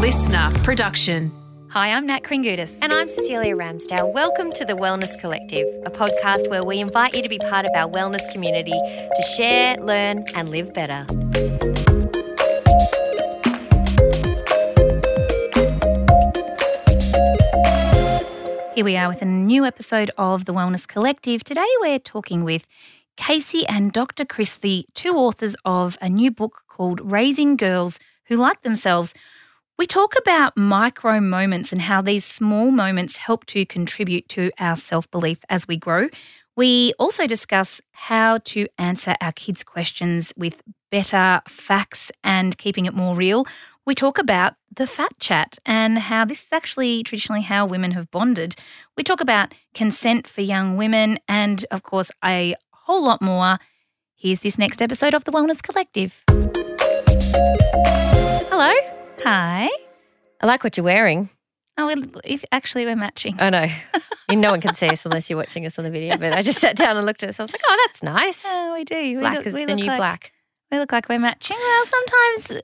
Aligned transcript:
listener 0.00 0.50
production. 0.64 1.30
Hi, 1.68 1.92
I'm 1.92 2.06
Nat 2.06 2.22
Kringoudis. 2.22 2.78
And 2.80 2.90
I'm 2.90 3.10
Cecelia 3.10 3.54
Ramsdale. 3.54 4.10
Welcome 4.14 4.50
to 4.52 4.64
the 4.64 4.72
Wellness 4.72 5.20
Collective, 5.20 5.66
a 5.84 5.90
podcast 5.90 6.48
where 6.48 6.64
we 6.64 6.80
invite 6.80 7.14
you 7.14 7.22
to 7.22 7.28
be 7.28 7.38
part 7.38 7.66
of 7.66 7.72
our 7.74 7.86
wellness 7.86 8.26
community 8.32 8.72
to 8.72 9.22
share, 9.36 9.76
learn, 9.76 10.24
and 10.34 10.48
live 10.48 10.72
better. 10.72 11.04
Here 18.74 18.84
we 18.86 18.96
are 18.96 19.08
with 19.08 19.20
a 19.20 19.26
new 19.26 19.66
episode 19.66 20.10
of 20.16 20.46
the 20.46 20.54
Wellness 20.54 20.88
Collective. 20.88 21.44
Today 21.44 21.68
we're 21.82 21.98
talking 21.98 22.42
with 22.42 22.66
Kasey 23.18 23.66
and 23.68 23.92
Dr. 23.92 24.24
Chris, 24.24 24.56
the 24.56 24.86
two 24.94 25.16
authors 25.16 25.56
of 25.66 25.98
a 26.00 26.08
new 26.08 26.30
book 26.30 26.62
called 26.68 27.12
Raising 27.12 27.54
Girls 27.54 27.98
Who 28.28 28.36
Like 28.36 28.62
Themselves. 28.62 29.12
We 29.80 29.86
talk 29.86 30.14
about 30.18 30.58
micro 30.58 31.22
moments 31.22 31.72
and 31.72 31.80
how 31.80 32.02
these 32.02 32.22
small 32.22 32.70
moments 32.70 33.16
help 33.16 33.46
to 33.46 33.64
contribute 33.64 34.28
to 34.28 34.50
our 34.58 34.76
self 34.76 35.10
belief 35.10 35.38
as 35.48 35.66
we 35.66 35.78
grow. 35.78 36.08
We 36.54 36.92
also 36.98 37.26
discuss 37.26 37.80
how 37.92 38.40
to 38.44 38.66
answer 38.76 39.14
our 39.22 39.32
kids' 39.32 39.64
questions 39.64 40.34
with 40.36 40.60
better 40.90 41.40
facts 41.48 42.12
and 42.22 42.58
keeping 42.58 42.84
it 42.84 42.92
more 42.92 43.16
real. 43.16 43.46
We 43.86 43.94
talk 43.94 44.18
about 44.18 44.52
the 44.70 44.86
fat 44.86 45.12
chat 45.18 45.58
and 45.64 45.98
how 45.98 46.26
this 46.26 46.42
is 46.42 46.52
actually 46.52 47.02
traditionally 47.02 47.40
how 47.40 47.64
women 47.64 47.92
have 47.92 48.10
bonded. 48.10 48.56
We 48.98 49.02
talk 49.02 49.22
about 49.22 49.54
consent 49.72 50.28
for 50.28 50.42
young 50.42 50.76
women 50.76 51.18
and, 51.26 51.64
of 51.70 51.84
course, 51.84 52.10
a 52.22 52.54
whole 52.70 53.02
lot 53.02 53.22
more. 53.22 53.58
Here's 54.14 54.40
this 54.40 54.58
next 54.58 54.82
episode 54.82 55.14
of 55.14 55.24
the 55.24 55.32
Wellness 55.32 55.62
Collective. 55.62 56.22
Hello. 58.50 58.74
Hi. 59.24 59.68
I 60.40 60.46
like 60.46 60.64
what 60.64 60.76
you're 60.76 60.84
wearing. 60.84 61.28
Oh, 61.78 61.86
well, 61.86 62.02
if 62.24 62.44
actually, 62.52 62.84
we're 62.84 62.96
matching. 62.96 63.36
I 63.38 63.50
know. 63.50 63.68
no 64.30 64.50
one 64.50 64.60
can 64.60 64.74
see 64.74 64.88
us 64.88 65.04
unless 65.04 65.30
you're 65.30 65.38
watching 65.38 65.64
us 65.66 65.78
on 65.78 65.84
the 65.84 65.90
video, 65.90 66.16
but 66.18 66.32
I 66.32 66.42
just 66.42 66.58
sat 66.58 66.76
down 66.76 66.96
and 66.96 67.06
looked 67.06 67.22
at 67.22 67.28
us. 67.30 67.40
I 67.40 67.42
was 67.42 67.52
like, 67.52 67.62
oh, 67.66 67.84
that's 67.86 68.02
nice. 68.02 68.44
Oh, 68.46 68.74
we 68.74 68.84
do. 68.84 68.94
We 68.96 69.16
black 69.16 69.34
look- 69.34 69.46
is 69.46 69.54
we 69.54 69.64
the 69.64 69.74
new 69.74 69.86
like- 69.86 69.98
black. 69.98 70.32
We 70.70 70.78
look 70.78 70.92
like 70.92 71.08
we're 71.08 71.18
matching. 71.18 71.56
Well, 71.58 71.84
sometimes 71.84 72.62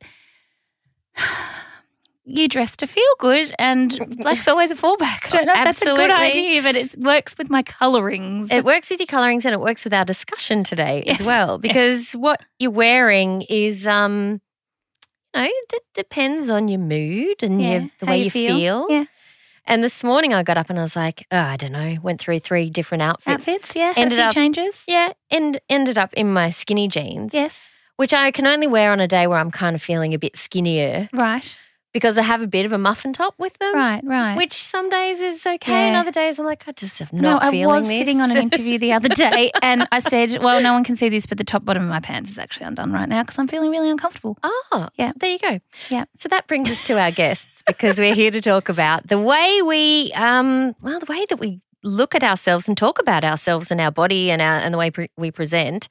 you 2.25 2.47
dress 2.49 2.77
to 2.77 2.87
feel 2.87 3.05
good, 3.19 3.53
and 3.59 3.99
black's 4.19 4.47
always 4.49 4.71
a 4.71 4.77
fallback. 4.77 5.27
I 5.27 5.29
don't 5.31 5.47
know 5.47 5.55
if 5.55 5.65
that's 5.65 5.83
a 5.83 5.87
good 5.87 6.11
idea, 6.11 6.62
but 6.62 6.77
it 6.77 6.97
works 6.99 7.34
with 7.37 7.51
my 7.51 7.62
colorings. 7.62 8.53
It 8.53 8.65
works 8.65 8.91
with 8.91 9.01
your 9.01 9.09
colorings, 9.09 9.45
and 9.45 9.53
it 9.55 9.61
works 9.61 9.83
with 9.84 9.93
our 9.93 10.05
discussion 10.05 10.62
today 10.62 11.03
Yes. 11.07 11.21
as 11.21 11.27
well 11.27 11.59
because 11.59 12.12
what 12.12 12.45
you're 12.61 12.71
wearing 12.71 13.43
is, 13.49 13.87
um, 13.89 14.41
know, 15.45 15.51
it 15.73 15.83
depends 15.95 16.51
on 16.51 16.69
your 16.69 16.81
mood 16.81 17.42
and 17.42 17.61
Yeah, 17.62 17.70
your, 17.73 17.91
the 18.01 18.06
way 18.06 18.23
you 18.25 18.31
feel. 18.31 18.87
Yeah, 18.91 19.05
And 19.67 19.83
this 19.84 20.03
morning 20.05 20.33
I 20.34 20.43
got 20.43 20.59
up 20.59 20.70
and 20.70 20.78
I 20.78 20.83
was 20.83 20.97
like, 20.97 21.27
oh, 21.31 21.37
I 21.39 21.56
don't 21.56 21.73
know, 21.73 21.97
went 22.03 22.20
through 22.20 22.39
three 22.41 22.70
different 22.70 23.03
outfits. 23.03 23.28
outfits. 23.48 23.77
Yeah, 23.77 23.93
Ended 23.97 24.19
a 24.19 24.23
few 24.23 24.28
up- 24.28 24.34
changes. 24.34 24.84
Yeah, 24.89 25.12
and 25.31 25.61
ended 25.69 25.98
up 25.98 26.12
in 26.15 26.33
my 26.33 26.51
skinny 26.51 26.89
jeans. 26.89 27.33
Yes, 27.34 27.69
Which 27.97 28.12
I 28.12 28.31
can 28.31 28.47
only 28.47 28.67
wear 28.67 28.93
on 28.93 29.01
a 29.01 29.06
day 29.09 29.27
where 29.27 29.39
I'm 29.39 29.51
kind 29.51 29.75
of 29.77 29.83
feeling 29.83 30.12
a 30.15 30.19
bit 30.19 30.37
skinnier 30.37 31.09
right, 31.12 31.59
because 31.97 32.19
I 32.19 32.23
have 32.23 32.43
a 32.43 32.47
bit 32.47 32.67
of 32.67 32.73
a 32.75 32.79
muffin 32.79 33.15
top 33.15 33.35
with 33.39 33.57
them. 33.59 33.75
right, 33.75 34.05
right. 34.05 34.37
Which 34.37 34.53
some 34.63 34.91
days 34.91 35.19
is 35.19 35.47
okay, 35.47 35.73
and 35.89 35.97
other 35.97 36.11
days 36.11 36.39
I'm 36.39 36.45
like, 36.45 36.65
I 36.69 36.73
just 36.73 36.99
have 36.99 37.11
not 37.11 37.23
no, 37.23 37.31
not 37.39 37.43
I 37.55 37.67
was 37.67 37.89
this. 37.89 37.99
sitting 37.99 38.21
on 38.21 38.31
an 38.31 38.37
interview 38.37 38.79
the 38.79 38.93
other 38.99 39.09
day, 39.09 39.51
and 39.63 39.89
I 39.91 40.01
said, 40.01 40.43
"Well, 40.43 40.61
no 40.61 40.75
one 40.75 40.85
can 40.85 40.95
see 40.95 41.09
this, 41.09 41.25
but 41.25 41.39
the 41.39 41.45
top 41.45 41.65
bottom 41.65 41.83
of 41.85 41.89
my 41.89 42.01
pants 42.01 42.31
is 42.31 42.39
actually 42.39 42.67
undone 42.67 42.93
right 42.93 43.09
now 43.09 43.23
because 43.23 43.39
I'm 43.39 43.49
feeling 43.49 43.71
really 43.71 43.89
uncomfortable." 43.89 44.37
Oh, 44.43 44.89
Yeah. 44.99 45.13
There 45.17 45.31
you 45.31 45.39
go. 45.39 45.59
Yeah. 45.89 46.05
So 46.17 46.29
that 46.29 46.47
brings 46.49 46.71
us 46.71 46.85
to 46.85 47.01
our 47.01 47.11
guests 47.11 47.63
because 47.67 47.99
we're 47.99 48.15
here 48.15 48.31
to 48.31 48.43
talk 48.43 48.69
about 48.69 49.07
the 49.09 49.19
way 49.19 49.63
we, 49.63 50.13
um, 50.15 50.75
well, 50.83 51.01
the 51.01 51.07
way 51.07 51.25
that 51.31 51.41
we 51.41 51.61
look 51.83 52.15
at 52.15 52.23
ourselves 52.23 52.69
and 52.69 52.77
talk 52.77 52.99
about 53.01 53.25
ourselves 53.25 53.71
and 53.71 53.81
our 53.81 53.91
body 53.91 54.31
and 54.31 54.43
our 54.43 54.56
and 54.59 54.75
the 54.75 54.79
way 54.79 54.91
pre- 54.91 55.11
we 55.17 55.31
present. 55.31 55.89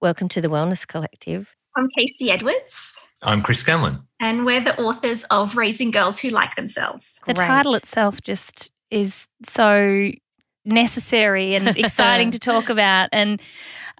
Welcome 0.00 0.28
to 0.28 0.40
the 0.40 0.48
Wellness 0.48 0.86
Collective. 0.86 1.56
I'm 1.76 1.88
Kasey 1.98 2.28
Edwards, 2.30 2.96
I'm 3.22 3.42
Chris 3.42 3.60
Scanlon. 3.60 4.02
and 4.20 4.44
we're 4.46 4.60
the 4.60 4.80
authors 4.80 5.24
of 5.24 5.56
Raising 5.56 5.90
Girls 5.90 6.20
Who 6.20 6.28
Like 6.30 6.54
Themselves. 6.56 7.20
The 7.26 7.34
Great. 7.34 7.46
title 7.46 7.74
itself 7.74 8.20
just 8.22 8.70
is 8.90 9.26
so 9.42 10.10
necessary 10.64 11.54
and 11.54 11.68
exciting 11.76 12.30
to 12.32 12.38
talk 12.38 12.68
about. 12.68 13.08
And 13.12 13.40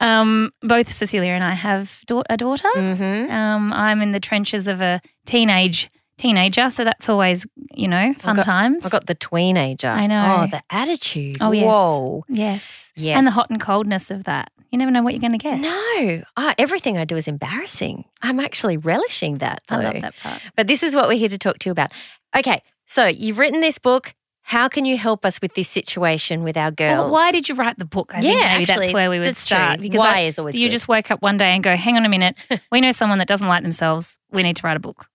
um, 0.01 0.53
both 0.63 0.91
Cecelia 0.93 1.33
and 1.33 1.43
I 1.45 1.53
have 1.53 2.01
da- 2.07 2.23
a 2.31 2.37
daughter. 2.37 2.69
Mm-hmm. 2.77 3.31
Um, 3.33 3.73
I'm 3.73 4.01
in 4.03 4.13
the 4.13 4.21
trenches 4.21 4.69
of 4.69 4.81
a 4.81 5.01
teenage 5.27 5.91
teenager, 6.17 6.69
so 6.69 6.83
that's 6.85 7.09
always 7.09 7.47
you 7.75 7.87
know 7.89 8.13
fun 8.15 8.37
got- 8.37 8.45
times. 8.45 8.85
I've 8.85 8.93
got 8.93 9.07
the 9.07 9.15
tweenager. 9.15 9.93
I 9.93 10.07
know. 10.07 10.37
Oh, 10.43 10.47
the 10.51 10.63
attitude. 10.71 11.39
Oh, 11.41 11.53
yes. 11.53 11.65
Whoa. 11.67 12.25
yes, 12.29 12.93
Yes. 12.97 13.19
and 13.19 13.27
the 13.27 13.31
hot 13.33 13.51
and 13.51 13.61
coldness 13.61 14.11
of 14.11 14.25
that. 14.25 14.51
You 14.71 14.79
never 14.79 14.91
know 14.91 15.03
what 15.03 15.15
you're 15.15 15.21
going 15.21 15.33
to 15.33 15.39
get. 15.39 15.59
No, 15.59 16.23
ah, 16.37 16.55
everything 16.59 16.99
I 16.99 17.05
do 17.05 17.17
is 17.17 17.27
embarrassing. 17.29 18.05
I'm 18.23 18.39
actually 18.41 18.77
relishing 18.77 19.39
that. 19.39 19.63
Though. 19.69 19.77
I 19.77 19.85
love 19.85 20.01
that 20.03 20.15
part. 20.23 20.43
But 20.57 20.67
this 20.67 20.83
is 20.83 20.95
what 20.95 21.09
we're 21.09 21.19
here 21.19 21.29
to 21.31 21.39
talk 21.39 21.59
to 21.61 21.69
you 21.69 21.73
about. 21.73 21.91
Okay, 22.37 22.63
so 22.87 23.07
you've 23.07 23.39
written 23.39 23.61
this 23.61 23.79
book. 23.79 24.15
How 24.43 24.67
can 24.69 24.87
you 24.87 24.97
help 24.97 25.27
us 25.27 25.41
with 25.43 25.53
this 25.55 25.69
situation 25.69 26.43
with 26.43 26.57
our 26.57 26.71
girls? 26.71 27.05
Well, 27.05 27.11
why 27.11 27.33
did 27.33 27.49
you 27.51 27.55
write 27.55 27.79
the 27.79 27.85
book? 27.85 28.13
I 28.15 28.21
Yeah, 28.21 28.31
think 28.31 28.35
maybe 28.41 28.63
actually, 28.63 28.87
that's 28.87 28.95
where 28.95 29.11
we 29.11 29.19
would 29.19 29.37
start. 29.37 29.81
true. 29.81 29.89
Why 29.93 30.21
is 30.21 30.39
always 30.39 30.55
you 30.57 30.67
good. 30.67 30.73
just 30.73 30.89
woke 30.89 31.11
up 31.11 31.21
one 31.21 31.37
day 31.37 31.51
and 31.55 31.63
go, 31.63 31.77
"Hang 31.77 31.97
on 31.97 32.07
a 32.07 32.09
minute, 32.09 32.35
we 32.73 32.81
know 32.81 32.93
someone 32.93 33.19
that 33.19 33.29
doesn't 33.29 33.47
like 33.49 33.63
themselves. 33.63 34.19
We 34.31 34.43
need 34.43 34.57
to 34.57 34.63
write 34.67 34.77
a 34.77 34.81
book." 34.81 35.07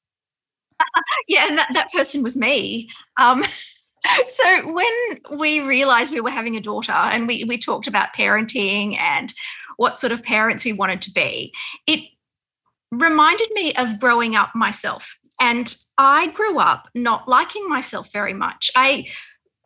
Yeah, 1.28 1.48
and 1.48 1.58
that, 1.58 1.70
that 1.74 1.92
person 1.92 2.22
was 2.22 2.36
me. 2.36 2.90
Um, 3.20 3.44
so 4.30 4.74
when 4.74 5.40
we 5.40 5.60
realized 5.62 6.12
we 6.12 6.22
were 6.22 6.30
having 6.30 6.56
a 6.56 6.62
daughter 6.62 6.92
and 6.92 7.28
we, 7.28 7.44
we 7.46 7.58
talked 7.58 7.88
about 7.88 8.14
parenting 8.14 8.98
and 8.98 9.34
what 9.78 9.98
sort 9.98 10.12
of 10.12 10.24
parents 10.24 10.66
we 10.66 10.74
wanted 10.74 11.02
to 11.02 11.12
be, 11.12 11.54
it 11.88 12.00
reminded 12.92 13.50
me 13.52 13.74
of 13.74 14.00
growing 14.00 14.36
up 14.36 14.54
myself. 14.54 15.18
And 15.42 15.76
I 15.98 16.28
grew 16.28 16.60
up 16.60 16.88
not 16.94 17.28
liking 17.28 17.68
myself 17.68 18.12
very 18.12 18.34
much. 18.34 18.70
I 18.76 19.08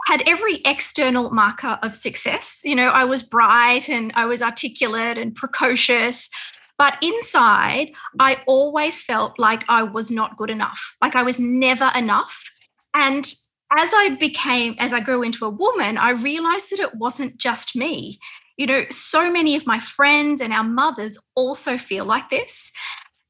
had 0.08 0.24
every 0.26 0.62
external 0.66 1.32
marker 1.32 1.78
of 1.84 1.96
success. 1.96 2.62
You 2.64 2.76
know, 2.76 2.88
I 2.88 3.04
was 3.04 3.24
bright 3.24 3.90
and 3.90 4.14
I 4.16 4.26
was 4.26 4.42
articulate 4.42 5.18
and 5.18 5.36
precocious. 5.36 6.30
But 6.78 6.98
inside, 7.02 7.92
I 8.20 8.42
always 8.46 9.02
felt 9.02 9.38
like 9.38 9.66
I 9.68 9.84
was 9.84 10.10
not 10.12 10.38
good 10.38 10.50
enough, 10.50 10.96
like 11.02 11.16
I 11.16 11.24
was 11.24 11.40
never 11.40 11.92
enough. 11.96 12.42
And 12.94 13.34
as 13.76 13.92
I 13.94 14.16
became, 14.20 14.76
as 14.80 14.94
I 14.94 15.00
grew 15.00 15.24
into 15.24 15.46
a 15.46 15.50
woman, 15.50 15.98
I 15.98 16.12
realized 16.12 16.72
that 16.72 16.80
it 16.80 16.96
wasn't 16.96 17.38
just 17.38 17.76
me. 17.76 18.20
You 18.58 18.66
know, 18.66 18.86
so 18.90 19.32
many 19.32 19.56
of 19.56 19.68
my 19.68 19.80
friends 19.80 20.42
and 20.42 20.54
our 20.54 20.64
mothers 20.64 21.18
also 21.36 21.78
feel 21.78 22.06
like 22.06 22.30
this. 22.30 22.72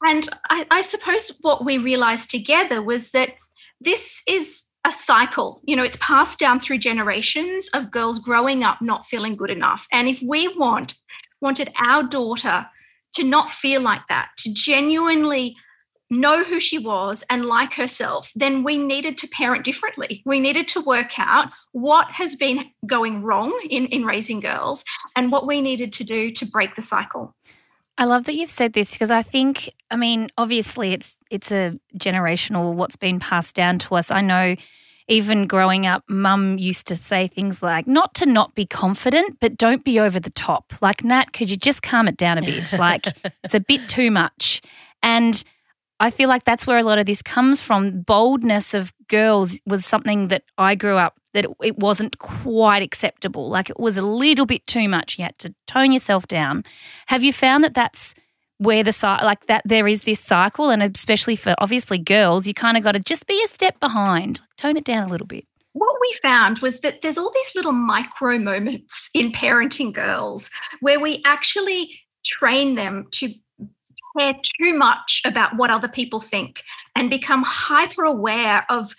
And 0.04 0.30
I, 0.50 0.66
I 0.70 0.82
suppose 0.82 1.38
what 1.42 1.66
we 1.66 1.78
realized 1.78 2.30
together 2.30 2.82
was 2.82 3.12
that 3.12 3.34
this 3.82 4.22
is 4.28 4.66
a 4.86 4.92
cycle. 4.92 5.62
You 5.66 5.76
know, 5.76 5.84
it's 5.84 5.98
passed 5.98 6.40
down 6.40 6.60
through 6.60 6.78
generations 6.78 7.70
of 7.74 7.92
girls 7.92 8.20
growing 8.20 8.64
up 8.64 8.82
not 8.82 9.06
feeling 9.06 9.36
good 9.36 9.50
enough. 9.50 9.88
And 9.92 10.08
if 10.08 10.22
we 10.22 10.48
want 10.56 10.96
wanted 11.42 11.72
our 11.84 12.04
daughter 12.04 12.68
to 13.14 13.24
not 13.24 13.52
feel 13.52 13.82
like 13.82 14.02
that, 14.10 14.30
to 14.40 14.54
genuinely 14.54 15.56
know 16.10 16.44
who 16.44 16.60
she 16.60 16.78
was 16.78 17.24
and 17.30 17.46
like 17.46 17.74
herself, 17.74 18.32
then 18.36 18.64
we 18.64 18.78
needed 18.78 19.18
to 19.20 19.28
parent 19.28 19.66
differently. 19.66 20.22
We 20.26 20.40
needed 20.40 20.68
to 20.70 20.82
work 20.82 21.20
out 21.20 21.50
what 21.72 22.12
has 22.12 22.36
been 22.36 22.72
going 22.86 23.24
wrong 23.24 23.58
in, 23.70 23.88
in 23.88 24.06
raising 24.06 24.40
girls 24.40 24.84
and 25.16 25.32
what 25.32 25.48
we 25.48 25.62
needed 25.62 25.92
to 25.94 26.04
do 26.04 26.32
to 26.32 26.46
break 26.46 26.76
the 26.76 26.82
cycle. 26.82 27.36
I 27.98 28.06
love 28.06 28.26
that 28.26 28.36
you've 28.36 28.50
said 28.50 28.74
this 28.74 28.92
because 28.92 29.10
I 29.10 29.24
think, 29.24 29.70
I 29.90 29.96
mean, 29.96 30.30
obviously 30.38 30.94
it's 30.94 31.18
it's 31.32 31.52
a 31.52 31.80
generational 31.98 32.74
what's 32.76 32.96
been 32.96 33.20
passed 33.20 33.56
down 33.56 33.80
to 33.80 33.96
us. 33.96 34.12
I 34.12 34.22
know 34.22 34.56
even 35.08 35.48
growing 35.48 35.86
up, 35.86 36.04
mum 36.08 36.58
used 36.58 36.86
to 36.88 36.96
say 36.96 37.28
things 37.28 37.64
like, 37.64 37.88
not 37.88 38.14
to 38.16 38.26
not 38.26 38.54
be 38.56 38.66
confident, 38.66 39.38
but 39.40 39.58
don't 39.58 39.84
be 39.84 40.00
over 40.00 40.20
the 40.20 40.30
top. 40.32 40.74
Like, 40.82 41.04
Nat, 41.04 41.32
could 41.32 41.50
you 41.50 41.56
just 41.56 41.82
calm 41.82 42.08
it 42.08 42.18
down 42.18 42.38
a 42.38 42.42
bit? 42.42 42.74
Like, 42.74 43.06
it's 43.44 43.56
a 43.56 43.62
bit 43.62 43.88
too 43.88 44.12
much. 44.12 44.62
And 45.02 45.42
I 46.00 46.12
feel 46.12 46.30
like 46.30 46.44
that's 46.44 46.68
where 46.68 46.78
a 46.78 46.84
lot 46.84 47.00
of 47.00 47.06
this 47.06 47.22
comes 47.22 47.62
from. 47.62 48.02
Boldness 48.02 48.74
of 48.74 48.94
girls 49.08 49.60
was 49.66 49.86
something 49.86 50.28
that 50.28 50.44
I 50.58 50.76
grew 50.76 50.96
up 50.96 51.20
that 51.34 51.46
it, 51.62 51.78
wasn't 51.78 52.18
quite 52.20 52.82
acceptable. 52.82 53.48
Like 53.48 53.70
it 53.70 53.80
was 53.80 53.98
a 53.98 54.02
little 54.02 54.46
bit 54.46 54.66
too 54.68 54.88
much. 54.88 55.18
You 55.18 55.26
had 55.26 55.38
to 55.40 55.54
tone 55.66 55.92
yourself 55.92 56.28
down. 56.28 56.64
Have 57.08 57.24
you 57.24 57.34
found 57.34 57.64
that 57.64 57.74
that's 57.74 58.14
where 58.60 58.84
the 58.84 58.96
like 59.24 59.46
that 59.46 59.62
there 59.66 59.88
is 59.88 60.02
this 60.02 60.20
cycle, 60.20 60.70
and 60.72 60.82
especially 60.82 61.36
for 61.36 61.54
obviously 61.60 62.00
girls, 62.00 62.48
you 62.48 62.56
kind 62.56 62.76
of 62.76 62.84
got 62.84 62.94
to 62.94 63.00
just 63.00 63.28
be 63.28 63.42
a 63.44 63.48
step 63.48 63.80
behind, 63.80 64.42
tone 64.58 64.78
it 64.78 64.84
down 64.84 65.08
a 65.08 65.12
little 65.12 65.28
bit. 65.28 65.46
what 65.74 65.96
we 66.02 66.12
found 66.24 66.60
was 66.60 66.80
that 66.80 67.02
there's 67.02 67.20
all 67.20 67.32
these 67.32 67.56
little 67.56 67.72
micro 67.72 68.40
moments 68.40 69.12
in 69.14 69.32
parenting 69.32 69.94
girls 69.94 70.50
where 70.80 71.00
we 71.00 71.22
actually 71.24 72.02
train 72.26 72.76
them 72.76 73.06
to 73.12 73.32
care 74.18 74.36
too 74.60 74.74
much 74.74 75.22
about 75.26 75.56
what 75.56 75.70
other 75.70 75.88
people 75.88 76.20
think 76.20 76.62
and 76.96 77.10
become 77.10 77.44
hyper 77.44 78.04
aware 78.04 78.66
of 78.70 78.94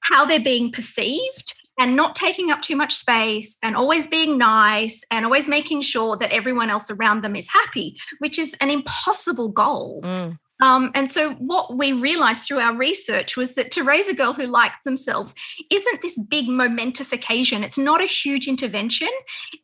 how 0.00 0.24
they're 0.24 0.40
being 0.40 0.70
perceived 0.70 1.54
and 1.78 1.96
not 1.96 2.14
taking 2.14 2.50
up 2.50 2.60
too 2.60 2.76
much 2.76 2.94
space 2.94 3.56
and 3.62 3.76
always 3.76 4.06
being 4.06 4.36
nice 4.36 5.02
and 5.10 5.24
always 5.24 5.48
making 5.48 5.82
sure 5.82 6.16
that 6.16 6.32
everyone 6.32 6.70
else 6.70 6.90
around 6.90 7.22
them 7.22 7.34
is 7.34 7.48
happy, 7.48 7.96
which 8.18 8.38
is 8.38 8.54
an 8.60 8.70
impossible 8.70 9.48
goal. 9.48 10.02
Mm. 10.02 10.38
Um, 10.62 10.92
and 10.94 11.10
so, 11.10 11.32
what 11.34 11.76
we 11.76 11.92
realized 11.92 12.44
through 12.44 12.60
our 12.60 12.74
research 12.74 13.36
was 13.36 13.56
that 13.56 13.72
to 13.72 13.82
raise 13.82 14.06
a 14.06 14.14
girl 14.14 14.32
who 14.32 14.46
liked 14.46 14.84
themselves 14.84 15.34
isn't 15.70 16.02
this 16.02 16.16
big 16.18 16.48
momentous 16.48 17.12
occasion. 17.12 17.64
It's 17.64 17.78
not 17.78 18.00
a 18.00 18.06
huge 18.06 18.46
intervention. 18.46 19.08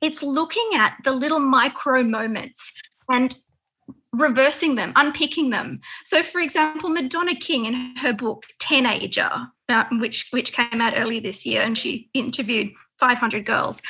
It's 0.02 0.24
looking 0.24 0.70
at 0.74 0.96
the 1.04 1.12
little 1.12 1.38
micro 1.38 2.02
moments 2.02 2.72
and 3.08 3.36
reversing 4.12 4.74
them, 4.74 4.92
unpicking 4.96 5.50
them. 5.50 5.80
So, 6.04 6.22
for 6.22 6.40
example, 6.40 6.88
Madonna 6.90 7.34
King 7.34 7.66
in 7.66 7.96
her 7.96 8.12
book 8.12 8.44
Ten-Ager, 8.58 9.30
uh, 9.68 9.84
which 9.92 10.28
which 10.30 10.52
came 10.52 10.80
out 10.80 10.94
earlier 10.96 11.20
this 11.20 11.44
year, 11.44 11.62
and 11.62 11.76
she 11.76 12.08
interviewed 12.14 12.70
500 12.98 13.44
girls. 13.44 13.80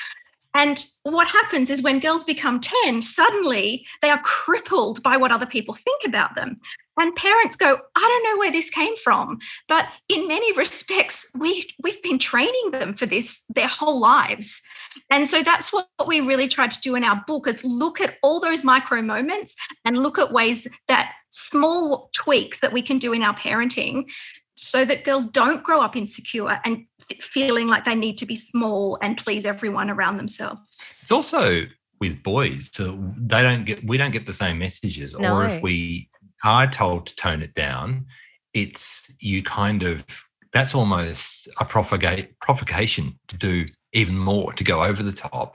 And 0.54 0.84
what 1.02 1.28
happens 1.28 1.70
is 1.70 1.82
when 1.82 2.00
girls 2.00 2.24
become 2.24 2.60
10, 2.84 3.02
suddenly 3.02 3.86
they 4.02 4.10
are 4.10 4.20
crippled 4.20 5.02
by 5.02 5.16
what 5.16 5.30
other 5.30 5.46
people 5.46 5.74
think 5.74 6.02
about 6.04 6.34
them. 6.34 6.60
And 6.98 7.14
parents 7.14 7.56
go, 7.56 7.78
I 7.96 8.00
don't 8.00 8.24
know 8.24 8.38
where 8.38 8.52
this 8.52 8.70
came 8.70 8.96
from. 8.96 9.38
But 9.68 9.88
in 10.08 10.26
many 10.28 10.52
respects, 10.56 11.30
we, 11.38 11.64
we've 11.82 12.02
been 12.02 12.18
training 12.18 12.70
them 12.72 12.94
for 12.94 13.06
this 13.06 13.44
their 13.54 13.68
whole 13.68 13.98
lives. 13.98 14.62
And 15.10 15.28
so 15.28 15.42
that's 15.42 15.72
what 15.72 15.88
we 16.06 16.20
really 16.20 16.48
tried 16.48 16.70
to 16.72 16.80
do 16.80 16.94
in 16.94 17.04
our 17.04 17.22
book 17.26 17.46
is 17.46 17.64
look 17.64 18.00
at 18.00 18.16
all 18.22 18.40
those 18.40 18.64
micro 18.64 19.00
moments 19.02 19.56
and 19.84 19.98
look 20.02 20.18
at 20.18 20.32
ways 20.32 20.66
that 20.88 21.12
small 21.30 22.10
tweaks 22.14 22.60
that 22.60 22.72
we 22.72 22.82
can 22.82 22.98
do 22.98 23.12
in 23.12 23.22
our 23.22 23.34
parenting 23.34 24.10
so 24.56 24.84
that 24.84 25.04
girls 25.04 25.26
don't 25.26 25.62
grow 25.62 25.80
up 25.80 25.94
insecure 25.94 26.60
and 26.64 26.84
feeling 27.20 27.68
like 27.68 27.84
they 27.84 27.94
need 27.94 28.18
to 28.18 28.26
be 28.26 28.34
small 28.34 28.98
and 29.00 29.16
please 29.16 29.46
everyone 29.46 29.88
around 29.88 30.16
themselves. 30.16 30.92
It's 31.00 31.12
also 31.12 31.66
with 32.00 32.22
boys, 32.22 32.70
so 32.72 32.98
they 33.16 33.42
don't 33.42 33.64
get 33.64 33.84
we 33.84 33.96
don't 33.96 34.10
get 34.10 34.26
the 34.26 34.34
same 34.34 34.58
messages. 34.58 35.16
No. 35.18 35.36
Or 35.36 35.44
if 35.46 35.62
we 35.62 36.07
are 36.44 36.66
told 36.66 37.06
to 37.06 37.16
tone 37.16 37.42
it 37.42 37.54
down, 37.54 38.06
it's 38.54 39.10
you 39.18 39.42
kind 39.42 39.82
of 39.82 40.04
that's 40.52 40.74
almost 40.74 41.48
a 41.60 41.64
propagate, 41.64 42.38
provocation 42.40 43.18
to 43.28 43.36
do 43.36 43.66
even 43.92 44.18
more, 44.18 44.52
to 44.54 44.64
go 44.64 44.82
over 44.84 45.02
the 45.02 45.12
top. 45.12 45.54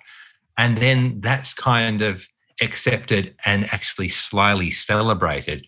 And 0.57 0.77
then 0.77 1.19
that's 1.19 1.53
kind 1.53 2.01
of 2.01 2.27
accepted 2.61 3.35
and 3.45 3.71
actually 3.73 4.09
slyly 4.09 4.71
celebrated. 4.71 5.65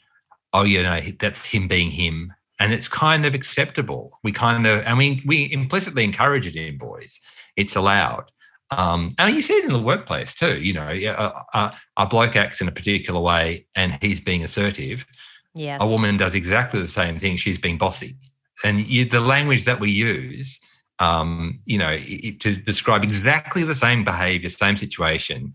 Oh, 0.53 0.63
you 0.63 0.83
know, 0.83 1.01
that's 1.19 1.45
him 1.45 1.67
being 1.67 1.91
him. 1.91 2.33
And 2.59 2.71
it's 2.71 2.87
kind 2.87 3.25
of 3.25 3.33
acceptable. 3.33 4.19
We 4.23 4.31
kind 4.31 4.65
of, 4.65 4.81
and 4.85 4.97
we, 4.97 5.23
we 5.25 5.51
implicitly 5.51 6.03
encourage 6.03 6.47
it 6.47 6.55
in 6.55 6.77
boys. 6.77 7.19
It's 7.57 7.75
allowed. 7.75 8.31
Um, 8.71 9.11
and 9.17 9.35
you 9.35 9.41
see 9.41 9.53
it 9.53 9.65
in 9.65 9.73
the 9.73 9.81
workplace 9.81 10.33
too. 10.33 10.59
You 10.59 10.73
know, 10.73 10.89
a, 10.89 11.43
a, 11.53 11.77
a 11.97 12.05
bloke 12.05 12.35
acts 12.35 12.61
in 12.61 12.67
a 12.67 12.71
particular 12.71 13.19
way 13.19 13.67
and 13.75 13.97
he's 14.01 14.19
being 14.19 14.43
assertive. 14.43 15.05
Yes. 15.53 15.81
A 15.81 15.87
woman 15.87 16.17
does 16.17 16.35
exactly 16.35 16.81
the 16.81 16.87
same 16.87 17.17
thing. 17.19 17.37
She's 17.37 17.57
being 17.57 17.77
bossy. 17.77 18.17
And 18.63 18.85
you, 18.87 19.05
the 19.05 19.21
language 19.21 19.65
that 19.65 19.79
we 19.79 19.91
use, 19.91 20.59
um, 20.99 21.59
you 21.65 21.77
know, 21.77 21.95
it, 21.97 22.39
to 22.41 22.55
describe 22.55 23.03
exactly 23.03 23.63
the 23.63 23.75
same 23.75 24.03
behavior, 24.03 24.49
same 24.49 24.77
situation, 24.77 25.53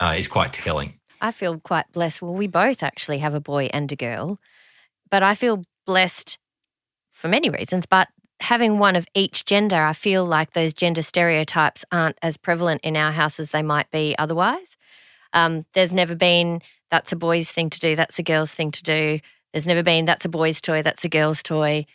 uh, 0.00 0.14
is 0.16 0.28
quite 0.28 0.52
telling. 0.52 0.98
I 1.20 1.32
feel 1.32 1.58
quite 1.60 1.90
blessed. 1.92 2.22
Well, 2.22 2.34
we 2.34 2.46
both 2.46 2.82
actually 2.82 3.18
have 3.18 3.34
a 3.34 3.40
boy 3.40 3.70
and 3.72 3.90
a 3.92 3.96
girl, 3.96 4.38
but 5.10 5.22
I 5.22 5.34
feel 5.34 5.64
blessed 5.86 6.38
for 7.10 7.28
many 7.28 7.50
reasons. 7.50 7.86
But 7.86 8.08
having 8.42 8.78
one 8.78 8.96
of 8.96 9.06
each 9.14 9.44
gender, 9.44 9.76
I 9.76 9.92
feel 9.92 10.24
like 10.24 10.52
those 10.52 10.74
gender 10.74 11.02
stereotypes 11.02 11.84
aren't 11.90 12.18
as 12.22 12.36
prevalent 12.36 12.80
in 12.82 12.96
our 12.96 13.12
house 13.12 13.40
as 13.40 13.50
they 13.50 13.62
might 13.62 13.90
be 13.90 14.14
otherwise. 14.18 14.76
Um, 15.32 15.64
there's 15.72 15.92
never 15.92 16.14
been 16.14 16.60
that's 16.90 17.12
a 17.12 17.16
boy's 17.16 17.50
thing 17.50 17.70
to 17.70 17.80
do, 17.80 17.96
that's 17.96 18.18
a 18.18 18.22
girl's 18.22 18.52
thing 18.52 18.70
to 18.72 18.82
do. 18.82 19.20
There's 19.52 19.66
never 19.66 19.82
been 19.82 20.04
that's 20.04 20.24
a 20.24 20.28
boy's 20.28 20.60
toy, 20.60 20.82
that's 20.82 21.04
a 21.04 21.08
girl's 21.08 21.42
toy. 21.42 21.86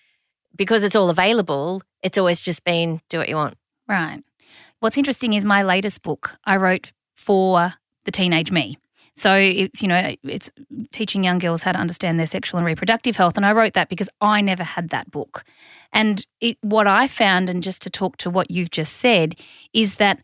Because 0.56 0.84
it's 0.84 0.96
all 0.96 1.10
available, 1.10 1.84
it's 2.02 2.18
always 2.18 2.42
just 2.42 2.64
been 2.64 3.02
do 3.10 3.20
what 3.20 3.30
you 3.30 3.36
want. 3.36 3.58
Right. 3.88 4.24
What's 4.80 4.98
interesting 4.98 5.34
is 5.34 5.46
my 5.46 5.64
latest 5.64 6.02
book 6.02 6.38
I 6.46 6.58
wrote 6.58 6.92
for 7.16 7.74
the 8.06 8.12
teenage 8.12 8.52
me. 8.52 8.78
So 9.16 9.34
it's 9.34 9.82
you 9.82 9.88
know 9.88 10.16
it's 10.24 10.52
teaching 10.92 11.24
young 11.24 11.40
girls 11.40 11.64
how 11.64 11.72
to 11.72 11.80
understand 11.80 12.20
their 12.20 12.28
sexual 12.28 12.60
and 12.60 12.66
reproductive 12.66 13.18
health, 13.18 13.36
and 13.36 13.46
I 13.46 13.52
wrote 13.52 13.74
that 13.74 13.90
because 13.90 14.10
I 14.22 14.42
never 14.42 14.64
had 14.64 14.90
that 14.90 15.10
book. 15.10 15.44
And 15.94 16.26
it, 16.42 16.58
what 16.62 16.88
I 16.88 17.08
found, 17.08 17.50
and 17.50 17.64
just 17.64 17.82
to 17.84 17.90
talk 17.90 18.18
to 18.18 18.30
what 18.30 18.52
you've 18.52 18.72
just 18.72 18.94
said, 18.94 19.36
is 19.74 19.96
that 19.96 20.22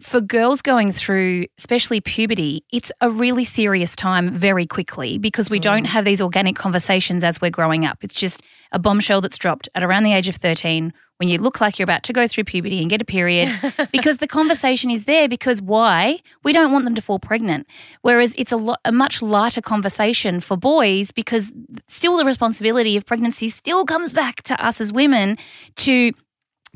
for 0.00 0.20
girls 0.20 0.60
going 0.60 0.90
through, 0.90 1.46
especially 1.58 2.00
puberty, 2.00 2.64
it's 2.72 2.90
a 3.00 3.10
really 3.10 3.44
serious 3.44 3.94
time 3.94 4.36
very 4.36 4.66
quickly 4.66 5.18
because 5.18 5.48
we 5.48 5.58
mm. 5.58 5.62
don't 5.62 5.84
have 5.84 6.04
these 6.04 6.20
organic 6.20 6.56
conversations 6.56 7.22
as 7.22 7.40
we're 7.40 7.50
growing 7.50 7.84
up. 7.84 7.98
It's 8.02 8.18
just 8.18 8.42
a 8.74 8.78
bombshell 8.78 9.20
that's 9.22 9.38
dropped 9.38 9.68
at 9.74 9.82
around 9.82 10.02
the 10.02 10.12
age 10.12 10.28
of 10.28 10.34
13 10.34 10.92
when 11.18 11.28
you 11.28 11.38
look 11.38 11.60
like 11.60 11.78
you're 11.78 11.84
about 11.84 12.02
to 12.02 12.12
go 12.12 12.26
through 12.26 12.42
puberty 12.42 12.80
and 12.80 12.90
get 12.90 13.00
a 13.00 13.04
period 13.04 13.48
because 13.92 14.18
the 14.18 14.26
conversation 14.26 14.90
is 14.90 15.04
there 15.04 15.28
because 15.28 15.62
why? 15.62 16.18
We 16.42 16.52
don't 16.52 16.72
want 16.72 16.84
them 16.84 16.96
to 16.96 17.00
fall 17.00 17.20
pregnant. 17.20 17.68
Whereas 18.02 18.34
it's 18.36 18.50
a, 18.50 18.56
lo- 18.56 18.76
a 18.84 18.90
much 18.90 19.22
lighter 19.22 19.62
conversation 19.62 20.40
for 20.40 20.56
boys 20.56 21.12
because 21.12 21.52
still 21.86 22.16
the 22.16 22.24
responsibility 22.24 22.96
of 22.96 23.06
pregnancy 23.06 23.48
still 23.48 23.84
comes 23.84 24.12
back 24.12 24.42
to 24.42 24.64
us 24.64 24.80
as 24.80 24.92
women 24.92 25.38
to 25.76 26.12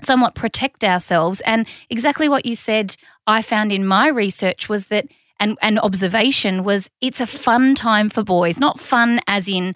somewhat 0.02 0.36
protect 0.36 0.84
ourselves. 0.84 1.40
And 1.40 1.66
exactly 1.90 2.28
what 2.28 2.46
you 2.46 2.54
said, 2.54 2.96
I 3.26 3.42
found 3.42 3.72
in 3.72 3.84
my 3.84 4.06
research 4.06 4.68
was 4.68 4.86
that, 4.86 5.08
and, 5.40 5.58
and 5.60 5.80
observation 5.80 6.62
was 6.62 6.90
it's 7.00 7.20
a 7.20 7.26
fun 7.26 7.74
time 7.74 8.08
for 8.08 8.22
boys, 8.22 8.60
not 8.60 8.78
fun 8.78 9.20
as 9.26 9.48
in, 9.48 9.74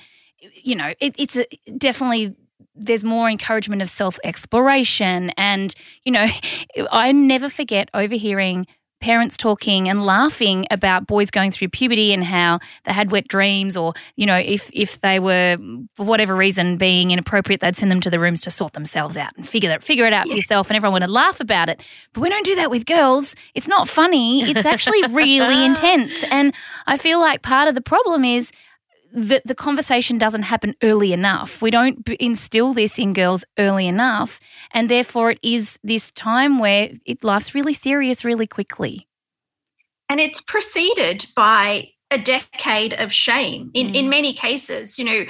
you 0.55 0.75
know, 0.75 0.93
it, 1.00 1.15
it's 1.19 1.37
a, 1.37 1.47
definitely 1.77 2.35
there's 2.75 3.05
more 3.05 3.29
encouragement 3.29 3.83
of 3.83 3.89
self 3.89 4.19
exploration. 4.25 5.31
And, 5.37 5.75
you 6.05 6.12
know, 6.12 6.27
I 6.91 7.12
never 7.12 7.49
forget 7.49 7.89
overhearing 7.94 8.67
parents 9.03 9.37
talking 9.37 9.89
and 9.89 10.06
laughing 10.06 10.65
about 10.71 11.09
boys 11.09 11.29
going 11.31 11.50
through 11.50 11.69
puberty 11.69 12.12
and 12.12 12.23
how 12.23 12.61
they 12.85 12.93
had 12.93 13.11
wet 13.11 13.27
dreams 13.27 13.77
or 13.77 13.93
you 14.15 14.25
know 14.25 14.37
if 14.37 14.71
if 14.73 15.00
they 15.00 15.19
were 15.19 15.56
for 15.97 16.06
whatever 16.06 16.37
reason 16.37 16.77
being 16.77 17.11
inappropriate 17.11 17.61
they'd 17.61 17.75
send 17.75 17.91
them 17.91 18.00
to 18.00 18.09
the 18.09 18.21
rooms 18.21 18.41
to 18.41 18.49
sort 18.49 18.75
themselves 18.75 19.17
out 19.17 19.37
and 19.37 19.46
figure 19.46 19.69
that 19.69 19.82
figure 19.82 20.06
it 20.06 20.13
out 20.13 20.29
for 20.29 20.34
yourself 20.34 20.70
and 20.70 20.77
everyone 20.77 21.03
would 21.03 21.11
laugh 21.11 21.41
about 21.41 21.69
it 21.69 21.82
but 22.13 22.20
we 22.20 22.29
don't 22.29 22.46
do 22.46 22.55
that 22.55 22.70
with 22.70 22.87
girls 22.87 23.34
it's 23.55 23.67
not 23.67 23.89
funny 23.89 24.49
it's 24.49 24.65
actually 24.65 25.03
really 25.08 25.65
intense 25.67 26.22
and 26.31 26.55
i 26.87 26.96
feel 26.96 27.19
like 27.19 27.43
part 27.43 27.67
of 27.67 27.75
the 27.75 27.81
problem 27.81 28.25
is 28.25 28.53
that 29.13 29.47
the 29.47 29.55
conversation 29.55 30.19
doesn't 30.19 30.43
happen 30.43 30.75
early 30.83 31.13
enough. 31.13 31.61
We 31.63 31.71
don't 31.71 32.09
instill 32.21 32.73
this 32.73 32.99
in 32.99 33.13
girls 33.13 33.45
early 33.59 33.87
enough. 33.87 34.41
And 34.73 34.89
therefore, 34.89 35.33
it 35.33 35.39
is 35.43 35.79
this 35.83 36.11
time 36.13 36.59
where 36.59 36.91
it, 37.05 37.23
life's 37.23 37.55
really 37.55 37.75
serious 37.75 38.25
really 38.25 38.47
quickly. 38.47 39.07
And 40.09 40.21
it's 40.21 40.41
preceded 40.41 41.27
by 41.37 41.91
a 42.11 42.19
decade 42.19 42.95
of 42.95 43.13
shame 43.13 43.71
in, 43.75 43.89
mm. 43.89 43.95
in 43.95 44.09
many 44.09 44.33
cases. 44.33 44.99
You 44.99 45.05
know, 45.05 45.25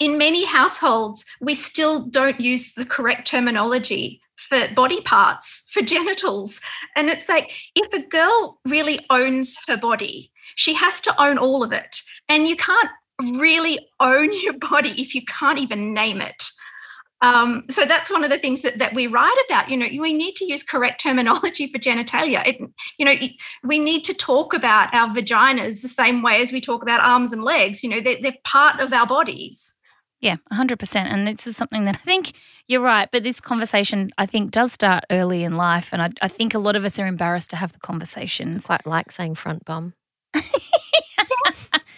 in 0.00 0.18
many 0.18 0.44
households, 0.44 1.24
we 1.40 1.54
still 1.54 2.06
don't 2.06 2.40
use 2.40 2.74
the 2.74 2.86
correct 2.86 3.26
terminology 3.26 4.20
for 4.36 4.68
body 4.74 5.00
parts, 5.00 5.68
for 5.70 5.82
genitals. 5.94 6.60
And 6.96 7.08
it's 7.08 7.28
like 7.28 7.52
if 7.74 7.92
a 7.92 8.06
girl 8.06 8.60
really 8.64 9.00
owns 9.10 9.56
her 9.66 9.76
body, 9.76 10.30
she 10.56 10.74
has 10.74 11.00
to 11.02 11.22
own 11.22 11.38
all 11.38 11.62
of 11.62 11.72
it. 11.72 12.00
And 12.28 12.48
you 12.48 12.56
can't 12.56 12.90
really 13.38 13.78
own 14.00 14.30
your 14.42 14.58
body 14.58 14.90
if 15.00 15.14
you 15.14 15.22
can't 15.24 15.58
even 15.58 15.94
name 15.94 16.20
it. 16.20 16.44
Um, 17.24 17.64
so 17.70 17.86
that's 17.86 18.10
one 18.10 18.22
of 18.22 18.28
the 18.28 18.38
things 18.38 18.60
that, 18.62 18.78
that 18.78 18.92
we 18.92 19.06
write 19.06 19.34
about. 19.48 19.70
You 19.70 19.78
know, 19.78 19.88
we 19.98 20.12
need 20.12 20.36
to 20.36 20.44
use 20.44 20.62
correct 20.62 21.00
terminology 21.02 21.66
for 21.66 21.78
genitalia. 21.78 22.46
It, 22.46 22.58
you 22.98 23.06
know, 23.06 23.12
it, 23.12 23.32
we 23.62 23.78
need 23.78 24.04
to 24.04 24.14
talk 24.14 24.52
about 24.52 24.94
our 24.94 25.08
vaginas 25.08 25.80
the 25.80 25.88
same 25.88 26.20
way 26.22 26.42
as 26.42 26.52
we 26.52 26.60
talk 26.60 26.82
about 26.82 27.00
arms 27.00 27.32
and 27.32 27.42
legs. 27.42 27.82
You 27.82 27.88
know, 27.88 28.00
they're, 28.00 28.20
they're 28.20 28.36
part 28.44 28.78
of 28.78 28.92
our 28.92 29.06
bodies. 29.06 29.74
Yeah, 30.20 30.36
100%. 30.52 30.96
And 30.96 31.26
this 31.26 31.46
is 31.46 31.56
something 31.56 31.84
that 31.84 31.96
I 31.96 31.98
think 31.98 32.32
you're 32.68 32.80
right. 32.80 33.08
But 33.10 33.24
this 33.24 33.40
conversation, 33.40 34.10
I 34.18 34.26
think, 34.26 34.50
does 34.50 34.72
start 34.72 35.04
early 35.10 35.44
in 35.44 35.56
life. 35.56 35.92
And 35.92 36.02
I, 36.02 36.10
I 36.20 36.28
think 36.28 36.54
a 36.54 36.58
lot 36.58 36.76
of 36.76 36.84
us 36.84 36.98
are 36.98 37.06
embarrassed 37.06 37.50
to 37.50 37.56
have 37.56 37.72
the 37.72 37.78
conversation. 37.78 38.60
Quite 38.60 38.86
like 38.86 39.12
saying 39.12 39.36
front 39.36 39.64
bum. 39.64 39.94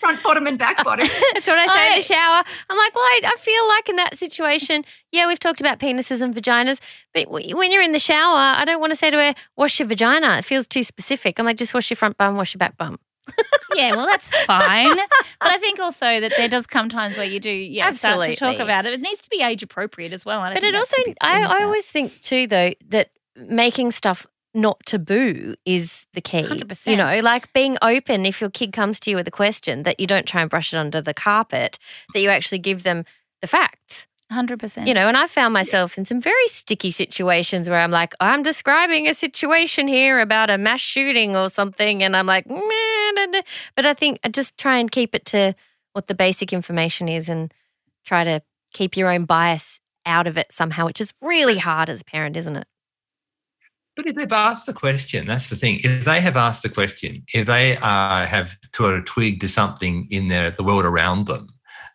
front 0.06 0.22
bottom 0.22 0.46
and 0.46 0.58
back 0.58 0.84
bottom. 0.84 1.06
That's 1.34 1.46
what 1.46 1.58
I 1.58 1.66
say 1.66 1.88
I, 1.88 1.92
in 1.92 1.98
the 1.98 2.02
shower. 2.02 2.42
I'm 2.70 2.78
like, 2.78 2.94
well, 2.94 3.04
I, 3.04 3.20
I, 3.24 3.36
feel 3.36 3.68
like 3.68 3.88
in 3.88 3.96
that 3.96 4.16
situation, 4.16 4.84
yeah, 5.12 5.26
we've 5.26 5.40
talked 5.40 5.60
about 5.60 5.78
penises 5.78 6.22
and 6.22 6.34
vaginas, 6.34 6.80
but 7.12 7.28
when 7.28 7.70
you're 7.70 7.82
in 7.82 7.92
the 7.92 7.98
shower, 7.98 8.54
I 8.56 8.64
don't 8.64 8.80
want 8.80 8.92
to 8.92 8.96
say 8.96 9.10
to 9.10 9.16
her, 9.16 9.34
wash 9.56 9.78
your 9.78 9.88
vagina. 9.88 10.38
It 10.38 10.44
feels 10.44 10.66
too 10.66 10.84
specific. 10.84 11.38
I'm 11.38 11.46
like, 11.46 11.56
just 11.56 11.74
wash 11.74 11.90
your 11.90 11.96
front 11.96 12.16
bum, 12.16 12.36
wash 12.36 12.54
your 12.54 12.58
back 12.58 12.76
bum. 12.76 12.98
yeah, 13.74 13.94
well, 13.96 14.06
that's 14.06 14.30
fine. 14.44 14.94
but 14.94 15.52
I 15.52 15.58
think 15.58 15.80
also 15.80 16.20
that 16.20 16.32
there 16.36 16.48
does 16.48 16.66
come 16.66 16.88
times 16.88 17.16
where 17.16 17.26
you 17.26 17.40
do, 17.40 17.50
yeah, 17.50 17.88
Absolutely. 17.88 18.36
start 18.36 18.54
to 18.54 18.58
talk 18.58 18.64
about 18.64 18.86
it. 18.86 18.94
It 18.94 19.00
needs 19.00 19.20
to 19.22 19.30
be 19.30 19.42
age 19.42 19.62
appropriate 19.62 20.12
as 20.12 20.24
well. 20.24 20.40
But 20.40 20.62
it 20.62 20.74
also, 20.74 20.96
I, 21.20 21.42
I 21.42 21.62
always 21.64 21.86
think 21.86 22.22
too, 22.22 22.46
though, 22.46 22.72
that 22.88 23.10
making 23.36 23.90
stuff 23.90 24.26
not 24.56 24.80
taboo 24.86 25.54
is 25.64 26.06
the 26.14 26.20
key. 26.20 26.42
100%. 26.42 26.86
You 26.86 26.96
know, 26.96 27.20
like 27.22 27.52
being 27.52 27.76
open 27.82 28.26
if 28.26 28.40
your 28.40 28.50
kid 28.50 28.72
comes 28.72 28.98
to 29.00 29.10
you 29.10 29.16
with 29.16 29.28
a 29.28 29.30
question, 29.30 29.82
that 29.84 30.00
you 30.00 30.06
don't 30.06 30.26
try 30.26 30.40
and 30.40 30.50
brush 30.50 30.72
it 30.72 30.78
under 30.78 31.00
the 31.00 31.14
carpet, 31.14 31.78
that 32.14 32.20
you 32.20 32.30
actually 32.30 32.58
give 32.58 32.82
them 32.82 33.04
the 33.42 33.46
facts. 33.46 34.06
100%. 34.32 34.88
You 34.88 34.94
know, 34.94 35.06
and 35.06 35.16
I 35.16 35.28
found 35.28 35.54
myself 35.54 35.96
in 35.96 36.04
some 36.04 36.20
very 36.20 36.48
sticky 36.48 36.90
situations 36.90 37.68
where 37.68 37.78
I'm 37.78 37.92
like, 37.92 38.12
I'm 38.18 38.42
describing 38.42 39.06
a 39.06 39.14
situation 39.14 39.86
here 39.86 40.18
about 40.18 40.50
a 40.50 40.58
mass 40.58 40.80
shooting 40.80 41.36
or 41.36 41.48
something. 41.48 42.02
And 42.02 42.16
I'm 42.16 42.26
like, 42.26 42.44
but 42.48 43.86
I 43.86 43.94
think 43.94 44.18
I 44.24 44.28
just 44.28 44.58
try 44.58 44.78
and 44.78 44.90
keep 44.90 45.14
it 45.14 45.24
to 45.26 45.54
what 45.92 46.08
the 46.08 46.14
basic 46.14 46.52
information 46.52 47.08
is 47.08 47.28
and 47.28 47.54
try 48.04 48.24
to 48.24 48.42
keep 48.72 48.96
your 48.96 49.12
own 49.12 49.26
bias 49.26 49.80
out 50.04 50.26
of 50.26 50.36
it 50.36 50.50
somehow, 50.50 50.86
which 50.86 51.00
is 51.00 51.14
really 51.20 51.58
hard 51.58 51.88
as 51.88 52.00
a 52.00 52.04
parent, 52.04 52.36
isn't 52.36 52.56
it? 52.56 52.66
But 53.96 54.06
if 54.06 54.14
they've 54.14 54.32
asked 54.32 54.66
the 54.66 54.74
question, 54.74 55.26
that's 55.26 55.48
the 55.48 55.56
thing. 55.56 55.80
If 55.82 56.04
they 56.04 56.20
have 56.20 56.36
asked 56.36 56.62
the 56.62 56.68
question, 56.68 57.24
if 57.32 57.46
they 57.46 57.78
uh, 57.78 58.26
have 58.26 58.56
sort 58.74 58.94
of 58.94 59.06
twigged 59.06 59.40
to 59.40 59.48
something 59.48 60.06
in 60.10 60.28
their 60.28 60.50
the 60.50 60.62
world 60.62 60.84
around 60.84 61.26
them, 61.26 61.48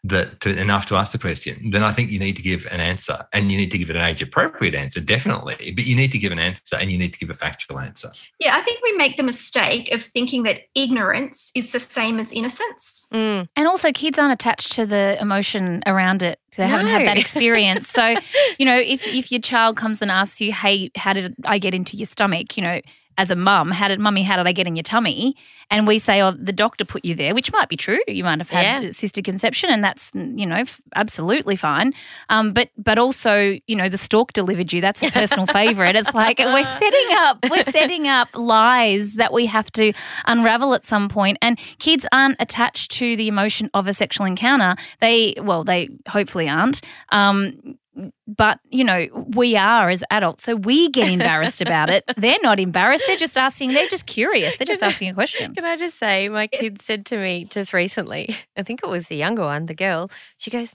that 0.04 0.40
to, 0.42 0.58
enough 0.58 0.88
to 0.88 0.96
ask 0.96 1.12
the 1.12 1.20
question, 1.20 1.70
then 1.72 1.84
I 1.84 1.92
think 1.92 2.12
you 2.12 2.20
need 2.20 2.36
to 2.36 2.42
give 2.42 2.66
an 2.72 2.80
answer 2.80 3.26
and 3.34 3.52
you 3.52 3.58
need 3.58 3.70
to 3.72 3.78
give 3.78 3.90
it 3.90 3.96
an 3.96 4.02
age 4.02 4.22
appropriate 4.22 4.74
answer, 4.74 5.00
definitely. 5.00 5.74
But 5.76 5.86
you 5.86 5.96
need 5.96 6.12
to 6.12 6.18
give 6.18 6.32
an 6.32 6.40
answer 6.40 6.76
and 6.76 6.92
you 6.92 6.98
need 6.98 7.14
to 7.14 7.20
give 7.20 7.30
a 7.30 7.36
factual 7.36 7.80
answer. 7.80 8.10
Yeah, 8.40 8.56
I 8.56 8.62
think 8.62 8.82
we 8.82 8.94
make 8.94 9.18
the 9.18 9.24
mistake 9.24 9.94
of 9.94 10.02
thinking 10.04 10.44
that 10.44 10.62
ignorance 10.74 11.52
is 11.54 11.72
the 11.72 11.80
same 11.80 12.20
as 12.20 12.32
innocence. 12.32 13.08
Mm. 13.14 13.48
And 13.56 13.68
also, 13.68 13.92
kids 13.92 14.18
aren't 14.18 14.34
attached 14.34 14.72
to 14.74 14.86
the 14.86 15.18
emotion 15.22 15.84
around 15.86 16.24
it. 16.24 16.40
They 16.58 16.64
no. 16.64 16.70
haven't 16.70 16.88
had 16.88 17.06
that 17.06 17.18
experience. 17.18 17.88
so, 17.88 18.16
you 18.58 18.66
know, 18.66 18.78
if, 18.78 19.06
if 19.08 19.32
your 19.32 19.42
child 19.42 19.78
comes 19.78 20.02
and 20.02 20.10
asks 20.10 20.42
you, 20.42 20.52
hey, 20.52 20.90
how 20.96 21.14
did 21.14 21.36
I 21.46 21.60
get 21.60 21.76
into 21.76 21.96
your 21.96 22.08
stomach? 22.08 22.58
You 22.58 22.64
know, 22.64 22.82
as 23.22 23.30
a 23.30 23.36
mum, 23.36 23.70
how 23.70 23.88
did 23.88 24.00
mummy, 24.00 24.24
how 24.24 24.36
did 24.36 24.48
I 24.48 24.52
get 24.52 24.66
in 24.66 24.76
your 24.76 24.82
tummy? 24.82 25.36
And 25.70 25.86
we 25.86 26.00
say, 26.00 26.24
oh, 26.24 26.32
the 26.32 26.52
doctor 26.52 26.84
put 26.84 27.06
you 27.06 27.14
there, 27.14 27.36
which 27.36 27.54
might 27.54 27.70
be 27.70 27.78
true. 27.78 28.00
You 28.08 28.24
might 28.24 28.40
have 28.40 28.50
had 28.50 28.82
yeah. 28.82 28.90
assisted 28.90 29.24
conception, 29.24 29.70
and 29.70 29.84
that's 29.84 30.10
you 30.16 30.46
know 30.46 30.64
absolutely 30.96 31.56
fine. 31.56 31.94
Um, 32.30 32.52
but 32.52 32.72
but 32.78 32.98
also, 32.98 33.60
you 33.68 33.76
know, 33.76 33.88
the 33.88 33.98
stork 33.98 34.34
delivered 34.34 34.74
you. 34.74 34.82
That's 34.82 35.04
a 35.04 35.12
personal 35.20 35.46
favourite. 35.46 35.96
It's 35.96 36.14
like 36.16 36.40
we're 36.40 36.64
setting 36.64 37.08
up 37.12 37.38
we're 37.50 37.64
setting 37.64 38.08
up 38.08 38.30
lies 38.34 39.14
that 39.16 39.32
we 39.32 39.46
have 39.46 39.72
to 39.74 39.94
unravel 40.26 40.74
at 40.74 40.84
some 40.84 41.08
point. 41.08 41.38
And 41.44 41.60
kids 41.78 42.08
aren't 42.12 42.38
attached 42.40 42.90
to 42.94 43.16
the 43.16 43.28
emotion 43.28 43.70
of 43.76 43.88
a 43.88 43.94
sexual 43.94 44.26
encounter. 44.26 44.76
They 45.00 45.36
well, 45.38 45.64
they 45.64 45.90
hopefully 46.08 46.50
aren't. 46.50 46.82
Um, 47.10 47.78
but 48.28 48.60
you 48.70 48.84
know 48.84 49.08
we 49.36 49.58
are 49.58 49.90
as 49.90 50.04
adults 50.12 50.44
so 50.44 50.56
we 50.56 50.90
get 50.90 51.10
embarrassed 51.10 51.62
about 51.62 51.90
it. 51.90 52.04
They're 52.18 52.38
not 52.42 52.60
embarrassed 52.60 53.04
they're 53.08 53.18
just 53.18 53.38
asking 53.38 53.74
they're 53.74 53.88
just 53.88 54.06
curious 54.06 54.58
they're 54.58 54.66
just 54.66 54.84
asking 54.84 55.10
a 55.10 55.14
question. 55.14 55.54
can 55.56 55.66
i 55.66 55.76
just 55.76 55.98
say 55.98 56.30
my 56.30 56.48
kid 56.48 56.82
said 56.82 57.06
to 57.08 57.18
me 57.18 57.46
just 57.46 57.74
recently 57.74 58.36
i 58.58 58.64
think 58.64 58.82
it 58.84 58.90
was 58.90 59.08
the 59.08 59.16
younger 59.16 59.44
one 59.44 59.66
the 59.66 59.74
girl 59.74 60.10
she 60.38 60.50
goes 60.50 60.74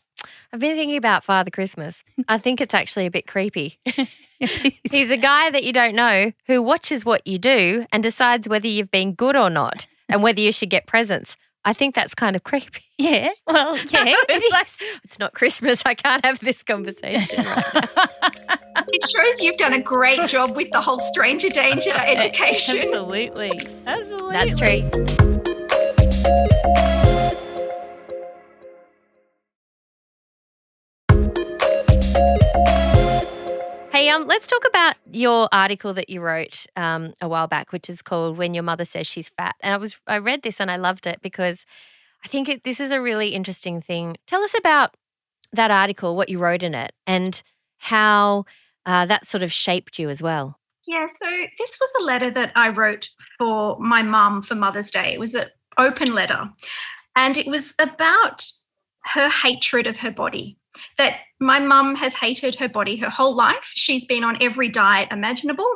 i've 0.52 0.60
been 0.60 0.76
thinking 0.76 0.96
about 0.96 1.24
father 1.24 1.50
christmas. 1.50 2.02
I 2.28 2.38
think 2.38 2.60
it's 2.60 2.74
actually 2.74 3.06
a 3.06 3.10
bit 3.10 3.26
creepy. 3.26 3.78
He's 4.90 5.10
a 5.10 5.16
guy 5.16 5.50
that 5.50 5.64
you 5.64 5.72
don't 5.72 5.94
know 5.94 6.32
who 6.46 6.62
watches 6.62 7.04
what 7.04 7.26
you 7.26 7.38
do 7.38 7.86
and 7.92 8.02
decides 8.02 8.48
whether 8.48 8.66
you've 8.66 8.90
been 8.90 9.12
good 9.14 9.36
or 9.36 9.48
not 9.50 9.86
and 10.08 10.22
whether 10.22 10.40
you 10.40 10.52
should 10.52 10.70
get 10.70 10.86
presents 10.86 11.36
I 11.66 11.72
think 11.72 11.96
that's 11.96 12.14
kind 12.14 12.36
of 12.36 12.44
creepy. 12.44 12.82
Yeah. 12.98 13.28
Well, 13.46 13.76
yeah. 13.90 14.04
it's, 14.06 14.80
like, 14.80 14.88
it's 15.04 15.18
not 15.18 15.34
Christmas. 15.34 15.82
I 15.84 15.92
can't 15.92 16.24
have 16.24 16.40
this 16.40 16.62
conversation 16.62 17.44
right 17.44 17.64
It 18.88 19.06
shows 19.06 19.42
you've 19.42 19.58
done 19.58 19.74
a 19.74 19.82
great 19.82 20.30
job 20.30 20.56
with 20.56 20.70
the 20.70 20.80
whole 20.80 20.98
stranger 20.98 21.50
danger 21.50 21.92
education. 21.92 22.78
Absolutely. 22.78 23.52
Absolutely. 23.86 24.32
That's 24.32 24.54
true. 24.54 24.80
Hey, 33.96 34.10
um, 34.10 34.26
let's 34.26 34.46
talk 34.46 34.66
about 34.68 34.96
your 35.10 35.48
article 35.52 35.94
that 35.94 36.10
you 36.10 36.20
wrote 36.20 36.66
um, 36.76 37.14
a 37.22 37.28
while 37.28 37.46
back, 37.46 37.72
which 37.72 37.88
is 37.88 38.02
called 38.02 38.36
"When 38.36 38.52
Your 38.52 38.62
Mother 38.62 38.84
Says 38.84 39.06
She's 39.06 39.30
Fat." 39.30 39.56
And 39.62 39.72
I 39.72 39.78
was 39.78 39.96
I 40.06 40.18
read 40.18 40.42
this 40.42 40.60
and 40.60 40.70
I 40.70 40.76
loved 40.76 41.06
it 41.06 41.22
because 41.22 41.64
I 42.22 42.28
think 42.28 42.46
it, 42.46 42.62
this 42.62 42.78
is 42.78 42.92
a 42.92 43.00
really 43.00 43.30
interesting 43.30 43.80
thing. 43.80 44.18
Tell 44.26 44.42
us 44.42 44.54
about 44.54 44.94
that 45.54 45.70
article, 45.70 46.14
what 46.14 46.28
you 46.28 46.38
wrote 46.38 46.62
in 46.62 46.74
it, 46.74 46.92
and 47.06 47.42
how 47.78 48.44
uh, 48.84 49.06
that 49.06 49.26
sort 49.26 49.42
of 49.42 49.50
shaped 49.50 49.98
you 49.98 50.10
as 50.10 50.20
well. 50.20 50.58
Yeah, 50.86 51.06
so 51.06 51.30
this 51.58 51.78
was 51.80 51.90
a 51.98 52.04
letter 52.04 52.28
that 52.28 52.52
I 52.54 52.68
wrote 52.68 53.08
for 53.38 53.78
my 53.80 54.02
mum 54.02 54.42
for 54.42 54.56
Mother's 54.56 54.90
Day. 54.90 55.14
It 55.14 55.20
was 55.20 55.34
an 55.34 55.46
open 55.78 56.14
letter, 56.14 56.50
and 57.16 57.38
it 57.38 57.46
was 57.46 57.74
about 57.78 58.44
her 59.14 59.30
hatred 59.30 59.86
of 59.86 60.00
her 60.00 60.10
body 60.10 60.58
that 60.98 61.20
my 61.40 61.58
mum 61.58 61.96
has 61.96 62.14
hated 62.14 62.56
her 62.56 62.68
body 62.68 62.96
her 62.96 63.10
whole 63.10 63.34
life. 63.34 63.72
She's 63.74 64.04
been 64.04 64.24
on 64.24 64.38
every 64.40 64.68
diet 64.68 65.08
imaginable. 65.10 65.70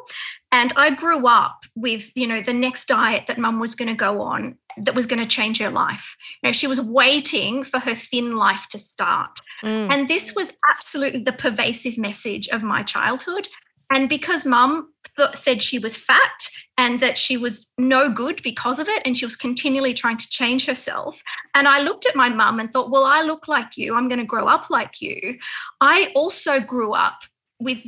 And 0.52 0.72
I 0.76 0.90
grew 0.90 1.26
up 1.26 1.64
with, 1.76 2.10
you 2.14 2.26
know, 2.26 2.40
the 2.40 2.52
next 2.52 2.86
diet 2.86 3.26
that 3.26 3.38
mum 3.38 3.60
was 3.60 3.74
going 3.74 3.88
to 3.88 3.94
go 3.94 4.22
on 4.22 4.56
that 4.78 4.94
was 4.94 5.06
going 5.06 5.20
to 5.20 5.26
change 5.26 5.58
her 5.58 5.70
life. 5.70 6.16
You 6.42 6.48
know, 6.48 6.52
she 6.52 6.66
was 6.66 6.80
waiting 6.80 7.62
for 7.62 7.78
her 7.78 7.94
thin 7.94 8.36
life 8.36 8.66
to 8.70 8.78
start. 8.78 9.38
Mm. 9.62 9.90
And 9.90 10.08
this 10.08 10.34
was 10.34 10.52
absolutely 10.74 11.22
the 11.22 11.32
pervasive 11.32 11.98
message 11.98 12.48
of 12.48 12.62
my 12.62 12.82
childhood. 12.82 13.48
And 13.92 14.08
because 14.08 14.44
mum 14.44 14.92
said 15.34 15.62
she 15.62 15.78
was 15.78 15.96
fat 15.96 16.48
and 16.78 17.00
that 17.00 17.18
she 17.18 17.36
was 17.36 17.70
no 17.76 18.10
good 18.10 18.42
because 18.42 18.78
of 18.78 18.88
it, 18.88 19.02
and 19.04 19.18
she 19.18 19.26
was 19.26 19.36
continually 19.36 19.92
trying 19.92 20.16
to 20.16 20.28
change 20.30 20.64
herself. 20.64 21.22
And 21.54 21.68
I 21.68 21.82
looked 21.82 22.06
at 22.06 22.16
my 22.16 22.30
mum 22.30 22.58
and 22.58 22.72
thought, 22.72 22.90
well, 22.90 23.04
I 23.04 23.22
look 23.22 23.48
like 23.48 23.76
you. 23.76 23.94
I'm 23.94 24.08
going 24.08 24.20
to 24.20 24.24
grow 24.24 24.46
up 24.46 24.70
like 24.70 25.02
you. 25.02 25.38
I 25.80 26.10
also 26.14 26.58
grew 26.58 26.94
up 26.94 27.18
with 27.58 27.82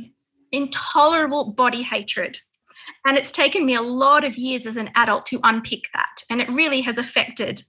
intolerable 0.51 1.53
body 1.53 1.81
hatred. 1.81 2.39
And 3.05 3.17
it's 3.17 3.31
taken 3.31 3.65
me 3.65 3.75
a 3.75 3.81
lot 3.81 4.23
of 4.23 4.37
years 4.37 4.65
as 4.65 4.77
an 4.77 4.91
adult 4.95 5.25
to 5.27 5.39
unpick 5.43 5.85
that. 5.93 6.23
And 6.29 6.39
it 6.39 6.49
really 6.49 6.81
has 6.81 6.97
affected 6.97 7.63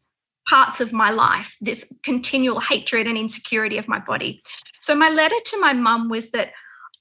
parts 0.48 0.80
of 0.80 0.92
my 0.92 1.10
life, 1.10 1.56
this 1.60 1.92
continual 2.02 2.60
hatred 2.60 3.06
and 3.06 3.16
insecurity 3.16 3.78
of 3.78 3.88
my 3.88 3.98
body. 3.98 4.42
So, 4.82 4.94
my 4.94 5.08
letter 5.08 5.36
to 5.46 5.60
my 5.60 5.72
mum 5.72 6.10
was 6.10 6.30
that 6.32 6.52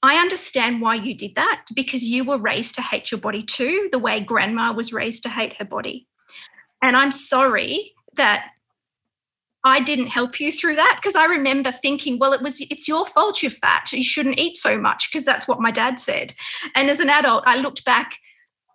I 0.04 0.16
understand 0.16 0.82
why 0.82 0.96
you 0.96 1.14
did 1.14 1.34
that 1.36 1.62
because 1.74 2.04
you 2.04 2.24
were 2.24 2.36
raised 2.36 2.74
to 2.74 2.82
hate 2.82 3.10
your 3.10 3.18
body 3.18 3.42
too, 3.42 3.88
the 3.90 3.98
way 3.98 4.20
grandma 4.20 4.70
was 4.70 4.92
raised 4.92 5.22
to 5.22 5.30
hate 5.30 5.56
her 5.56 5.64
body. 5.64 6.06
And 6.82 6.94
I'm 6.94 7.10
sorry 7.10 7.94
that 8.16 8.50
I 9.64 9.80
didn't 9.80 10.08
help 10.08 10.38
you 10.40 10.52
through 10.52 10.76
that 10.76 10.98
because 11.00 11.16
I 11.16 11.24
remember 11.24 11.72
thinking, 11.72 12.18
well, 12.18 12.34
it 12.34 12.42
was 12.42 12.60
it's 12.60 12.86
your 12.86 13.06
fault 13.06 13.42
you're 13.42 13.50
fat. 13.50 13.90
You 13.94 14.04
shouldn't 14.04 14.38
eat 14.38 14.58
so 14.58 14.78
much 14.78 15.10
because 15.10 15.24
that's 15.24 15.48
what 15.48 15.62
my 15.62 15.70
dad 15.70 15.98
said. 15.98 16.34
And 16.74 16.90
as 16.90 17.00
an 17.00 17.08
adult, 17.08 17.44
I 17.46 17.58
looked 17.58 17.86
back 17.86 18.18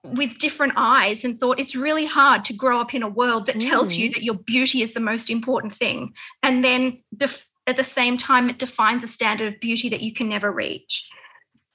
with 0.04 0.40
different 0.40 0.74
eyes 0.78 1.24
and 1.24 1.40
thought 1.40 1.60
it's 1.60 1.76
really 1.76 2.08
hard 2.08 2.44
to 2.46 2.54
grow 2.54 2.82
up 2.82 2.96
in 2.96 3.04
a 3.04 3.08
world 3.08 3.46
that 3.46 3.58
mm. 3.58 3.70
tells 3.70 3.94
you 3.94 4.10
mm. 4.10 4.16
that 4.16 4.24
your 4.24 4.34
beauty 4.34 4.82
is 4.82 4.96
the 4.96 5.00
most 5.00 5.30
important 5.30 5.76
thing 5.76 6.12
and 6.42 6.64
then 6.64 7.04
def- 7.16 7.46
at 7.68 7.78
the 7.78 7.84
same 7.84 8.16
time 8.16 8.50
it 8.50 8.58
defines 8.58 9.04
a 9.04 9.08
standard 9.08 9.54
of 9.54 9.60
beauty 9.60 9.90
that 9.90 10.02
you 10.02 10.14
can 10.14 10.30
never 10.30 10.50
reach 10.52 11.04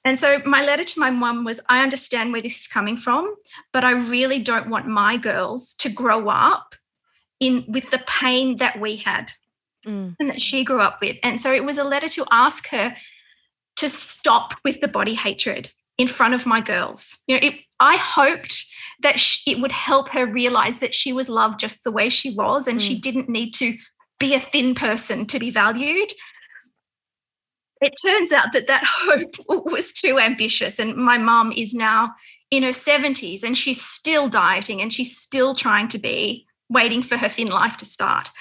and 0.05 0.19
so 0.19 0.39
my 0.45 0.63
letter 0.63 0.83
to 0.83 0.99
my 0.99 1.09
mum 1.09 1.43
was 1.43 1.59
I 1.67 1.81
understand 1.81 2.31
where 2.31 2.41
this 2.41 2.59
is 2.59 2.67
coming 2.67 2.95
from, 2.95 3.33
but 3.73 3.83
I 3.83 3.91
really 3.91 4.39
don't 4.39 4.69
want 4.69 4.87
my 4.87 5.17
girls 5.17 5.73
to 5.79 5.89
grow 5.89 6.29
up 6.29 6.75
in 7.39 7.65
with 7.67 7.89
the 7.89 8.03
pain 8.07 8.57
that 8.57 8.79
we 8.79 8.97
had 8.97 9.31
mm. 9.85 10.15
and 10.19 10.29
that 10.29 10.41
she 10.41 10.63
grew 10.63 10.79
up 10.79 11.01
with. 11.01 11.17
And 11.23 11.41
so 11.41 11.51
it 11.51 11.65
was 11.65 11.79
a 11.79 11.83
letter 11.83 12.07
to 12.09 12.25
ask 12.31 12.69
her 12.69 12.95
to 13.77 13.89
stop 13.89 14.53
with 14.63 14.79
the 14.79 14.87
body 14.87 15.15
hatred 15.15 15.71
in 15.97 16.07
front 16.07 16.35
of 16.35 16.45
my 16.45 16.61
girls. 16.61 17.17
You 17.27 17.35
know, 17.35 17.47
it, 17.47 17.55
I 17.79 17.97
hoped 17.97 18.63
that 19.01 19.19
she, 19.19 19.51
it 19.51 19.59
would 19.59 19.71
help 19.71 20.09
her 20.09 20.25
realize 20.25 20.79
that 20.81 20.93
she 20.93 21.13
was 21.13 21.29
loved 21.29 21.59
just 21.59 21.83
the 21.83 21.91
way 21.91 22.09
she 22.09 22.33
was 22.35 22.67
and 22.67 22.79
mm. 22.79 22.83
she 22.83 22.97
didn't 22.97 23.27
need 23.27 23.53
to 23.55 23.75
be 24.19 24.35
a 24.35 24.39
thin 24.39 24.75
person 24.75 25.25
to 25.25 25.39
be 25.39 25.49
valued 25.49 26.11
it 27.85 27.93
turns 28.03 28.31
out 28.31 28.51
that 28.53 28.67
that 28.67 28.83
hope 28.87 29.35
was 29.47 29.91
too 29.91 30.19
ambitious. 30.19 30.79
And 30.79 30.95
my 30.95 31.17
mom 31.17 31.51
is 31.51 31.73
now 31.73 32.15
in 32.51 32.63
her 32.63 32.69
70s 32.69 33.43
and 33.43 33.57
she's 33.57 33.81
still 33.81 34.27
dieting 34.27 34.81
and 34.81 34.91
she's 34.91 35.17
still 35.17 35.53
trying 35.55 35.87
to 35.89 35.99
be 35.99 36.47
waiting 36.69 37.03
for 37.03 37.17
her 37.17 37.29
thin 37.29 37.49
life 37.49 37.77
to 37.77 37.85
start. 37.85 38.31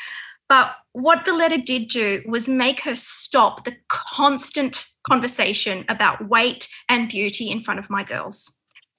But 0.49 0.75
what 0.93 1.25
the 1.25 1.35
letter 1.35 1.59
did 1.59 1.89
do 1.89 2.23
was 2.27 2.49
make 2.49 2.81
her 2.81 2.97
stop 2.97 3.65
the 3.65 3.77
constant 3.89 4.87
conversation 5.11 5.85
about 5.89 6.29
weight 6.29 6.69
and 6.89 7.09
beauty 7.09 7.51
in 7.51 7.61
front 7.61 7.81
of 7.81 7.91
my 7.91 8.03
girls. 8.03 8.51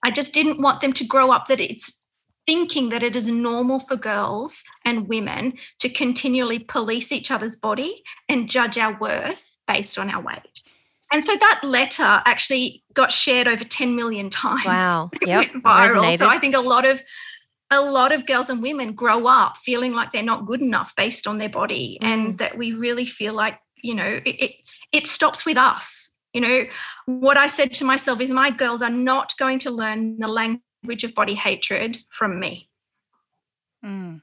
I 0.03 0.11
just 0.11 0.33
didn't 0.33 0.61
want 0.61 0.81
them 0.81 0.93
to 0.93 1.05
grow 1.05 1.31
up 1.31 1.47
that 1.47 1.61
it's 1.61 2.04
thinking 2.47 2.89
that 2.89 3.03
it 3.03 3.15
is 3.15 3.27
normal 3.27 3.79
for 3.79 3.95
girls 3.95 4.63
and 4.83 5.07
women 5.07 5.53
to 5.79 5.89
continually 5.89 6.59
police 6.59 7.11
each 7.11 7.31
other's 7.31 7.55
body 7.55 8.03
and 8.29 8.49
judge 8.49 8.77
our 8.77 8.97
worth 8.99 9.57
based 9.67 9.97
on 9.97 10.09
our 10.09 10.21
weight. 10.21 10.63
And 11.11 11.23
so 11.23 11.35
that 11.35 11.61
letter 11.63 12.21
actually 12.25 12.83
got 12.93 13.11
shared 13.11 13.47
over 13.47 13.63
10 13.63 13.95
million 13.95 14.29
times. 14.29 14.65
Wow. 14.65 15.09
It 15.21 15.27
yep. 15.27 15.39
went 15.53 15.63
viral. 15.63 16.03
Resonated. 16.03 16.17
So 16.17 16.27
I 16.27 16.39
think 16.39 16.55
a 16.55 16.59
lot 16.59 16.85
of 16.85 17.01
a 17.71 17.81
lot 17.81 18.11
of 18.11 18.27
girls 18.27 18.49
and 18.49 18.61
women 18.61 18.93
grow 18.93 19.25
up 19.25 19.57
feeling 19.57 19.93
like 19.93 20.11
they're 20.11 20.23
not 20.23 20.45
good 20.45 20.61
enough 20.61 20.93
based 20.95 21.25
on 21.25 21.39
their 21.39 21.49
body 21.49 21.97
mm. 22.01 22.05
and 22.05 22.37
that 22.37 22.57
we 22.57 22.73
really 22.73 23.05
feel 23.05 23.33
like, 23.33 23.59
you 23.81 23.95
know, 23.95 24.21
it, 24.25 24.35
it 24.39 24.51
it 24.91 25.07
stops 25.07 25.45
with 25.45 25.57
us. 25.57 26.11
You 26.33 26.41
know, 26.41 26.65
what 27.05 27.37
I 27.37 27.47
said 27.47 27.71
to 27.73 27.85
myself 27.85 28.19
is 28.19 28.29
my 28.29 28.51
girls 28.51 28.81
are 28.81 28.89
not 28.89 29.31
going 29.37 29.59
to 29.59 29.71
learn 29.71 30.19
the 30.19 30.27
language 30.27 30.61
of 31.03 31.15
body 31.15 31.35
hatred 31.35 31.99
from 32.09 32.39
me. 32.39 32.69
Mm. 33.83 34.21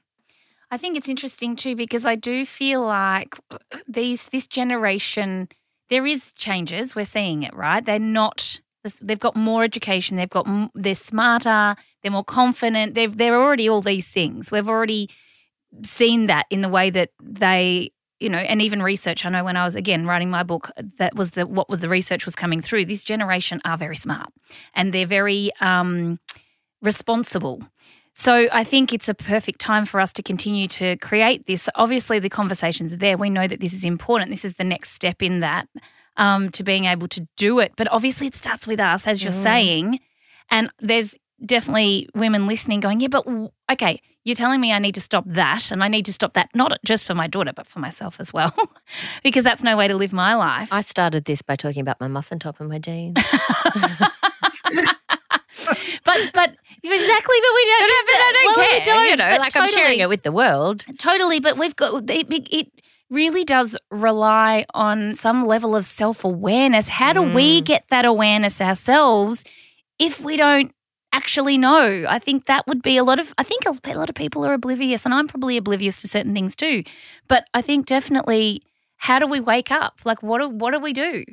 I 0.71 0.77
think 0.77 0.97
it's 0.97 1.09
interesting 1.09 1.55
too 1.55 1.75
because 1.75 2.05
I 2.05 2.15
do 2.15 2.45
feel 2.45 2.81
like 2.81 3.35
uh, 3.51 3.57
these 3.87 4.29
this 4.29 4.47
generation 4.47 5.49
there 5.89 6.05
is 6.05 6.33
changes. 6.33 6.95
We're 6.95 7.05
seeing 7.05 7.43
it, 7.43 7.53
right? 7.55 7.85
They're 7.85 7.99
not. 7.99 8.59
They've 9.01 9.19
got 9.19 9.35
more 9.35 9.63
education. 9.63 10.17
They've 10.17 10.29
got. 10.29 10.47
They're 10.73 10.95
smarter. 10.95 11.75
They're 12.01 12.11
more 12.11 12.23
confident. 12.23 12.95
They've. 12.95 13.15
They're 13.15 13.39
already 13.39 13.69
all 13.69 13.81
these 13.81 14.07
things. 14.07 14.51
We've 14.51 14.67
already 14.67 15.09
seen 15.83 16.25
that 16.27 16.45
in 16.49 16.61
the 16.61 16.69
way 16.69 16.89
that 16.89 17.09
they 17.21 17.91
you 18.19 18.29
know, 18.29 18.37
and 18.37 18.61
even 18.61 18.81
research. 18.81 19.25
I 19.25 19.29
know 19.29 19.43
when 19.43 19.57
I 19.57 19.65
was 19.65 19.75
again 19.75 20.07
writing 20.07 20.29
my 20.29 20.43
book, 20.43 20.71
that 20.97 21.13
was 21.13 21.31
the 21.31 21.45
what 21.45 21.69
was 21.69 21.81
the 21.81 21.89
research 21.89 22.23
was 22.23 22.35
coming 22.35 22.61
through. 22.61 22.85
This 22.85 23.03
generation 23.03 23.59
are 23.65 23.77
very 23.77 23.97
smart, 23.97 24.29
and 24.73 24.93
they're 24.93 25.05
very 25.05 25.51
um, 25.59 26.19
responsible. 26.83 27.63
So 28.13 28.47
I 28.51 28.63
think 28.63 28.93
it's 28.93 29.09
a 29.09 29.15
perfect 29.15 29.59
time 29.59 29.85
for 29.85 29.99
us 29.99 30.13
to 30.13 30.23
continue 30.23 30.67
to 30.67 30.97
create 30.97 31.47
this. 31.47 31.67
Obviously, 31.75 32.19
the 32.19 32.29
conversations 32.29 32.93
are 32.93 32.97
there. 32.97 33.17
We 33.17 33.31
know 33.31 33.47
that 33.47 33.59
this 33.59 33.73
is 33.73 33.83
important. 33.83 34.29
This 34.29 34.45
is 34.45 34.55
the 34.55 34.63
next 34.63 34.91
step 34.91 35.23
in 35.23 35.39
that 35.39 35.67
um, 36.17 36.49
to 36.51 36.63
being 36.63 36.85
able 36.85 37.07
to 37.07 37.27
do 37.37 37.59
it. 37.59 37.73
But 37.75 37.91
obviously, 37.91 38.27
it 38.27 38.35
starts 38.35 38.67
with 38.67 38.79
us, 38.79 39.07
as 39.07 39.23
you're 39.23 39.33
mm. 39.33 39.43
saying. 39.43 39.99
And 40.51 40.69
there's 40.79 41.15
definitely 41.43 42.07
women 42.13 42.47
listening 42.47 42.79
going, 42.79 42.99
yeah, 42.99 43.07
but 43.07 43.27
okay, 43.71 43.99
you're 44.23 44.35
telling 44.35 44.61
me 44.61 44.71
I 44.71 44.79
need 44.79 44.95
to 44.95 45.01
stop 45.01 45.25
that 45.27 45.71
and 45.71 45.83
I 45.83 45.87
need 45.87 46.05
to 46.05 46.13
stop 46.13 46.33
that, 46.33 46.49
not 46.55 46.77
just 46.85 47.05
for 47.05 47.15
my 47.15 47.27
daughter, 47.27 47.51
but 47.53 47.67
for 47.67 47.79
myself 47.79 48.19
as 48.19 48.31
well, 48.33 48.55
because 49.23 49.43
that's 49.43 49.63
no 49.63 49.75
way 49.75 49.87
to 49.87 49.95
live 49.95 50.13
my 50.13 50.35
life. 50.35 50.71
I 50.71 50.81
started 50.81 51.25
this 51.25 51.41
by 51.41 51.55
talking 51.55 51.81
about 51.81 51.99
my 51.99 52.07
muffin 52.07 52.39
top 52.39 52.59
and 52.59 52.69
my 52.69 52.79
jeans. 52.79 53.15
but 56.05 56.31
but 56.33 56.55
exactly, 56.91 57.37
but 57.41 57.53
we 57.55 57.65
don't. 57.65 57.81
No, 57.81 57.87
no, 57.87 58.01
but 58.05 58.21
I 58.21 58.31
don't 58.33 58.57
well, 58.57 58.67
care. 58.67 58.85
Don't, 58.85 59.05
you 59.09 59.15
know, 59.15 59.37
like 59.37 59.53
totally, 59.53 59.73
I'm 59.73 59.77
sharing 59.77 59.99
it 59.99 60.09
with 60.09 60.23
the 60.23 60.31
world. 60.31 60.83
Totally, 60.97 61.39
but 61.39 61.57
we've 61.57 61.75
got 61.75 62.09
it, 62.09 62.27
it 62.29 62.67
really 63.09 63.43
does 63.43 63.77
rely 63.91 64.65
on 64.73 65.15
some 65.15 65.45
level 65.45 65.75
of 65.75 65.85
self 65.85 66.23
awareness. 66.23 66.89
How 66.89 67.13
do 67.13 67.21
mm. 67.21 67.33
we 67.33 67.61
get 67.61 67.85
that 67.89 68.05
awareness 68.05 68.59
ourselves 68.59 69.45
if 69.99 70.19
we 70.19 70.35
don't 70.35 70.73
actually 71.13 71.57
know? 71.57 72.05
I 72.07 72.19
think 72.19 72.45
that 72.45 72.67
would 72.67 72.81
be 72.81 72.97
a 72.97 73.03
lot 73.03 73.19
of. 73.19 73.33
I 73.37 73.43
think 73.43 73.65
a 73.65 73.93
lot 73.93 74.09
of 74.09 74.15
people 74.15 74.45
are 74.45 74.53
oblivious, 74.53 75.05
and 75.05 75.13
I'm 75.13 75.27
probably 75.27 75.57
oblivious 75.57 76.01
to 76.01 76.07
certain 76.07 76.33
things 76.33 76.55
too. 76.55 76.83
But 77.27 77.47
I 77.53 77.61
think 77.61 77.85
definitely, 77.85 78.63
how 78.97 79.19
do 79.19 79.27
we 79.27 79.39
wake 79.39 79.71
up? 79.71 80.01
Like, 80.03 80.21
what 80.21 80.41
do 80.41 80.49
what 80.49 80.71
do 80.71 80.79
we 80.79 80.93
do? 80.93 81.23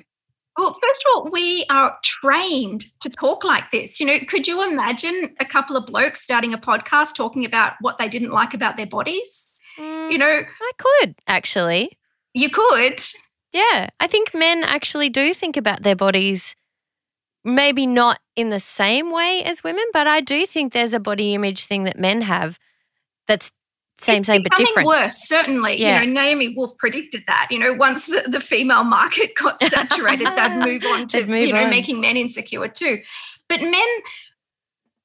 Well, 0.60 0.74
first 0.74 1.04
of 1.06 1.16
all, 1.16 1.30
we 1.30 1.64
are 1.70 1.96
trained 2.04 2.84
to 3.00 3.08
talk 3.08 3.44
like 3.44 3.70
this. 3.70 3.98
You 3.98 4.04
know, 4.04 4.18
could 4.28 4.46
you 4.46 4.62
imagine 4.62 5.34
a 5.40 5.46
couple 5.46 5.74
of 5.74 5.86
blokes 5.86 6.20
starting 6.20 6.52
a 6.52 6.58
podcast 6.58 7.14
talking 7.14 7.46
about 7.46 7.76
what 7.80 7.96
they 7.96 8.08
didn't 8.08 8.30
like 8.30 8.52
about 8.52 8.76
their 8.76 8.86
bodies? 8.86 9.58
Mm, 9.78 10.12
you 10.12 10.18
know, 10.18 10.26
I 10.26 10.72
could 10.76 11.14
actually. 11.26 11.98
You 12.34 12.50
could. 12.50 13.02
Yeah. 13.54 13.88
I 14.00 14.06
think 14.06 14.34
men 14.34 14.62
actually 14.62 15.08
do 15.08 15.32
think 15.32 15.56
about 15.56 15.82
their 15.82 15.96
bodies, 15.96 16.54
maybe 17.42 17.86
not 17.86 18.20
in 18.36 18.50
the 18.50 18.60
same 18.60 19.10
way 19.10 19.42
as 19.42 19.64
women, 19.64 19.86
but 19.94 20.06
I 20.06 20.20
do 20.20 20.44
think 20.44 20.74
there's 20.74 20.92
a 20.92 21.00
body 21.00 21.32
image 21.32 21.64
thing 21.64 21.84
that 21.84 21.98
men 21.98 22.20
have 22.20 22.58
that's 23.26 23.50
same, 24.00 24.24
same, 24.24 24.42
but 24.42 24.52
different. 24.56 24.88
Worse, 24.88 25.28
certainly. 25.28 25.78
Yeah. 25.78 26.00
You 26.00 26.06
know, 26.06 26.22
Naomi 26.22 26.54
Wolf 26.54 26.76
predicted 26.78 27.24
that. 27.26 27.48
You 27.50 27.58
know, 27.58 27.74
once 27.74 28.06
the, 28.06 28.24
the 28.26 28.40
female 28.40 28.84
market 28.84 29.34
got 29.34 29.60
saturated, 29.62 30.26
they'd 30.36 30.56
move 30.56 30.84
on 30.86 31.06
to 31.08 31.26
move 31.26 31.46
you 31.46 31.52
know 31.52 31.64
on. 31.64 31.70
making 31.70 32.00
men 32.00 32.16
insecure 32.16 32.66
too. 32.68 33.02
But 33.48 33.60
men, 33.60 33.88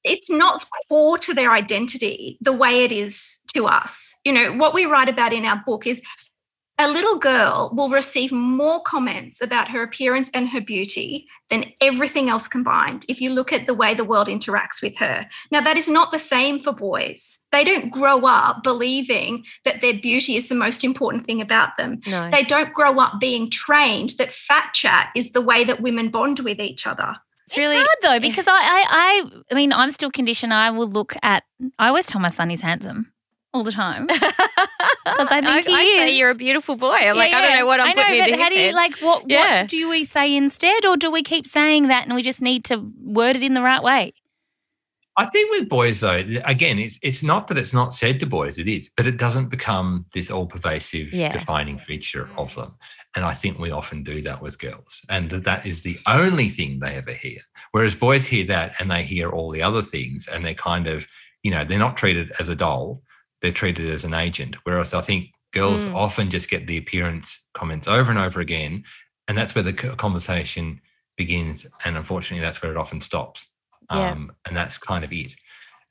it's 0.04 0.30
not 0.30 0.64
core 0.88 1.18
to 1.18 1.34
their 1.34 1.52
identity 1.52 2.38
the 2.40 2.54
way 2.54 2.84
it 2.84 2.92
is 2.92 3.40
to 3.54 3.68
us. 3.68 4.16
You 4.24 4.32
know, 4.32 4.54
what 4.54 4.74
we 4.74 4.86
write 4.86 5.10
about 5.10 5.34
in 5.34 5.46
our 5.46 5.62
book 5.66 5.86
is 5.86 6.02
a 6.78 6.90
little 6.90 7.18
girl 7.18 7.72
will 7.74 7.90
receive 7.90 8.32
more 8.32 8.82
comments 8.82 9.42
about 9.42 9.70
her 9.70 9.82
appearance 9.82 10.30
and 10.34 10.50
her 10.50 10.60
beauty 10.60 11.28
than 11.50 11.72
everything 11.80 12.30
else 12.30 12.48
combined 12.48 13.06
if 13.08 13.22
you 13.22 13.32
look 13.32 13.54
at 13.54 13.66
the 13.66 13.74
way 13.74 13.94
the 13.94 14.04
world 14.04 14.28
interacts 14.28 14.82
with 14.82 14.98
her. 14.98 15.28
Now, 15.52 15.62
that 15.62 15.78
is 15.78 15.88
not 15.88 16.12
the 16.12 16.20
same 16.20 16.60
for 16.60 16.74
boys. 16.74 17.40
They 17.52 17.64
don't 17.64 17.92
grow 17.92 18.22
up 18.26 18.62
believing 18.64 19.46
that 19.64 19.80
their 19.80 19.94
beauty 19.94 20.36
is 20.36 20.50
the 20.50 20.56
most 20.56 20.84
important 20.84 21.26
thing 21.26 21.40
about 21.40 21.78
them. 21.78 22.02
No. 22.08 22.30
They 22.30 22.44
don't 22.44 22.74
grow 22.74 23.00
up 23.00 23.20
being 23.22 23.50
trained 23.50 24.12
that 24.18 24.34
fat 24.34 24.74
chat 24.74 25.12
is 25.16 25.32
the 25.32 25.42
way 25.42 25.64
that 25.64 25.80
women 25.80 26.10
bond 26.10 26.40
with 26.40 26.60
each 26.60 26.86
other. 26.86 27.16
It's 27.46 27.56
really 27.56 27.78
it's 27.78 27.88
hard 27.88 27.98
though 28.02 28.26
eh. 28.26 28.30
because 28.30 28.48
I, 28.48 28.54
I, 28.54 28.86
I, 28.90 29.30
I 29.52 29.56
mean, 29.56 29.72
I'm 29.72 29.92
still 29.92 30.12
conditioned. 30.12 30.54
I 30.54 30.72
will 30.72 30.88
look 30.88 31.16
at. 31.22 31.44
I 31.78 31.88
always 31.88 32.06
tell 32.06 32.20
my 32.20 32.30
son 32.30 32.50
he's 32.50 32.62
handsome 32.62 33.14
all 33.54 33.64
the 33.64 33.72
time 33.72 34.08
because 35.06 35.28
I 35.30 35.42
think 35.42 35.48
I, 35.48 35.62
he 35.62 35.76
I 35.76 35.82
is. 35.82 36.12
say 36.12 36.18
you're 36.18 36.32
a 36.32 36.36
beautiful 36.36 36.76
boy. 36.76 36.96
I'm 36.96 37.04
yeah, 37.04 37.14
like, 37.14 37.32
yeah. 37.32 37.38
I 37.38 37.42
don't 37.42 37.58
know 37.60 37.66
what 37.66 37.80
I'm 37.80 37.88
I 37.88 37.94
know, 37.94 38.02
putting 38.02 38.20
but 38.20 38.30
into 38.30 38.44
how 38.44 38.50
do 38.50 38.60
you 38.60 38.66
head. 38.66 38.76
like 38.76 38.98
what? 38.98 39.24
Yeah. 39.28 39.62
What 39.62 39.70
do 39.70 39.90
we 39.90 40.04
say 40.04 40.36
instead, 40.36 40.86
or 40.86 40.98
do 40.98 41.12
we 41.12 41.24
keep 41.24 41.46
saying 41.48 41.88
that 41.90 42.06
and 42.06 42.16
we 42.16 42.24
just 42.24 42.42
need 42.42 42.66
to 42.66 42.92
word 43.02 43.36
it 43.36 43.44
in 43.44 43.54
the 43.54 43.62
right 43.62 43.84
way? 43.84 44.14
I 45.18 45.28
think 45.28 45.50
with 45.52 45.70
boys 45.70 46.02
though, 46.02 46.24
again, 46.44 46.78
it's 46.78 47.00
it's 47.02 47.24
not 47.24 47.48
that 47.48 47.58
it's 47.58 47.72
not 47.72 47.94
said 47.94 48.20
to 48.20 48.26
boys, 48.26 48.58
it 48.58 48.68
is, 48.68 48.90
but 48.98 49.08
it 49.08 49.18
doesn't 49.18 49.50
become 49.50 50.06
this 50.14 50.30
all 50.30 50.46
pervasive 50.46 51.14
yeah. 51.14 51.32
defining 51.32 51.80
feature 51.80 52.28
of 52.38 52.54
them. 52.56 52.76
And 53.16 53.24
I 53.24 53.34
think 53.34 53.58
we 53.58 53.72
often 53.72 54.04
do 54.04 54.22
that 54.24 54.42
with 54.42 54.60
girls, 54.60 55.02
and 55.08 55.30
that, 55.30 55.46
that 55.46 55.66
is 55.66 55.84
the 55.84 55.98
only 56.06 56.50
thing 56.50 56.80
they 56.80 56.96
ever 56.96 57.14
hear. 57.14 57.40
Whereas 57.72 57.96
boys 57.96 58.26
hear 58.26 58.46
that 58.48 58.74
and 58.80 58.92
they 58.92 59.04
hear 59.04 59.30
all 59.30 59.52
the 59.52 59.62
other 59.62 59.82
things, 59.82 60.28
and 60.28 60.44
they're 60.44 60.54
kind 60.54 60.88
of, 60.88 61.08
you 61.44 61.52
know, 61.52 61.64
they're 61.64 61.80
not 61.80 61.96
treated 61.96 62.34
as 62.40 62.50
a 62.50 62.56
doll 62.56 63.02
they're 63.46 63.54
treated 63.54 63.88
as 63.92 64.04
an 64.04 64.16
agent. 64.16 64.56
Whereas 64.64 64.96
I 64.96 65.02
think 65.02 65.30
girls 65.54 65.86
mm. 65.86 65.94
often 65.94 66.32
just 66.32 66.50
get 66.50 66.66
the 66.66 66.78
appearance 66.78 67.40
comments 67.54 67.88
over 67.88 68.10
and 68.10 68.20
over 68.20 68.40
again. 68.40 68.84
And 69.28 69.38
that's 69.38 69.54
where 69.54 69.64
the 69.64 69.72
conversation 69.72 70.82
begins. 71.16 71.68
And 71.86 71.96
unfortunately, 71.96 72.44
that's 72.44 72.64
where 72.64 72.72
it 72.72 72.78
often 72.78 73.02
stops. 73.02 73.46
Yeah. 73.92 74.10
Um, 74.10 74.32
and 74.48 74.58
that's 74.58 74.80
kind 74.80 75.04
of 75.04 75.14
it. 75.14 75.36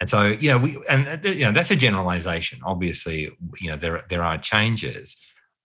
And 0.01 0.11
so, 0.11 0.27
you 0.27 0.49
know, 0.49 0.59
we, 0.59 0.79
and, 0.88 1.25
uh, 1.25 1.29
you 1.29 1.45
know, 1.45 1.53
that's 1.53 1.71
a 1.71 1.77
generalization. 1.77 2.59
Obviously, 2.64 3.31
you 3.61 3.71
know, 3.71 3.77
there, 3.77 4.03
there 4.11 4.25
are 4.25 4.37
changes, 4.37 5.17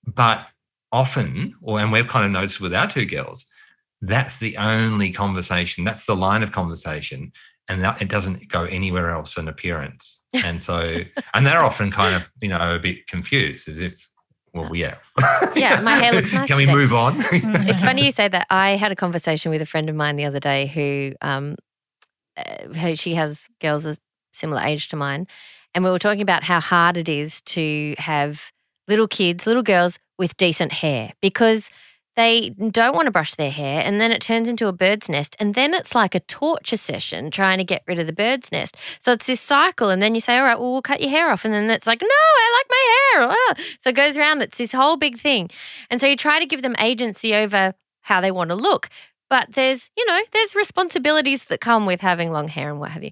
but 0.06 0.45
often, 0.91 1.56
or, 1.60 1.80
and 1.80 1.91
we've 1.91 2.08
kind 2.08 2.23
of 2.23 2.32
noticed 2.32 2.62
with 2.62 2.75
our 2.75 2.88
two 2.88 3.08
girls, 3.08 3.47
that's 4.02 4.38
the 4.38 4.58
only 4.58 5.12
conversation, 5.12 5.86
that's 5.86 6.06
the 6.06 6.15
line 6.15 6.43
of 6.43 6.52
conversation. 6.52 7.32
And 7.67 7.84
that, 7.84 7.99
it 7.99 8.10
doesn't 8.10 8.47
go 8.47 8.65
anywhere 8.65 9.10
else 9.10 9.38
in 9.38 9.47
appearance 9.47 10.18
and 10.33 10.61
so 10.61 11.01
and 11.33 11.45
they're 11.45 11.61
often 11.63 11.91
kind 11.91 12.15
of 12.15 12.29
you 12.41 12.49
know 12.49 12.75
a 12.75 12.79
bit 12.79 13.07
confused 13.07 13.67
as 13.67 13.79
if 13.79 14.09
well 14.53 14.75
yeah. 14.75 14.95
Yeah 15.55 15.81
my 15.81 15.91
hair 15.93 16.11
looks 16.13 16.33
nice 16.33 16.47
can 16.47 16.57
we 16.57 16.65
today. 16.65 16.75
move 16.75 16.93
on? 16.93 17.15
It's 17.17 17.83
funny 17.83 18.05
you 18.05 18.11
say 18.11 18.27
that. 18.27 18.47
I 18.49 18.71
had 18.71 18.91
a 18.91 18.95
conversation 18.95 19.51
with 19.51 19.61
a 19.61 19.65
friend 19.65 19.89
of 19.89 19.95
mine 19.95 20.15
the 20.15 20.25
other 20.25 20.39
day 20.39 20.67
who 20.67 21.13
um 21.21 21.55
who 22.75 22.95
she 22.95 23.15
has 23.15 23.47
girls 23.59 23.85
a 23.85 23.97
similar 24.33 24.61
age 24.61 24.87
to 24.89 24.95
mine. 24.95 25.27
And 25.75 25.83
we 25.83 25.91
were 25.91 25.99
talking 25.99 26.21
about 26.21 26.43
how 26.43 26.59
hard 26.59 26.97
it 26.97 27.09
is 27.09 27.41
to 27.41 27.95
have 27.97 28.51
little 28.87 29.07
kids 29.07 29.45
little 29.45 29.63
girls 29.63 29.99
with 30.17 30.35
decent 30.37 30.71
hair 30.71 31.13
because 31.21 31.69
they 32.19 32.49
don't 32.49 32.95
want 32.95 33.05
to 33.05 33.12
brush 33.12 33.36
their 33.36 33.49
hair 33.49 33.82
and 33.84 34.01
then 34.01 34.12
it 34.12 34.21
turns 34.21 34.49
into 34.49 34.67
a 34.67 34.73
bird's 34.73 35.08
nest 35.08 35.36
and 35.39 35.55
then 35.55 35.73
it's 35.73 35.95
like 35.95 36.13
a 36.13 36.19
torture 36.21 36.77
session 36.77 37.32
trying 37.32 37.58
to 37.58 37.63
get 37.63 37.84
rid 37.88 37.97
of 37.97 38.08
the 38.08 38.13
bird's 38.13 38.51
nest. 38.51 38.75
So 38.99 39.13
it's 39.13 39.25
this 39.25 39.39
cycle 39.39 39.89
and 39.89 40.01
then 40.01 40.13
you 40.15 40.21
say 40.21 40.38
all 40.38 40.43
right 40.43 40.60
well 40.60 40.73
we'll 40.73 40.82
cut 40.82 41.01
your 41.01 41.10
hair 41.10 41.32
off 41.32 41.45
and 41.45 41.53
then 41.53 41.69
it's 41.69 41.88
like 41.88 42.01
no 42.01 42.08
i 42.10 42.60
like 42.60 42.69
my 42.69 43.55
hair. 43.55 43.65
So 43.79 43.89
it 43.89 43.95
goes 43.95 44.17
around. 44.17 44.41
It's 44.41 44.58
this 44.58 44.73
whole 44.73 44.97
big 44.97 45.17
thing. 45.17 45.49
And 45.89 46.01
so 46.01 46.08
you 46.08 46.17
try 46.17 46.39
to 46.39 46.45
give 46.45 46.62
them 46.62 46.75
agency 46.79 47.34
over 47.34 47.73
how 48.01 48.21
they 48.21 48.32
want 48.32 48.49
to 48.49 48.55
look 48.55 48.89
but 49.29 49.53
there's 49.53 49.89
you 49.95 50.05
know 50.05 50.19
there's 50.32 50.55
responsibilities 50.55 51.45
that 51.45 51.62
come 51.62 51.86
with 51.86 52.01
having 52.01 52.32
long 52.32 52.47
hair 52.47 52.69
and 52.69 52.79
what 52.79 52.91
have 52.91 53.03
you 53.03 53.12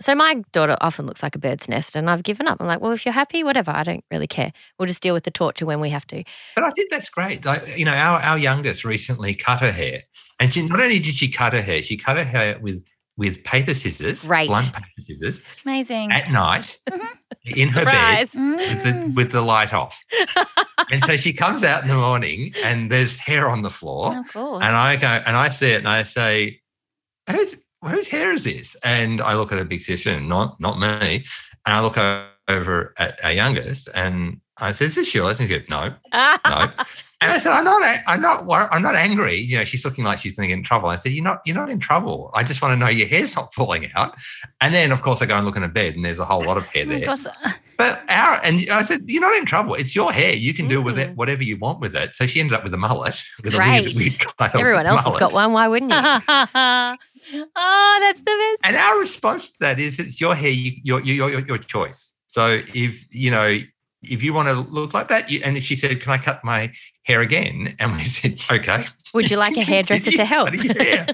so 0.00 0.14
my 0.14 0.42
daughter 0.52 0.76
often 0.80 1.06
looks 1.06 1.22
like 1.22 1.34
a 1.34 1.38
bird's 1.38 1.68
nest, 1.68 1.94
and 1.96 2.08
I've 2.10 2.22
given 2.22 2.46
up. 2.46 2.58
I'm 2.60 2.66
like, 2.66 2.80
well, 2.80 2.92
if 2.92 3.04
you're 3.04 3.12
happy, 3.12 3.42
whatever. 3.44 3.70
I 3.70 3.82
don't 3.82 4.04
really 4.10 4.26
care. 4.26 4.52
We'll 4.78 4.86
just 4.86 5.02
deal 5.02 5.14
with 5.14 5.24
the 5.24 5.30
torture 5.30 5.66
when 5.66 5.80
we 5.80 5.90
have 5.90 6.06
to. 6.08 6.24
But 6.54 6.64
I 6.64 6.70
think 6.70 6.90
that's 6.90 7.10
great. 7.10 7.44
Like, 7.44 7.76
you 7.76 7.84
know, 7.84 7.92
our, 7.94 8.20
our 8.20 8.38
youngest 8.38 8.84
recently 8.84 9.34
cut 9.34 9.60
her 9.60 9.72
hair, 9.72 10.02
and 10.38 10.52
she 10.52 10.62
not 10.62 10.80
only 10.80 10.98
did 10.98 11.14
she 11.14 11.30
cut 11.30 11.52
her 11.52 11.62
hair, 11.62 11.82
she 11.82 11.96
cut 11.96 12.16
her 12.16 12.24
hair 12.24 12.58
with 12.60 12.82
with 13.16 13.44
paper 13.44 13.74
scissors, 13.74 14.24
Right. 14.26 14.48
blunt 14.48 14.72
paper 14.72 14.86
scissors, 14.98 15.42
Amazing. 15.66 16.10
at 16.10 16.30
night 16.30 16.78
Mhm. 16.88 17.06
in 17.44 17.68
her 17.68 17.84
bed 17.84 18.30
Surprise. 18.30 18.34
with 18.34 18.82
the, 18.82 19.12
with 19.14 19.32
the 19.32 19.42
light 19.42 19.74
off. 19.74 20.00
and 20.90 21.04
so 21.04 21.18
she 21.18 21.34
comes 21.34 21.62
out 21.62 21.82
in 21.82 21.88
the 21.88 21.96
morning 21.96 22.54
and 22.64 22.90
there's 22.90 23.16
hair 23.18 23.50
on 23.50 23.60
the 23.60 23.68
floor. 23.70 24.16
of 24.20 24.32
course. 24.32 24.62
And 24.64 24.74
I 24.74 24.96
go 24.96 25.06
and 25.08 25.36
I 25.36 25.50
see 25.50 25.70
it 25.72 25.78
and 25.80 25.88
I 25.88 26.04
say, 26.04 26.62
whose, 27.82 28.08
hair 28.08 28.32
is 28.32 28.44
this? 28.44 28.76
And 28.84 29.20
I 29.20 29.34
look 29.34 29.52
at 29.52 29.58
a 29.58 29.64
big 29.64 29.82
sister 29.82 30.10
and 30.10 30.28
not, 30.28 30.60
not 30.60 30.78
me. 30.78 31.24
And 31.66 31.76
I 31.76 31.80
look 31.80 31.96
over 32.48 32.94
at 32.98 33.22
our 33.24 33.32
youngest 33.32 33.88
and 33.94 34.40
I 34.58 34.72
said, 34.72 34.86
is 34.86 34.94
this 34.96 35.14
yours? 35.14 35.38
And 35.40 35.48
he 35.48 35.58
goes, 35.58 35.66
no, 35.68 35.94
no. 36.12 36.70
And 37.22 37.30
I 37.30 37.36
said, 37.36 37.52
I'm 37.52 37.64
not, 37.64 37.82
I'm 38.06 38.22
not, 38.22 38.46
I'm 38.72 38.80
not 38.80 38.94
angry. 38.94 39.36
You 39.36 39.58
know, 39.58 39.64
she's 39.64 39.84
looking 39.84 40.04
like 40.04 40.20
she's 40.20 40.32
going 40.34 40.48
to 40.48 40.48
get 40.48 40.56
in 40.58 40.64
trouble. 40.64 40.88
I 40.88 40.96
said, 40.96 41.12
you're 41.12 41.22
not, 41.22 41.42
you're 41.44 41.54
not 41.54 41.68
in 41.68 41.78
trouble. 41.78 42.30
I 42.32 42.42
just 42.42 42.62
want 42.62 42.72
to 42.72 42.78
know 42.78 42.88
your 42.88 43.06
hair's 43.08 43.36
not 43.36 43.52
falling 43.52 43.90
out. 43.94 44.14
And 44.62 44.72
then, 44.72 44.90
of 44.90 45.02
course, 45.02 45.20
I 45.20 45.26
go 45.26 45.36
and 45.36 45.44
look 45.44 45.54
in 45.56 45.62
a 45.62 45.68
bed, 45.68 45.96
and 45.96 46.02
there's 46.02 46.18
a 46.18 46.24
whole 46.24 46.42
lot 46.42 46.56
of 46.56 46.64
hair 46.68 46.84
Oh, 46.88 47.14
there. 47.14 47.14
But 47.76 48.00
our, 48.08 48.40
and 48.42 48.70
I 48.70 48.80
said, 48.80 49.02
you're 49.06 49.20
not 49.20 49.36
in 49.36 49.44
trouble. 49.44 49.74
It's 49.74 49.94
your 49.94 50.12
hair. 50.12 50.32
You 50.32 50.54
can 50.54 50.66
do 50.66 50.80
with 50.80 50.96
Mm. 50.96 51.10
it 51.10 51.16
whatever 51.16 51.42
you 51.44 51.58
want 51.58 51.80
with 51.80 51.94
it. 51.94 52.14
So 52.14 52.26
she 52.26 52.40
ended 52.40 52.54
up 52.56 52.64
with 52.64 52.72
a 52.72 52.78
mullet. 52.78 53.22
With 53.44 53.52
Great. 53.54 53.80
a 53.80 53.82
weird, 53.82 53.96
weird 53.96 54.54
Everyone 54.54 54.86
else 54.86 55.04
has 55.04 55.16
got 55.16 55.34
one. 55.34 55.52
Why 55.52 55.68
wouldn't 55.68 55.92
you? 55.92 55.98
Oh, 57.34 57.96
that's 58.00 58.20
the 58.20 58.24
best. 58.24 58.60
And 58.64 58.76
our 58.76 59.00
response 59.00 59.50
to 59.50 59.56
that 59.60 59.78
is, 59.78 59.98
it's 59.98 60.20
your 60.20 60.34
hair, 60.34 60.50
you, 60.50 60.72
your, 60.82 61.00
your, 61.02 61.30
your, 61.30 61.46
your 61.46 61.58
choice. 61.58 62.14
So 62.26 62.60
if 62.74 63.12
you 63.12 63.30
know, 63.30 63.58
if 64.02 64.22
you 64.22 64.32
want 64.32 64.48
to 64.48 64.54
look 64.54 64.94
like 64.94 65.08
that, 65.08 65.30
you, 65.30 65.40
and 65.44 65.62
she 65.62 65.76
said, 65.76 66.00
"Can 66.00 66.12
I 66.12 66.18
cut 66.18 66.44
my 66.44 66.72
hair 67.02 67.20
again?" 67.20 67.74
And 67.80 67.92
we 67.92 68.04
said, 68.04 68.40
"Okay." 68.50 68.84
Would 69.14 69.30
you 69.30 69.36
like 69.36 69.56
a 69.56 69.62
hairdresser 69.62 70.12
to 70.12 70.24
help? 70.24 70.50
Cutting 70.50 70.64
your 70.64 70.82
hair. 70.82 71.06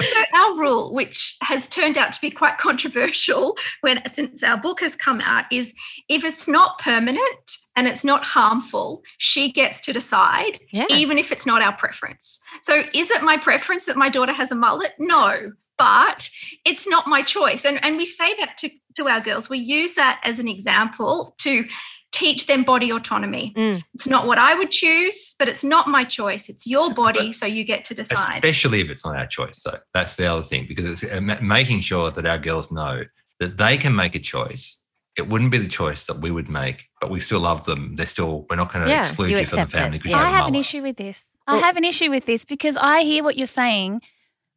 So 0.00 0.22
our 0.34 0.58
rule, 0.58 0.92
which 0.92 1.36
has 1.42 1.66
turned 1.66 1.96
out 1.96 2.12
to 2.12 2.20
be 2.20 2.30
quite 2.30 2.58
controversial 2.58 3.56
when 3.80 4.02
since 4.10 4.42
our 4.42 4.56
book 4.56 4.80
has 4.80 4.96
come 4.96 5.20
out, 5.20 5.44
is 5.50 5.72
if 6.08 6.24
it's 6.24 6.48
not 6.48 6.78
permanent 6.78 7.58
and 7.76 7.86
it's 7.86 8.04
not 8.04 8.24
harmful, 8.24 9.02
she 9.18 9.50
gets 9.52 9.80
to 9.82 9.92
decide, 9.92 10.58
Yeah. 10.72 10.86
even 10.90 11.18
if 11.18 11.32
it's 11.32 11.46
not 11.46 11.62
our 11.62 11.72
preference. 11.72 12.38
So 12.62 12.82
is 12.94 13.10
it 13.10 13.22
my 13.22 13.36
preference 13.36 13.86
that 13.86 13.96
my 13.96 14.08
daughter 14.08 14.32
has 14.32 14.52
a 14.52 14.54
mullet? 14.54 14.92
No, 14.98 15.52
but 15.76 16.28
it's 16.64 16.88
not 16.88 17.06
my 17.06 17.22
choice. 17.22 17.64
And, 17.64 17.84
and 17.84 17.96
we 17.96 18.04
say 18.04 18.32
that 18.38 18.56
to, 18.58 18.70
to 18.96 19.08
our 19.08 19.20
girls. 19.20 19.48
We 19.48 19.58
use 19.58 19.94
that 19.94 20.20
as 20.22 20.38
an 20.38 20.46
example 20.48 21.34
to 21.38 21.64
teach 22.12 22.46
them 22.46 22.62
body 22.62 22.90
autonomy. 22.90 23.52
Mm. 23.56 23.82
It's 23.92 24.06
not 24.06 24.24
what 24.28 24.38
I 24.38 24.54
would 24.54 24.70
choose, 24.70 25.34
but 25.36 25.48
it's 25.48 25.64
not 25.64 25.88
my 25.88 26.04
choice. 26.04 26.48
It's 26.48 26.64
your 26.64 26.94
body, 26.94 27.32
so 27.32 27.44
you 27.44 27.64
get 27.64 27.84
to 27.86 27.94
decide. 27.94 28.34
especially 28.34 28.80
if 28.80 28.88
it's 28.88 29.04
not 29.04 29.16
our 29.16 29.26
choice. 29.26 29.60
So 29.60 29.78
that's 29.92 30.14
the 30.14 30.26
other 30.26 30.42
thing 30.44 30.66
because 30.68 31.02
it's 31.02 31.12
uh, 31.12 31.20
making 31.42 31.80
sure 31.80 32.12
that 32.12 32.24
our 32.24 32.38
girls 32.38 32.70
know 32.70 33.02
that 33.40 33.56
they 33.56 33.76
can 33.76 33.96
make 33.96 34.14
a 34.14 34.20
choice. 34.20 34.83
It 35.16 35.28
wouldn't 35.28 35.52
be 35.52 35.58
the 35.58 35.68
choice 35.68 36.06
that 36.06 36.20
we 36.20 36.30
would 36.30 36.48
make, 36.48 36.88
but 37.00 37.08
we 37.08 37.20
still 37.20 37.40
love 37.40 37.64
them. 37.66 37.94
They're 37.94 38.06
still 38.06 38.46
we're 38.50 38.56
not 38.56 38.72
going 38.72 38.84
to 38.84 38.90
Yeah, 38.90 39.06
exclude 39.06 39.30
you 39.30 39.38
you, 39.38 39.46
from 39.46 39.60
the 39.60 39.66
family 39.68 39.98
because 39.98 40.10
Yeah. 40.10 40.18
you 40.18 40.24
I 40.24 40.30
have, 40.30 40.38
have 40.38 40.48
an 40.48 40.54
issue 40.56 40.82
with 40.82 40.96
this. 40.96 41.24
I 41.46 41.54
Well- 41.54 41.62
have 41.62 41.76
an 41.76 41.84
issue 41.84 42.10
with 42.10 42.26
this 42.26 42.44
because 42.44 42.76
I 42.76 43.02
hear 43.02 43.22
what 43.22 43.36
you're 43.36 43.46
saying, 43.46 44.00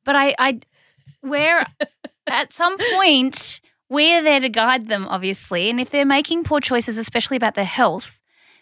but 0.04 0.16
I, 0.16 0.36
I, 0.40 0.60
where 1.22 1.66
at 2.28 2.54
some 2.54 2.78
point 2.96 3.62
we're 3.90 4.22
there 4.24 4.40
to 4.40 4.50
guide 4.50 4.88
them, 4.88 5.08
obviously, 5.08 5.70
and 5.70 5.80
if 5.80 5.90
they're 5.92 6.06
making 6.06 6.44
poor 6.44 6.60
choices, 6.60 6.98
especially 6.98 7.38
about 7.38 7.56
their 7.56 7.64
health, 7.66 8.20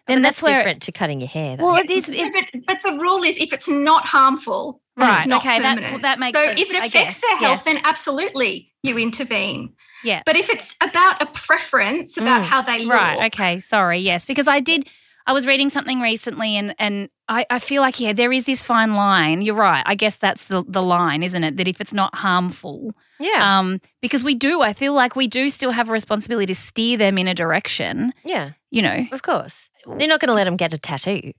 then 0.07 0.19
But 0.19 0.23
that's, 0.23 0.41
that's, 0.41 0.47
where. 0.47 0.59
different 0.59 0.81
to 0.83 0.91
cutting 0.91 1.19
your 1.21 1.29
hair. 1.29 1.57
Though. 1.57 1.65
Well, 1.65 1.75
it 1.77 1.89
is. 1.89 2.09
It, 2.09 2.31
but, 2.33 2.61
but 2.67 2.77
the 2.83 2.97
rule 2.97 3.23
is 3.23 3.37
if 3.37 3.51
it's 3.53 3.67
not 3.67 4.05
harmful, 4.05 4.81
right. 4.97 5.17
it's 5.19 5.27
not 5.27 5.41
okay. 5.41 5.59
That 5.59 5.79
well, 5.79 5.99
that 5.99 6.19
makes 6.19 6.37
so 6.37 6.45
sense. 6.45 6.61
if 6.61 6.69
it 6.69 6.75
affects 6.75 6.93
guess, 6.93 7.21
their 7.21 7.37
health, 7.37 7.57
yes. 7.57 7.63
then 7.63 7.79
absolutely 7.83 8.71
you 8.83 8.97
intervene. 8.99 9.73
Yeah. 10.05 10.21
But 10.25 10.35
if 10.35 10.49
it's 10.49 10.75
about 10.81 11.21
a 11.21 11.25
preference 11.25 12.17
about 12.17 12.41
Mm. 12.41 12.45
how 12.45 12.61
they 12.61 12.85
look, 12.85 12.93
Right. 12.93 13.25
Okay. 13.33 13.59
Sorry. 13.59 13.99
Yes, 13.99 14.25
because 14.25 14.47
I 14.47 14.59
did. 14.61 14.87
I 15.27 15.33
was 15.33 15.47
reading 15.47 15.69
something 15.69 15.99
recently, 16.01 16.55
and 16.55 16.75
and 16.77 17.09
I, 17.27 17.47
I 17.49 17.57
feel 17.57 17.81
like 17.81 17.99
yeah, 17.99 18.13
there 18.13 18.31
is 18.31 18.45
this 18.45 18.63
fine 18.63 18.93
line. 18.93 19.41
You're 19.41 19.55
right. 19.55 19.81
I 19.85 19.95
guess 19.95 20.17
that's 20.17 20.45
the 20.45 20.63
the 20.67 20.83
line, 20.83 21.23
isn't 21.23 21.43
it? 21.43 21.57
That 21.57 21.67
if 21.67 21.81
it's 21.81 21.93
not 21.93 22.13
harmful, 22.13 22.93
yeah. 23.19 23.41
um, 23.59 23.79
because 24.01 24.23
we 24.23 24.35
do. 24.35 24.61
I 24.61 24.73
feel 24.73 24.93
like 24.93 25.15
we 25.15 25.27
do 25.27 25.49
still 25.49 25.71
have 25.71 25.89
a 25.89 25.91
responsibility 25.91 26.45
to 26.45 26.55
steer 26.55 26.97
them 26.97 27.17
in 27.17 27.27
a 27.27 27.33
direction. 27.33 28.13
yeah. 28.23 28.51
You 28.69 28.81
know. 28.83 29.05
Of 29.11 29.23
course. 29.23 29.69
You're 29.87 30.07
not 30.09 30.19
going 30.19 30.27
to 30.29 30.33
let 30.33 30.43
them 30.45 30.57
get 30.57 30.73
a 30.73 30.77
tattoo. 30.77 31.31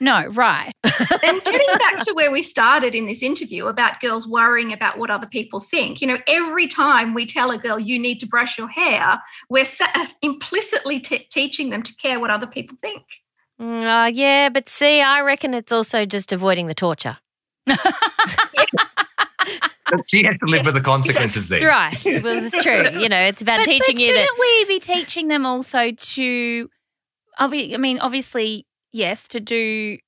No. 0.00 0.26
Right. 0.28 0.72
and 0.84 1.44
getting 1.44 1.78
back 1.78 2.00
to 2.00 2.12
where 2.14 2.30
we 2.30 2.42
started 2.42 2.94
in 2.94 3.06
this 3.06 3.22
interview 3.22 3.66
about 3.66 4.00
girls 4.00 4.26
worrying 4.26 4.72
about 4.72 4.98
what 4.98 5.10
other 5.10 5.26
people 5.26 5.60
think, 5.60 6.00
you 6.00 6.06
know, 6.06 6.18
every 6.28 6.66
time 6.66 7.14
we 7.14 7.26
tell 7.26 7.50
a 7.50 7.58
girl 7.58 7.78
you 7.78 7.98
need 7.98 8.20
to 8.20 8.26
brush 8.26 8.58
your 8.58 8.68
hair, 8.68 9.20
we're 9.48 9.64
sa- 9.64 10.06
implicitly 10.22 11.00
t- 11.00 11.26
teaching 11.30 11.70
them 11.70 11.82
to 11.82 11.94
care 11.96 12.20
what 12.20 12.30
other 12.30 12.46
people 12.46 12.76
think. 12.80 13.02
Mm, 13.60 13.84
uh, 13.84 14.06
yeah, 14.08 14.48
but 14.50 14.68
see, 14.68 15.00
I 15.00 15.20
reckon 15.22 15.54
it's 15.54 15.72
also 15.72 16.04
just 16.04 16.32
avoiding 16.32 16.66
the 16.66 16.74
torture. 16.74 17.18
But 19.88 20.06
she 20.08 20.24
has 20.24 20.36
to 20.38 20.46
live 20.46 20.66
with 20.66 20.74
the 20.74 20.80
consequences 20.80 21.48
That's 21.48 21.62
there. 21.62 21.70
right. 21.70 21.96
Well, 22.22 22.44
it's 22.44 22.62
true. 22.62 23.00
You 23.00 23.08
know, 23.08 23.20
it's 23.20 23.40
about 23.42 23.58
but, 23.58 23.66
teaching 23.66 23.94
but 23.94 24.00
you 24.00 24.06
shouldn't 24.06 24.26
that. 24.26 24.36
we 24.40 24.64
be 24.64 24.78
teaching 24.80 25.28
them 25.28 25.46
also 25.46 25.92
to? 25.92 26.68
I 27.38 27.46
mean, 27.48 28.00
obviously, 28.00 28.65
yes, 28.96 29.28
to 29.28 29.40
do 29.40 29.98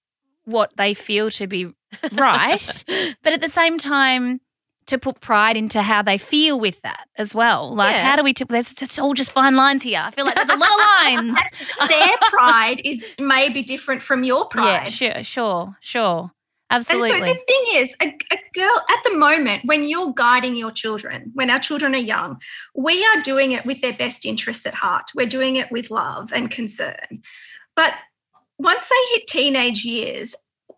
what 0.45 0.71
they 0.77 0.95
feel 0.95 1.31
to 1.33 1.47
be 1.47 1.67
right, 2.13 2.85
but 3.23 3.33
at 3.33 3.41
the 3.41 3.49
same 3.49 3.79
time. 3.79 4.41
To 4.87 4.97
put 4.99 5.21
pride 5.21 5.59
into 5.59 5.83
how 5.83 6.01
they 6.01 6.17
feel 6.17 6.59
with 6.59 6.81
that 6.81 7.09
as 7.17 7.35
well. 7.35 7.75
Like, 7.75 7.95
Yeah. 7.95 8.09
how 8.09 8.17
do 8.17 8.23
we? 8.23 8.33
T- 8.33 8.47
there's 8.49 8.73
it's 8.73 8.99
all 8.99 9.13
just 9.13 9.31
fine 9.33 9.55
lines 9.55 9.83
here. 9.83 10.01
I 10.03 10.11
feel 10.11 10.25
like 10.25 10.35
there's 10.35 10.49
a 10.49 10.57
lot 10.57 10.71
of 10.71 10.87
lines. 11.05 11.39
Their 11.91 12.17
pride 12.31 12.81
is 12.87 13.15
maybe 13.21 13.63
different 13.63 14.03
from 14.03 14.25
your 14.25 14.47
pride. 14.55 14.85
Yeah, 14.99 15.13
sure, 15.13 15.23
sure, 15.25 15.77
sure. 15.81 16.31
Absolutely. 16.71 17.11
And 17.11 17.27
so 17.29 17.35
the 17.35 17.39
thing 17.47 17.65
is, 17.83 17.95
a, 18.01 18.07
a 18.33 18.39
girl 18.55 18.81
at 18.89 19.05
the 19.05 19.15
moment, 19.19 19.67
when 19.67 19.85
you're 19.87 20.15
guiding 20.15 20.57
your 20.57 20.71
children, 20.71 21.33
when 21.35 21.51
our 21.51 21.59
children 21.59 21.95
are 21.95 21.99
young, 21.99 22.41
we 22.75 23.05
are 23.05 23.21
doing 23.21 23.53
it 23.53 23.67
with 23.67 23.83
their 23.83 23.93
best 23.93 24.25
interests 24.25 24.65
at 24.65 24.73
heart. 24.73 25.11
We're 25.15 25.27
doing 25.27 25.57
it 25.57 25.71
with 25.71 25.91
love 25.91 26.33
and 26.33 26.51
concern. 26.51 27.21
But 27.77 27.93
once 28.59 28.89
they 28.89 29.15
hit 29.15 29.27
teenage 29.27 29.85
years, 29.85 30.35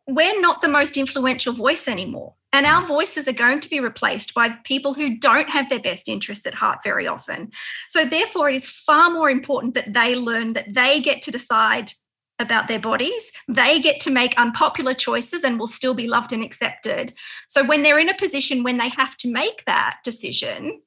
we're 0.06 0.40
not 0.40 0.62
the 0.62 0.68
most 0.68 0.96
influential 0.96 1.52
voice 1.52 1.88
anymore. 1.88 2.34
And 2.52 2.66
our 2.66 2.84
voices 2.84 3.28
are 3.28 3.32
going 3.32 3.60
to 3.60 3.70
be 3.70 3.78
replaced 3.78 4.34
by 4.34 4.48
people 4.64 4.94
who 4.94 5.16
don't 5.18 5.48
have 5.50 5.70
their 5.70 5.78
best 5.78 6.08
interests 6.08 6.46
at 6.46 6.54
heart 6.54 6.80
very 6.82 7.06
often. 7.06 7.52
So, 7.88 8.04
therefore, 8.04 8.48
it 8.48 8.56
is 8.56 8.68
far 8.68 9.08
more 9.08 9.30
important 9.30 9.74
that 9.74 9.94
they 9.94 10.16
learn 10.16 10.54
that 10.54 10.74
they 10.74 11.00
get 11.00 11.22
to 11.22 11.30
decide 11.30 11.92
about 12.40 12.66
their 12.66 12.80
bodies. 12.80 13.30
They 13.46 13.78
get 13.80 14.00
to 14.00 14.10
make 14.10 14.36
unpopular 14.40 14.94
choices 14.94 15.44
and 15.44 15.58
will 15.58 15.68
still 15.68 15.94
be 15.94 16.08
loved 16.08 16.32
and 16.32 16.42
accepted. 16.42 17.12
So 17.46 17.64
when 17.64 17.82
they're 17.82 17.98
in 17.98 18.08
a 18.08 18.16
position 18.16 18.62
when 18.62 18.78
they 18.78 18.88
have 18.88 19.16
to 19.18 19.30
make 19.30 19.64
that 19.66 19.98
decision, 20.02 20.80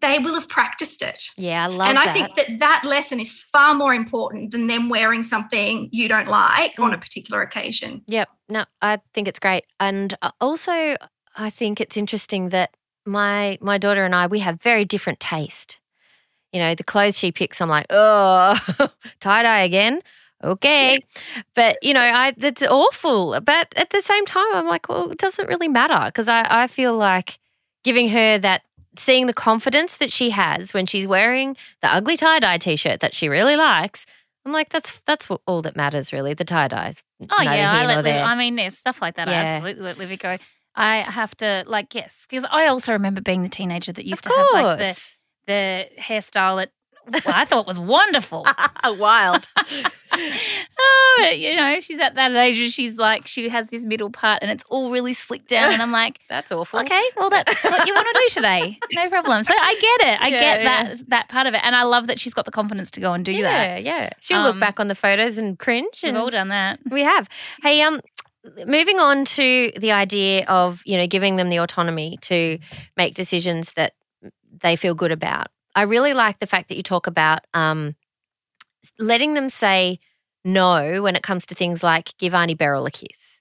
they 0.00 0.18
will 0.18 0.34
have 0.34 0.48
practiced 0.48 1.02
it. 1.02 1.24
Yeah, 1.36 1.64
I 1.64 1.66
love 1.66 1.88
and 1.88 1.96
that. 1.96 2.08
And 2.08 2.10
I 2.10 2.12
think 2.12 2.36
that 2.36 2.58
that 2.60 2.82
lesson 2.84 3.20
is 3.20 3.30
far 3.30 3.74
more 3.74 3.92
important 3.94 4.50
than 4.50 4.66
them 4.66 4.88
wearing 4.88 5.22
something 5.22 5.88
you 5.92 6.08
don't 6.08 6.28
like 6.28 6.78
on 6.78 6.92
a 6.94 6.98
Mm. 6.98 7.00
particular 7.00 7.42
occasion. 7.42 8.02
Yep. 8.06 8.28
No, 8.48 8.64
I 8.82 8.98
think 9.14 9.28
it's 9.28 9.38
great. 9.38 9.64
And 9.78 10.16
uh, 10.22 10.30
also, 10.40 10.96
I 11.36 11.50
think 11.50 11.80
it's 11.80 11.96
interesting 11.96 12.48
that 12.50 12.70
my 13.06 13.58
my 13.60 13.78
daughter 13.78 14.04
and 14.04 14.14
I 14.14 14.26
we 14.26 14.40
have 14.40 14.60
very 14.62 14.84
different 14.84 15.20
taste. 15.20 15.80
You 16.52 16.58
know, 16.60 16.74
the 16.74 16.82
clothes 16.84 17.16
she 17.18 17.30
picks, 17.30 17.60
I'm 17.60 17.68
like, 17.68 17.86
oh, 17.90 18.58
tie 19.20 19.42
dye 19.42 19.60
again. 19.60 20.00
Okay, 20.42 21.04
but 21.54 21.76
you 21.82 21.92
know, 21.92 22.00
I 22.00 22.32
that's 22.36 22.62
awful. 22.62 23.38
But 23.42 23.68
at 23.76 23.90
the 23.90 24.00
same 24.00 24.24
time, 24.24 24.46
I'm 24.54 24.66
like, 24.66 24.88
well, 24.88 25.10
it 25.10 25.18
doesn't 25.18 25.48
really 25.48 25.68
matter 25.68 26.00
because 26.06 26.28
I 26.28 26.46
I 26.48 26.66
feel 26.66 26.96
like 26.96 27.38
giving 27.84 28.08
her 28.08 28.38
that 28.38 28.62
seeing 28.96 29.26
the 29.26 29.32
confidence 29.32 29.96
that 29.96 30.10
she 30.10 30.30
has 30.30 30.74
when 30.74 30.86
she's 30.86 31.06
wearing 31.06 31.56
the 31.82 31.92
ugly 31.92 32.16
tie 32.16 32.38
dye 32.38 32.58
t 32.58 32.76
shirt 32.76 33.00
that 33.00 33.14
she 33.14 33.28
really 33.28 33.56
likes. 33.56 34.06
I'm 34.44 34.52
like, 34.52 34.70
that's 34.70 35.00
that's 35.00 35.28
all 35.46 35.62
that 35.62 35.76
matters, 35.76 36.12
really. 36.12 36.34
The 36.34 36.44
tie 36.44 36.68
dyes. 36.68 37.02
Oh 37.28 37.42
yeah, 37.42 37.72
I 37.72 37.86
let. 37.86 38.06
I 38.06 38.34
mean, 38.34 38.56
there's 38.56 38.78
stuff 38.78 39.02
like 39.02 39.16
that. 39.16 39.28
I 39.28 39.34
absolutely 39.34 39.82
let 39.82 39.98
Livy 39.98 40.16
go. 40.16 40.38
I 40.74 40.98
have 40.98 41.36
to 41.38 41.64
like 41.66 41.94
yes, 41.94 42.26
because 42.28 42.46
I 42.50 42.66
also 42.66 42.92
remember 42.92 43.20
being 43.20 43.42
the 43.42 43.48
teenager 43.48 43.92
that 43.92 44.06
used 44.06 44.26
of 44.26 44.32
to 44.32 44.38
have 44.38 44.64
like 44.64 44.78
the 44.78 45.00
the 45.46 45.86
hairstyle 46.00 46.58
that 46.58 46.70
I 47.26 47.44
thought 47.44 47.62
it 47.62 47.66
was 47.66 47.78
wonderful. 47.78 48.46
Wild. 48.86 49.46
oh, 50.12 51.30
you 51.34 51.54
know, 51.56 51.78
she's 51.80 52.00
at 52.00 52.14
that 52.16 52.34
age 52.34 52.58
and 52.58 52.72
she's 52.72 52.96
like 52.96 53.26
she 53.26 53.48
has 53.48 53.68
this 53.68 53.84
middle 53.84 54.10
part 54.10 54.40
and 54.42 54.50
it's 54.50 54.64
all 54.68 54.90
really 54.90 55.14
slicked 55.14 55.48
down, 55.48 55.72
and 55.72 55.80
I'm 55.82 55.92
like. 55.92 56.18
That's 56.28 56.50
awful. 56.52 56.80
Okay, 56.80 57.02
well 57.16 57.30
that's 57.30 57.62
what 57.64 57.86
you 57.86 57.94
want 57.94 58.06
to 58.12 58.20
do 58.28 58.34
today. 58.34 58.78
No 58.92 59.08
problem. 59.08 59.42
So 59.44 59.52
I 59.56 59.74
get 59.80 60.08
it. 60.12 60.20
I 60.22 60.28
Yeah, 60.28 60.40
get 60.40 60.62
yeah. 60.62 60.84
that 60.94 61.08
that 61.10 61.28
part 61.28 61.46
of 61.46 61.54
it, 61.54 61.60
and 61.64 61.76
I 61.76 61.82
love 61.84 62.06
that 62.08 62.18
she's 62.20 62.34
got 62.34 62.44
the 62.44 62.50
confidence 62.50 62.90
to 62.92 63.00
go 63.00 63.12
and 63.12 63.24
do 63.24 63.32
that. 63.42 63.82
Yeah, 63.82 63.98
yeah. 64.02 64.10
She'll 64.20 64.38
Um, 64.38 64.44
look 64.44 64.60
back 64.60 64.80
on 64.80 64.88
the 64.88 64.94
photos 64.94 65.38
and 65.38 65.58
cringe, 65.58 66.00
We've 66.02 66.08
and 66.10 66.18
all 66.18 66.30
done 66.30 66.48
that. 66.48 66.80
we 66.90 67.02
have. 67.02 67.28
Hey, 67.62 67.82
um, 67.82 68.00
moving 68.66 68.98
on 69.00 69.24
to 69.26 69.70
the 69.78 69.92
idea 69.92 70.44
of 70.46 70.82
you 70.86 70.96
know 70.96 71.06
giving 71.06 71.36
them 71.36 71.50
the 71.50 71.58
autonomy 71.58 72.18
to 72.22 72.58
make 72.96 73.14
decisions 73.14 73.72
that 73.74 73.92
they 74.60 74.76
feel 74.76 74.94
good 74.94 75.12
about. 75.12 75.48
I 75.74 75.82
really 75.82 76.14
like 76.14 76.38
the 76.38 76.46
fact 76.46 76.68
that 76.68 76.76
you 76.76 76.82
talk 76.82 77.06
about 77.06 77.40
um, 77.54 77.94
letting 78.98 79.34
them 79.34 79.48
say 79.48 79.98
no 80.44 81.02
when 81.02 81.16
it 81.16 81.22
comes 81.22 81.46
to 81.46 81.54
things 81.54 81.82
like 81.82 82.16
give 82.18 82.34
Auntie 82.34 82.54
Beryl 82.54 82.86
a 82.86 82.90
kiss. 82.90 83.40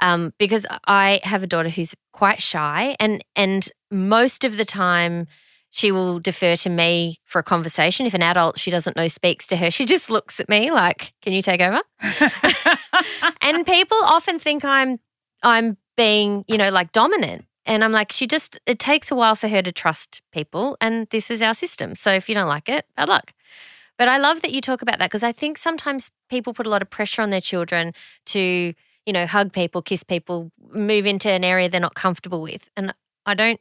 Um, 0.00 0.32
because 0.38 0.66
I 0.86 1.20
have 1.22 1.42
a 1.42 1.46
daughter 1.46 1.68
who's 1.68 1.94
quite 2.12 2.42
shy, 2.42 2.96
and 2.98 3.24
and 3.36 3.68
most 3.92 4.44
of 4.44 4.56
the 4.56 4.64
time 4.64 5.28
she 5.70 5.92
will 5.92 6.18
defer 6.18 6.56
to 6.56 6.70
me 6.70 7.18
for 7.24 7.38
a 7.38 7.44
conversation. 7.44 8.04
If 8.04 8.14
an 8.14 8.22
adult 8.22 8.58
she 8.58 8.72
doesn't 8.72 8.96
know 8.96 9.06
speaks 9.06 9.46
to 9.48 9.56
her, 9.56 9.70
she 9.70 9.84
just 9.84 10.10
looks 10.10 10.40
at 10.40 10.48
me 10.48 10.72
like, 10.72 11.12
"Can 11.22 11.32
you 11.32 11.42
take 11.42 11.60
over?" 11.60 11.80
and 13.40 13.64
people 13.64 13.98
often 14.02 14.40
think 14.40 14.64
I'm 14.64 14.98
I'm 15.44 15.76
being, 15.96 16.44
you 16.48 16.58
know, 16.58 16.70
like 16.70 16.90
dominant. 16.90 17.44
And 17.66 17.82
I'm 17.82 17.92
like, 17.92 18.12
she 18.12 18.26
just 18.26 18.58
it 18.66 18.78
takes 18.78 19.10
a 19.10 19.14
while 19.14 19.34
for 19.34 19.48
her 19.48 19.62
to 19.62 19.72
trust 19.72 20.22
people 20.32 20.76
and 20.80 21.08
this 21.10 21.30
is 21.30 21.42
our 21.42 21.54
system. 21.54 21.94
So 21.94 22.12
if 22.12 22.28
you 22.28 22.34
don't 22.34 22.48
like 22.48 22.68
it, 22.68 22.86
bad 22.96 23.08
luck. 23.08 23.32
But 23.96 24.08
I 24.08 24.18
love 24.18 24.42
that 24.42 24.52
you 24.52 24.60
talk 24.60 24.82
about 24.82 24.98
that 24.98 25.10
because 25.10 25.22
I 25.22 25.32
think 25.32 25.56
sometimes 25.56 26.10
people 26.28 26.52
put 26.52 26.66
a 26.66 26.70
lot 26.70 26.82
of 26.82 26.90
pressure 26.90 27.22
on 27.22 27.30
their 27.30 27.40
children 27.40 27.94
to, 28.26 28.74
you 29.06 29.12
know, 29.12 29.26
hug 29.26 29.52
people, 29.52 29.82
kiss 29.82 30.02
people, 30.02 30.50
move 30.72 31.06
into 31.06 31.30
an 31.30 31.44
area 31.44 31.68
they're 31.68 31.80
not 31.80 31.94
comfortable 31.94 32.42
with. 32.42 32.70
And 32.76 32.92
I 33.24 33.34
don't 33.34 33.60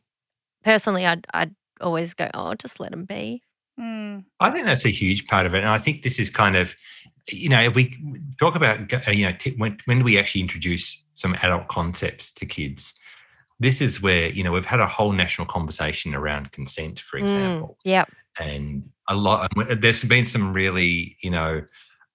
personally 0.63 1.06
I'd 1.06 1.26
I'd 1.34 1.56
always 1.80 2.13
go, 2.13 2.30
"Oh, 2.34 2.56
just 2.56 2.80
let 2.80 2.92
them 2.92 3.06
be." 3.06 3.44
Mm. 3.80 4.26
I 4.39 4.50
think 4.52 4.66
that's 4.66 4.86
a 4.86 4.89
huge 4.89 5.28
part 5.28 5.46
of 5.46 5.54
it. 5.54 5.60
And 5.60 5.70
I 5.70 5.78
think 5.78 6.04
this 6.04 6.20
is 6.20 6.30
kind 6.30 6.56
of 6.56 6.76
you 7.32 7.50
know, 7.50 7.70
we 7.70 7.98
talk 8.39 8.56
about, 8.56 8.92
uh, 9.08 9.12
you 9.12 9.26
know, 9.26 9.36
when, 9.58 9.78
when 9.86 10.00
do 10.00 10.06
we 10.06 10.20
actually 10.20 10.42
introduce 10.42 11.04
some 11.13 11.36
adult 11.36 11.68
concepts 11.68 12.32
to 12.34 12.46
kids? 12.46 12.94
This 13.60 13.82
is 13.82 14.02
where, 14.02 14.30
you 14.30 14.44
know, 14.44 14.52
we've 14.52 14.66
had 14.66 14.80
a 14.80 14.88
whole 14.88 15.12
national 15.12 15.48
conversation 15.48 16.13
around 16.13 16.52
consent, 16.52 17.00
for 17.00 17.20
mm, 17.20 17.24
example. 17.24 17.78
Mm, 17.86 17.89
yeah. 17.89 18.06
And 18.39 18.89
a 19.10 19.16
lot, 19.16 19.52
there's 19.70 20.04
been 20.04 20.26
some 20.26 20.54
really, 20.54 21.18
you 21.22 21.30
know, 21.30 21.63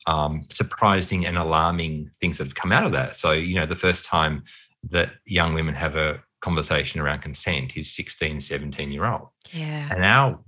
um, 0.07 0.47
surprising 0.51 1.27
and 1.27 1.37
alarming 1.37 2.11
things 2.21 2.39
that 2.39 2.45
have 2.45 2.55
come 2.55 2.73
out 2.73 2.85
of 2.85 2.93
that. 2.93 3.17
So, 3.17 3.33
you 3.33 3.55
know, 3.55 3.67
the 3.67 3.77
first 3.77 4.05
time 4.05 4.45
that 4.91 5.11
young 5.27 5.55
women 5.55 5.75
have 5.75 5.97
a 5.97 6.23
conversation 6.41 7.01
around 7.01 7.23
consent 7.23 7.77
is 7.77 7.95
16, 7.95 8.41
17 8.41 8.93
year 8.93 9.05
old. 9.05 9.29
Yeah. 9.53 9.89
And 9.91 10.05
our 10.05 10.39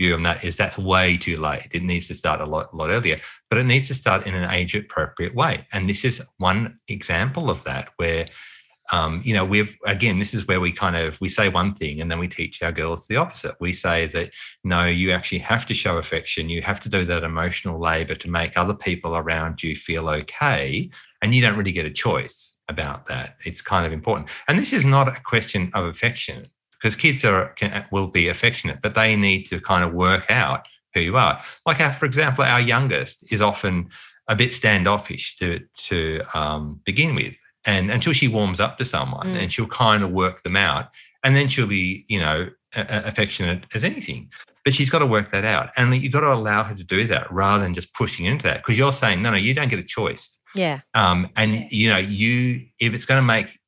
view 0.00 0.14
on 0.14 0.22
that 0.22 0.42
is 0.42 0.56
that's 0.56 0.78
way 0.78 1.16
too 1.18 1.36
late. 1.36 1.68
It 1.72 1.82
needs 1.82 2.08
to 2.08 2.14
start 2.14 2.40
a 2.40 2.46
lot, 2.46 2.74
lot 2.74 2.90
earlier, 2.90 3.20
but 3.50 3.58
it 3.58 3.64
needs 3.64 3.88
to 3.88 3.94
start 3.94 4.26
in 4.26 4.34
an 4.34 4.50
age 4.50 4.74
appropriate 4.74 5.34
way. 5.34 5.66
And 5.72 5.88
this 5.88 6.04
is 6.04 6.22
one 6.38 6.78
example 6.88 7.50
of 7.50 7.64
that 7.64 7.90
where, 7.96 8.26
um, 8.92 9.22
you 9.24 9.34
know, 9.34 9.44
we've 9.44 9.76
again, 9.84 10.18
this 10.18 10.34
is 10.34 10.46
where 10.48 10.60
we 10.60 10.72
kind 10.72 10.96
of 10.96 11.20
we 11.20 11.28
say 11.28 11.48
one 11.48 11.74
thing 11.74 12.00
and 12.00 12.10
then 12.10 12.18
we 12.18 12.28
teach 12.28 12.62
our 12.62 12.72
girls 12.72 13.06
the 13.06 13.16
opposite. 13.16 13.54
We 13.60 13.72
say 13.72 14.06
that 14.08 14.30
no, 14.64 14.86
you 14.86 15.12
actually 15.12 15.38
have 15.38 15.66
to 15.66 15.74
show 15.74 15.98
affection. 15.98 16.48
You 16.48 16.62
have 16.62 16.80
to 16.82 16.88
do 16.88 17.04
that 17.04 17.22
emotional 17.22 17.78
labor 17.78 18.14
to 18.16 18.30
make 18.30 18.56
other 18.56 18.74
people 18.74 19.16
around 19.16 19.62
you 19.62 19.76
feel 19.76 20.08
okay, 20.08 20.90
and 21.22 21.34
you 21.34 21.42
don't 21.42 21.56
really 21.56 21.72
get 21.72 21.86
a 21.86 21.90
choice 21.90 22.56
about 22.68 23.06
that. 23.06 23.36
It's 23.44 23.62
kind 23.62 23.86
of 23.86 23.92
important. 23.92 24.28
And 24.48 24.58
this 24.58 24.72
is 24.72 24.84
not 24.84 25.08
a 25.08 25.20
question 25.24 25.70
of 25.74 25.84
affection 25.86 26.44
because 26.80 26.96
kids 26.96 27.24
are 27.24 27.48
can, 27.50 27.84
will 27.90 28.08
be 28.08 28.28
affectionate, 28.28 28.80
but 28.82 28.94
they 28.94 29.16
need 29.16 29.44
to 29.44 29.60
kind 29.60 29.84
of 29.84 29.92
work 29.92 30.30
out 30.30 30.66
who 30.94 31.00
you 31.00 31.16
are. 31.16 31.40
Like, 31.66 31.80
our, 31.80 31.92
for 31.92 32.06
example, 32.06 32.44
our 32.44 32.60
youngest 32.60 33.24
is 33.30 33.40
often 33.40 33.90
a 34.28 34.36
bit 34.36 34.52
standoffish 34.52 35.36
to 35.36 35.60
to 35.88 36.22
um, 36.34 36.80
begin 36.84 37.14
with, 37.14 37.36
and 37.70 37.90
until 37.90 38.12
she 38.12 38.26
warms 38.26 38.58
up 38.58 38.78
to 38.78 38.84
someone, 38.84 39.28
mm. 39.28 39.40
and 39.40 39.52
she'll 39.52 39.66
kind 39.66 40.02
of 40.02 40.10
work 40.10 40.42
them 40.42 40.56
out, 40.56 40.88
and 41.22 41.36
then 41.36 41.46
she'll 41.46 41.68
be, 41.68 42.04
you 42.08 42.18
know, 42.18 42.50
affectionate 42.74 43.64
as 43.74 43.84
anything. 43.84 44.28
But 44.64 44.74
she's 44.74 44.90
got 44.90 44.98
to 44.98 45.06
work 45.06 45.30
that 45.30 45.44
out, 45.44 45.70
and 45.76 45.94
you've 45.96 46.12
got 46.12 46.20
to 46.20 46.32
allow 46.32 46.64
her 46.64 46.74
to 46.74 46.82
do 46.82 47.04
that 47.06 47.30
rather 47.32 47.62
than 47.62 47.74
just 47.74 47.94
pushing 47.94 48.26
into 48.26 48.42
that. 48.44 48.58
Because 48.58 48.76
you're 48.76 48.92
saying, 48.92 49.22
no, 49.22 49.30
no, 49.30 49.36
you 49.36 49.54
don't 49.54 49.68
get 49.68 49.78
a 49.78 49.84
choice. 49.84 50.38
Yeah. 50.54 50.80
Um, 50.94 51.30
and 51.36 51.66
you 51.70 51.88
know, 51.88 51.98
you 51.98 52.66
if 52.80 52.92
it's 52.92 53.04
going 53.04 53.22
to 53.22 53.26
make 53.26 53.58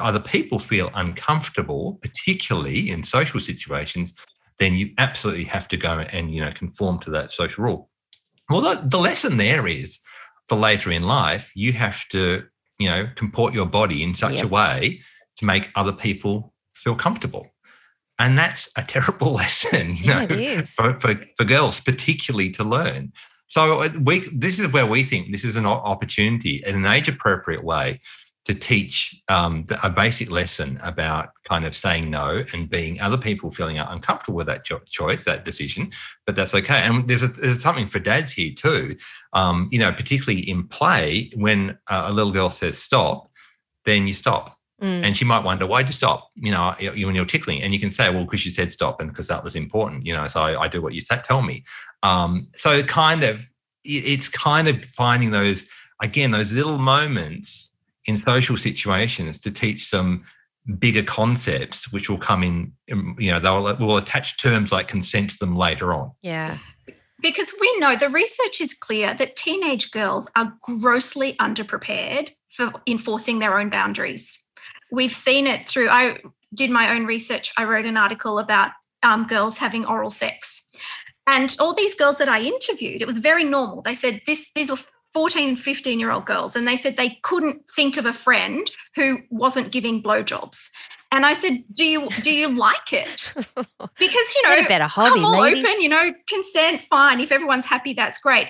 other 0.00 0.20
people 0.20 0.58
feel 0.58 0.90
uncomfortable, 0.94 1.98
particularly 2.00 2.90
in 2.90 3.02
social 3.02 3.40
situations, 3.40 4.14
then 4.58 4.72
you 4.72 4.92
absolutely 4.96 5.44
have 5.44 5.68
to 5.68 5.76
go 5.76 5.98
and 5.98 6.32
you 6.32 6.40
know 6.40 6.52
conform 6.52 6.98
to 7.00 7.10
that 7.10 7.30
social 7.30 7.62
rule. 7.62 7.90
Well, 8.48 8.62
the, 8.62 8.80
the 8.82 8.98
lesson 8.98 9.36
there 9.36 9.66
is 9.66 9.98
the 10.48 10.54
later 10.54 10.90
in 10.90 11.02
life 11.02 11.52
you 11.54 11.72
have 11.72 12.08
to 12.10 12.44
you 12.78 12.88
know 12.88 13.08
comport 13.14 13.54
your 13.54 13.66
body 13.66 14.02
in 14.02 14.14
such 14.14 14.34
yep. 14.34 14.44
a 14.44 14.48
way 14.48 15.00
to 15.38 15.44
make 15.44 15.70
other 15.74 15.92
people 15.92 16.52
feel 16.74 16.94
comfortable. 16.94 17.52
And 18.18 18.38
that's 18.38 18.70
a 18.76 18.82
terrible 18.82 19.32
lesson, 19.34 19.96
you 19.96 20.04
yeah, 20.04 20.24
know, 20.24 20.62
for, 20.62 20.98
for, 21.00 21.20
for 21.36 21.44
girls, 21.44 21.80
particularly 21.80 22.50
to 22.52 22.64
learn. 22.64 23.12
So 23.48 23.82
uh, 23.82 23.90
we 24.00 24.28
this 24.32 24.58
is 24.58 24.72
where 24.72 24.86
we 24.86 25.02
think 25.02 25.30
this 25.30 25.44
is 25.44 25.56
an 25.56 25.66
opportunity 25.66 26.62
in 26.66 26.76
an 26.76 26.86
age 26.86 27.08
appropriate 27.08 27.62
way 27.62 28.00
to 28.46 28.54
teach 28.54 29.20
um, 29.28 29.64
a 29.82 29.90
basic 29.90 30.30
lesson 30.30 30.78
about 30.82 31.30
kind 31.48 31.64
of 31.64 31.74
saying 31.74 32.08
no 32.08 32.44
and 32.52 32.70
being 32.70 33.00
other 33.00 33.18
people 33.18 33.50
feeling 33.50 33.76
uncomfortable 33.76 34.36
with 34.36 34.46
that 34.46 34.64
choice, 34.86 35.24
that 35.24 35.44
decision, 35.44 35.90
but 36.26 36.36
that's 36.36 36.54
okay. 36.54 36.78
And 36.78 37.08
there's, 37.08 37.24
a, 37.24 37.28
there's 37.28 37.60
something 37.60 37.88
for 37.88 37.98
dads 37.98 38.32
here 38.32 38.52
too. 38.54 38.96
Um, 39.32 39.68
you 39.72 39.80
know, 39.80 39.92
particularly 39.92 40.48
in 40.48 40.68
play, 40.68 41.32
when 41.34 41.76
a 41.88 42.12
little 42.12 42.30
girl 42.30 42.50
says 42.50 42.78
stop, 42.78 43.28
then 43.84 44.06
you 44.06 44.14
stop. 44.14 44.56
Mm. 44.80 45.04
And 45.04 45.16
she 45.16 45.24
might 45.24 45.42
wonder, 45.42 45.66
why'd 45.66 45.86
you 45.86 45.92
stop? 45.92 46.30
You 46.36 46.52
know, 46.52 46.74
when 46.78 47.14
you're 47.14 47.24
tickling, 47.24 47.62
and 47.62 47.72
you 47.72 47.80
can 47.80 47.90
say, 47.90 48.10
well, 48.10 48.24
because 48.24 48.44
you 48.44 48.52
said 48.52 48.72
stop, 48.72 49.00
and 49.00 49.10
because 49.10 49.26
that 49.26 49.42
was 49.42 49.56
important. 49.56 50.06
You 50.06 50.14
know, 50.14 50.28
so 50.28 50.42
I, 50.42 50.62
I 50.62 50.68
do 50.68 50.82
what 50.82 50.92
you 50.92 51.00
say, 51.00 51.20
tell 51.24 51.42
me. 51.42 51.64
Um, 52.02 52.48
so 52.54 52.82
kind 52.82 53.24
of, 53.24 53.48
it's 53.84 54.28
kind 54.28 54.68
of 54.68 54.84
finding 54.84 55.30
those 55.30 55.64
again 56.02 56.30
those 56.30 56.52
little 56.52 56.78
moments 56.78 57.65
in 58.06 58.18
social 58.18 58.56
situations 58.56 59.40
to 59.40 59.50
teach 59.50 59.86
some 59.86 60.24
bigger 60.78 61.02
concepts 61.02 61.92
which 61.92 62.10
will 62.10 62.18
come 62.18 62.42
in 62.42 62.72
you 63.18 63.30
know 63.30 63.38
they'll 63.38 63.76
will 63.76 63.96
attach 63.96 64.36
terms 64.36 64.72
like 64.72 64.88
consent 64.88 65.30
to 65.30 65.38
them 65.38 65.56
later 65.56 65.94
on. 65.94 66.10
Yeah. 66.22 66.58
Because 67.22 67.52
we 67.60 67.78
know 67.78 67.96
the 67.96 68.08
research 68.08 68.60
is 68.60 68.74
clear 68.74 69.14
that 69.14 69.36
teenage 69.36 69.90
girls 69.90 70.30
are 70.36 70.52
grossly 70.60 71.32
underprepared 71.34 72.30
for 72.48 72.72
enforcing 72.86 73.38
their 73.38 73.58
own 73.58 73.70
boundaries. 73.70 74.42
We've 74.90 75.14
seen 75.14 75.46
it 75.46 75.68
through 75.68 75.88
i 75.88 76.18
did 76.54 76.70
my 76.70 76.94
own 76.94 77.06
research. 77.06 77.52
I 77.56 77.64
wrote 77.64 77.86
an 77.86 77.96
article 77.96 78.38
about 78.38 78.70
um, 79.02 79.26
girls 79.26 79.58
having 79.58 79.84
oral 79.84 80.10
sex. 80.10 80.68
And 81.26 81.54
all 81.58 81.74
these 81.74 81.94
girls 81.94 82.18
that 82.18 82.28
i 82.28 82.40
interviewed 82.40 83.02
it 83.02 83.06
was 83.06 83.18
very 83.18 83.44
normal. 83.44 83.82
They 83.82 83.94
said 83.94 84.22
this 84.26 84.50
these 84.54 84.70
were 84.70 84.78
14 85.16 85.48
and 85.48 85.58
15 85.58 85.98
year 85.98 86.10
old 86.10 86.26
girls 86.26 86.54
and 86.54 86.68
they 86.68 86.76
said 86.76 86.98
they 86.98 87.18
couldn't 87.22 87.62
think 87.74 87.96
of 87.96 88.04
a 88.04 88.12
friend 88.12 88.70
who 88.94 89.20
wasn't 89.30 89.72
giving 89.72 90.02
blowjobs 90.02 90.68
and 91.10 91.24
I 91.24 91.32
said, 91.32 91.64
"Do 91.72 91.86
you 91.86 92.08
do 92.22 92.30
you 92.30 92.48
like 92.48 92.92
it? 92.92 93.32
Because 93.98 94.34
you 94.34 94.42
know, 94.42 94.58
a 94.58 94.68
better 94.68 94.84
hobby, 94.84 95.20
I'm 95.20 95.24
all 95.24 95.40
open. 95.40 95.80
You 95.80 95.88
know, 95.88 96.12
consent, 96.28 96.82
fine. 96.82 97.20
If 97.20 97.32
everyone's 97.32 97.64
happy, 97.64 97.94
that's 97.94 98.18
great." 98.18 98.48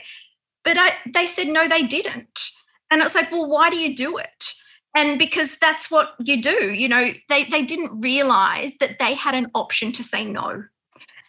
But 0.65 0.77
I, 0.77 0.95
they 1.15 1.27
said 1.27 1.47
no, 1.47 1.69
they 1.69 1.83
didn't, 1.83 2.41
and 2.91 3.01
it's 3.03 3.15
like, 3.15 3.31
well, 3.31 3.49
why 3.49 3.71
do 3.71 3.77
you 3.77 3.95
do 3.95 4.17
it? 4.17 4.53
And 4.97 5.19
because 5.19 5.59
that's 5.59 5.91
what 5.91 6.15
you 6.19 6.43
do. 6.43 6.73
You 6.73 6.89
know, 6.89 7.13
they 7.29 7.45
they 7.45 7.63
didn't 7.63 8.01
realize 8.01 8.79
that 8.79 8.99
they 8.99 9.15
had 9.15 9.37
an 9.37 9.49
option 9.55 9.93
to 9.93 10.03
say 10.03 10.25
no. 10.25 10.65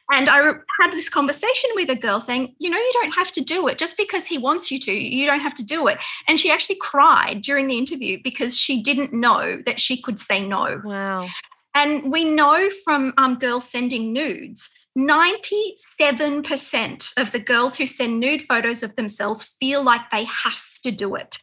And 0.09 0.29
I 0.29 0.53
had 0.81 0.91
this 0.91 1.09
conversation 1.09 1.69
with 1.75 1.89
a 1.89 1.95
girl 1.95 2.21
saying, 2.21 2.55
you 2.59 2.69
know, 2.69 2.77
you 2.77 2.91
don't 2.93 3.15
have 3.15 3.31
to 3.33 3.41
do 3.41 3.67
it 3.67 3.77
just 3.77 3.97
because 3.97 4.25
he 4.25 4.37
wants 4.37 4.71
you 4.71 4.79
to. 4.79 4.91
You 4.91 5.25
don't 5.25 5.41
have 5.41 5.53
to 5.55 5.65
do 5.65 5.87
it. 5.87 5.97
And 6.27 6.39
she 6.39 6.49
actually 6.49 6.77
cried 6.79 7.41
during 7.41 7.67
the 7.67 7.77
interview 7.77 8.19
because 8.23 8.57
she 8.57 8.81
didn't 8.81 9.11
know 9.11 9.61
that 9.65 9.81
she 9.81 10.01
could 10.01 10.17
say 10.17 10.47
no. 10.47 10.81
Wow. 10.83 11.27
And 11.75 12.09
we 12.11 12.23
know 12.23 12.69
from 12.85 13.13
um, 13.17 13.37
girls 13.37 13.69
sending 13.69 14.13
nudes, 14.13 14.69
97% 14.97 17.11
of 17.17 17.31
the 17.31 17.39
girls 17.39 17.77
who 17.77 17.85
send 17.85 18.19
nude 18.19 18.41
photos 18.41 18.81
of 18.81 18.95
themselves 18.95 19.43
feel 19.43 19.83
like 19.83 20.09
they 20.09 20.23
have 20.23 20.63
to 20.83 20.91
do 20.91 21.13
it. 21.15 21.37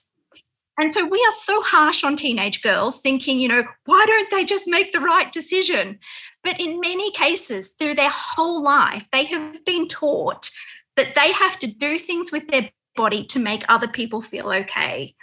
And 0.78 0.92
so 0.92 1.04
we 1.04 1.18
are 1.18 1.32
so 1.32 1.62
harsh 1.62 2.02
on 2.02 2.16
teenage 2.16 2.62
girls, 2.62 3.00
thinking, 3.00 3.38
you 3.38 3.48
know, 3.48 3.64
why 3.84 4.04
don't 4.06 4.30
they 4.30 4.44
just 4.44 4.66
make 4.66 4.92
the 4.92 5.00
right 5.00 5.32
decision? 5.32 5.98
But 6.42 6.60
in 6.60 6.80
many 6.80 7.12
cases, 7.12 7.70
through 7.70 7.94
their 7.94 8.10
whole 8.10 8.62
life, 8.62 9.06
they 9.12 9.24
have 9.24 9.64
been 9.64 9.86
taught 9.86 10.50
that 10.96 11.14
they 11.14 11.32
have 11.32 11.58
to 11.60 11.66
do 11.66 11.98
things 11.98 12.32
with 12.32 12.48
their 12.48 12.70
body 12.96 13.24
to 13.26 13.38
make 13.38 13.64
other 13.68 13.88
people 13.88 14.20
feel 14.20 14.52
okay. 14.52 15.14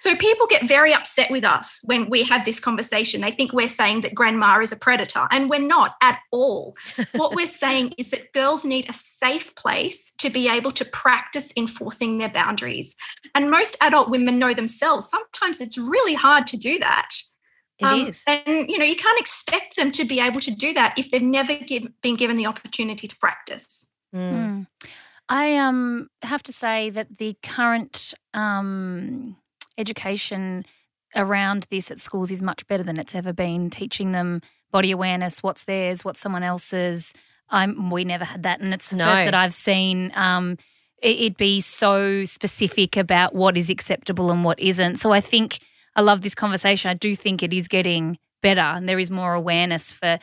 So 0.00 0.14
people 0.16 0.46
get 0.46 0.64
very 0.68 0.92
upset 0.92 1.30
with 1.30 1.44
us 1.44 1.80
when 1.84 2.08
we 2.10 2.24
have 2.24 2.44
this 2.44 2.60
conversation. 2.60 3.20
They 3.20 3.30
think 3.30 3.52
we're 3.52 3.68
saying 3.68 4.02
that 4.02 4.14
grandma 4.14 4.60
is 4.60 4.72
a 4.72 4.76
predator, 4.76 5.26
and 5.30 5.48
we're 5.48 5.60
not 5.60 5.94
at 6.02 6.20
all. 6.30 6.74
what 7.12 7.34
we're 7.34 7.46
saying 7.64 7.94
is 7.98 8.10
that 8.10 8.32
girls 8.32 8.64
need 8.64 8.88
a 8.88 8.92
safe 8.92 9.54
place 9.54 10.12
to 10.18 10.30
be 10.30 10.48
able 10.48 10.72
to 10.72 10.84
practice 10.84 11.52
enforcing 11.56 12.18
their 12.18 12.30
boundaries. 12.30 12.96
And 13.34 13.50
most 13.50 13.76
adult 13.80 14.10
women 14.10 14.38
know 14.38 14.54
themselves. 14.54 15.08
Sometimes 15.08 15.60
it's 15.60 15.78
really 15.78 16.14
hard 16.14 16.46
to 16.48 16.56
do 16.56 16.78
that. 16.78 17.10
It 17.78 17.86
um, 17.86 18.06
is, 18.08 18.22
And 18.26 18.70
you 18.70 18.78
know, 18.78 18.84
you 18.84 18.96
can't 18.96 19.20
expect 19.20 19.76
them 19.76 19.90
to 19.92 20.04
be 20.04 20.20
able 20.20 20.40
to 20.40 20.50
do 20.50 20.72
that 20.74 20.98
if 20.98 21.10
they've 21.10 21.22
never 21.22 21.54
give, 21.56 21.88
been 22.02 22.16
given 22.16 22.36
the 22.36 22.46
opportunity 22.46 23.08
to 23.08 23.16
practice. 23.16 23.86
Mm. 24.14 24.32
Mm. 24.32 24.66
I 25.28 25.56
um 25.56 26.08
have 26.22 26.42
to 26.44 26.52
say 26.52 26.90
that 26.90 27.18
the 27.18 27.36
current 27.42 28.12
um 28.34 29.36
education 29.78 30.64
around 31.14 31.66
this 31.70 31.90
at 31.90 31.98
schools 31.98 32.30
is 32.30 32.42
much 32.42 32.66
better 32.66 32.82
than 32.82 32.98
it's 32.98 33.14
ever 33.14 33.32
been. 33.32 33.70
Teaching 33.70 34.12
them 34.12 34.40
body 34.70 34.90
awareness, 34.90 35.42
what's 35.42 35.64
theirs, 35.64 36.04
what's 36.04 36.20
someone 36.20 36.42
else's. 36.42 37.12
I'm 37.50 37.90
we 37.90 38.04
never 38.04 38.24
had 38.24 38.42
that, 38.44 38.60
and 38.60 38.72
it's 38.72 38.88
the 38.88 38.96
no. 38.96 39.04
first 39.04 39.26
that 39.26 39.34
I've 39.34 39.54
seen. 39.54 40.10
Um, 40.14 40.56
it, 41.02 41.20
would 41.20 41.36
be 41.36 41.60
so 41.60 42.24
specific 42.24 42.96
about 42.96 43.34
what 43.34 43.58
is 43.58 43.68
acceptable 43.68 44.30
and 44.30 44.44
what 44.44 44.58
isn't. 44.60 44.96
So 44.96 45.12
I 45.12 45.20
think 45.20 45.58
I 45.96 46.00
love 46.00 46.22
this 46.22 46.34
conversation. 46.34 46.90
I 46.90 46.94
do 46.94 47.14
think 47.14 47.42
it 47.42 47.52
is 47.52 47.68
getting 47.68 48.18
better, 48.42 48.60
and 48.60 48.88
there 48.88 48.98
is 48.98 49.10
more 49.10 49.34
awareness 49.34 49.92
for 49.92 50.18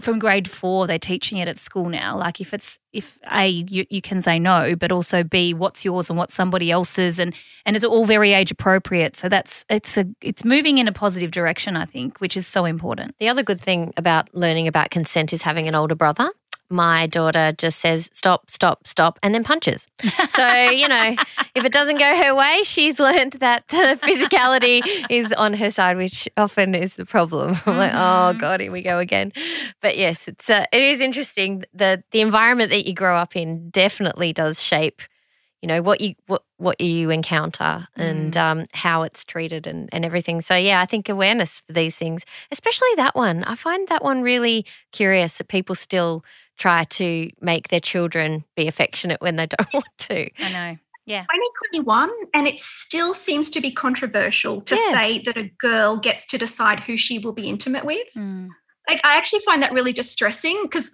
from 0.00 0.18
grade 0.18 0.48
four 0.48 0.86
they're 0.86 0.98
teaching 0.98 1.38
it 1.38 1.48
at 1.48 1.58
school 1.58 1.88
now. 1.88 2.16
Like 2.16 2.40
if 2.40 2.54
it's 2.54 2.78
if 2.92 3.18
a 3.30 3.48
you, 3.48 3.84
you 3.90 4.00
can 4.00 4.22
say 4.22 4.38
no 4.38 4.76
but 4.76 4.92
also 4.92 5.24
b 5.24 5.54
what's 5.54 5.84
yours 5.84 6.08
and 6.10 6.18
what's 6.18 6.34
somebody 6.34 6.70
else's? 6.70 7.18
And 7.18 7.34
and 7.66 7.76
it's 7.76 7.84
all 7.84 8.04
very 8.04 8.32
age 8.32 8.50
appropriate. 8.50 9.16
So 9.16 9.28
that's 9.28 9.64
it's 9.68 9.96
a 9.96 10.06
it's 10.20 10.44
moving 10.44 10.78
in 10.78 10.88
a 10.88 10.92
positive 10.92 11.30
direction 11.30 11.76
i 11.76 11.84
think 11.84 12.20
which 12.20 12.36
is 12.36 12.46
so 12.46 12.64
important. 12.64 13.16
The 13.18 13.28
other 13.28 13.42
good 13.42 13.60
thing 13.60 13.92
about 13.96 14.34
learning 14.34 14.68
about 14.68 14.90
consent 14.90 15.32
is 15.32 15.42
having 15.42 15.68
an 15.68 15.74
older 15.74 15.94
brother 15.94 16.30
my 16.72 17.06
daughter 17.06 17.52
just 17.56 17.78
says 17.78 18.10
stop, 18.12 18.50
stop, 18.50 18.86
stop, 18.86 19.18
and 19.22 19.34
then 19.34 19.44
punches. 19.44 19.86
So, 20.30 20.46
you 20.64 20.88
know, 20.88 21.14
if 21.54 21.64
it 21.64 21.72
doesn't 21.72 21.98
go 21.98 22.16
her 22.16 22.34
way, 22.34 22.62
she's 22.64 22.98
learned 22.98 23.34
that 23.34 23.68
the 23.68 23.98
physicality 24.02 24.82
is 25.10 25.32
on 25.34 25.54
her 25.54 25.70
side, 25.70 25.96
which 25.96 26.28
often 26.36 26.74
is 26.74 26.96
the 26.96 27.04
problem. 27.04 27.50
I'm 27.50 27.54
mm-hmm. 27.54 27.78
like, 27.78 27.92
oh 27.92 27.96
mm-hmm. 27.96 28.38
God, 28.38 28.60
here 28.60 28.72
we 28.72 28.82
go 28.82 28.98
again. 28.98 29.32
But 29.80 29.96
yes, 29.96 30.26
it's 30.26 30.48
uh, 30.48 30.66
it 30.72 30.82
is 30.82 31.00
interesting. 31.00 31.64
The 31.72 32.02
the 32.10 32.20
environment 32.20 32.70
that 32.70 32.86
you 32.86 32.94
grow 32.94 33.16
up 33.16 33.36
in 33.36 33.70
definitely 33.70 34.32
does 34.32 34.62
shape 34.62 35.02
you 35.62 35.68
know 35.68 35.80
what 35.80 36.00
you 36.00 36.14
what 36.26 36.42
what 36.58 36.80
you 36.80 37.08
encounter 37.08 37.86
and 37.96 38.34
mm. 38.34 38.40
um, 38.40 38.66
how 38.72 39.02
it's 39.02 39.24
treated 39.24 39.66
and, 39.66 39.88
and 39.92 40.04
everything 40.04 40.40
so 40.40 40.54
yeah 40.54 40.80
i 40.80 40.84
think 40.84 41.08
awareness 41.08 41.60
for 41.60 41.72
these 41.72 41.96
things 41.96 42.24
especially 42.50 42.88
that 42.96 43.14
one 43.14 43.44
i 43.44 43.54
find 43.54 43.88
that 43.88 44.02
one 44.02 44.22
really 44.22 44.66
curious 44.90 45.38
that 45.38 45.48
people 45.48 45.74
still 45.74 46.24
try 46.62 46.84
to 46.84 47.30
make 47.40 47.68
their 47.68 47.80
children 47.80 48.44
be 48.56 48.68
affectionate 48.68 49.20
when 49.20 49.36
they 49.36 49.46
don't 49.58 49.72
want 49.74 49.86
to 49.98 50.30
i 50.38 50.52
know 50.52 50.78
yeah. 51.04 51.22
2021, 51.72 52.10
and 52.32 52.46
it 52.46 52.60
still 52.60 53.12
seems 53.12 53.50
to 53.50 53.60
be 53.60 53.72
controversial 53.72 54.60
to 54.60 54.76
yeah. 54.76 54.92
say 54.92 55.18
that 55.22 55.36
a 55.36 55.50
girl 55.58 55.96
gets 55.96 56.24
to 56.26 56.38
decide 56.38 56.78
who 56.78 56.96
she 56.96 57.18
will 57.18 57.32
be 57.32 57.48
intimate 57.48 57.84
with. 57.84 58.06
Mm 58.16 58.50
like 58.88 59.00
I 59.04 59.16
actually 59.16 59.40
find 59.40 59.62
that 59.62 59.72
really 59.72 59.92
distressing 59.92 60.58
because 60.62 60.92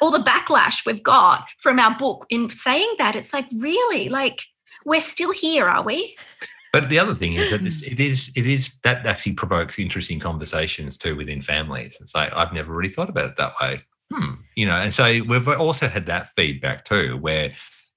all 0.00 0.10
the 0.10 0.18
backlash 0.18 0.84
we've 0.86 1.02
got 1.02 1.44
from 1.58 1.78
our 1.78 1.96
book 1.96 2.26
in 2.30 2.50
saying 2.50 2.94
that 2.98 3.16
it's 3.16 3.32
like 3.32 3.46
really 3.58 4.08
like 4.08 4.42
we're 4.84 5.00
still 5.00 5.32
here, 5.32 5.66
are 5.68 5.82
we? 5.82 6.16
But 6.72 6.90
the 6.90 6.98
other 6.98 7.14
thing 7.14 7.34
is 7.34 7.50
that 7.50 7.62
this, 7.62 7.82
it 7.82 8.00
is 8.00 8.30
it 8.36 8.46
is 8.46 8.74
that 8.82 9.06
actually 9.06 9.32
provokes 9.34 9.78
interesting 9.78 10.18
conversations 10.18 10.98
too 10.98 11.16
within 11.16 11.40
families. 11.40 11.96
It's 12.00 12.14
like 12.14 12.32
I've 12.34 12.52
never 12.52 12.74
really 12.74 12.90
thought 12.90 13.08
about 13.08 13.30
it 13.30 13.36
that 13.36 13.54
way. 13.60 13.82
Hmm. 14.12 14.34
You 14.54 14.66
know, 14.66 14.74
and 14.74 14.92
so 14.92 15.04
we've 15.04 15.48
also 15.48 15.88
had 15.88 16.06
that 16.06 16.28
feedback 16.28 16.84
too, 16.84 17.16
where 17.16 17.52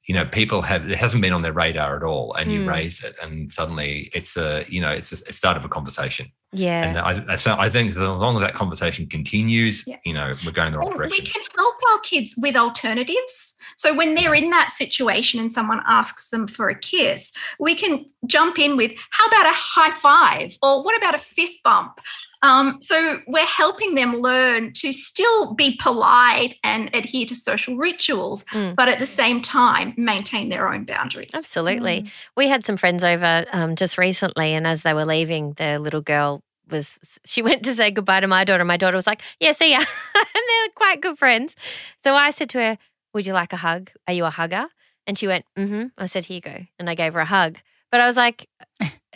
you 0.08 0.16
know 0.16 0.26
people 0.26 0.62
have 0.62 0.90
it 0.90 0.98
hasn't 0.98 1.22
been 1.22 1.34
on 1.34 1.42
their 1.42 1.54
radar 1.54 1.98
at 1.98 2.04
all 2.04 2.34
and 2.34 2.52
you 2.52 2.62
mm. 2.62 2.70
raise 2.70 3.04
it 3.04 3.16
and 3.22 3.52
suddenly 3.52 4.10
it's 4.14 4.38
a 4.38 4.66
you 4.70 4.80
know 4.80 4.90
it's 4.90 5.12
a, 5.12 5.30
a 5.30 5.34
start 5.34 5.58
of 5.58 5.66
a 5.66 5.70
conversation. 5.70 6.32
Yeah. 6.54 6.84
And 6.84 7.30
I, 7.30 7.36
so 7.36 7.58
I 7.60 7.70
think 7.70 7.92
as 7.92 7.98
long 7.98 8.38
as 8.38 8.42
that 8.42 8.54
conversation 8.54 9.08
continues 9.08 9.84
yeah. 9.86 9.98
you 10.06 10.14
know 10.14 10.32
we're 10.46 10.54
going 10.54 10.72
the 10.72 10.80
right 10.80 10.88
direction 10.88 11.26
we 11.26 11.30
can 11.30 11.44
help 11.58 11.76
our 11.92 12.00
kids 12.00 12.36
with 12.38 12.56
alternatives. 12.56 13.56
So 13.76 13.94
when 13.94 14.16
they're 14.16 14.34
in 14.34 14.50
that 14.52 14.72
situation 14.72 15.42
and 15.42 15.52
someone 15.52 15.82
asks 15.86 16.30
them 16.30 16.48
for 16.48 16.70
a 16.70 16.80
kiss 16.80 17.34
we 17.60 17.76
can 17.76 18.06
jump 18.26 18.58
in 18.58 18.78
with 18.78 18.94
how 19.10 19.28
about 19.28 19.46
a 19.46 19.54
high 19.54 19.92
five? 19.92 20.58
or 20.64 20.84
what 20.84 20.98
about 20.98 21.16
a 21.16 21.20
fist 21.20 21.62
bump 21.64 22.00
um, 22.42 22.78
so 22.82 23.20
we're 23.28 23.46
helping 23.46 23.96
them 23.96 24.18
learn 24.18 24.72
to 24.74 24.92
still 24.92 25.54
be 25.56 25.78
polite 25.82 26.56
and 26.64 26.90
adhere 26.94 27.26
to 27.26 27.36
social 27.36 27.76
rituals, 27.76 28.44
mm. 28.46 28.76
but 28.76 28.90
at 28.90 29.00
the 29.00 29.06
same 29.06 29.42
time 29.42 29.94
maintain 29.98 30.50
their 30.50 30.72
own 30.72 30.86
boundaries. 30.86 31.32
Absolutely. 31.34 32.04
Mm. 32.04 32.12
We 32.36 32.48
had 32.48 32.66
some 32.66 32.78
friends 32.78 33.04
over 33.04 33.46
um, 33.52 33.76
just 33.76 33.98
recently, 33.98 34.54
and 34.54 34.68
as 34.68 34.84
they 34.84 34.94
were 34.94 35.06
leaving, 35.06 35.54
the 35.54 35.80
little 35.80 36.02
girl 36.02 36.42
was 36.70 37.20
she 37.26 37.42
went 37.48 37.64
to 37.64 37.74
say 37.74 37.92
goodbye 37.92 38.20
to 38.20 38.28
my 38.28 38.44
daughter. 38.44 38.66
My 38.66 38.78
daughter 38.78 38.98
was 38.98 39.08
like, 39.08 39.22
"Yeah, 39.40 39.54
see 39.54 39.72
ya," 39.72 39.80
and 40.16 40.26
they're 40.34 40.70
quite 40.76 41.02
good 41.02 41.18
friends. 41.18 41.56
So 42.04 42.14
I 42.16 42.30
said 42.30 42.50
to 42.52 42.60
her, 42.60 42.78
"Would 43.14 43.26
you 43.26 43.34
like 43.34 43.54
a 43.54 43.58
hug? 43.58 43.92
Are 44.08 44.14
you 44.14 44.26
a 44.26 44.30
hugger?" 44.30 44.68
And 45.08 45.18
she 45.18 45.28
went, 45.28 45.46
"Mm-hmm." 45.58 45.88
I 45.98 46.06
said, 46.06 46.26
"Here 46.26 46.36
you 46.36 46.42
go," 46.42 46.66
and 46.78 46.90
I 46.90 46.96
gave 46.96 47.14
her 47.14 47.20
a 47.20 47.26
hug. 47.26 47.58
But 47.92 48.02
I 48.02 48.08
was 48.08 48.18
like, 48.18 48.48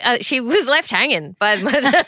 uh, 0.02 0.18
she 0.20 0.40
was 0.40 0.66
left 0.66 0.90
hanging 0.90 1.36
by 1.38 1.56
my 1.56 1.72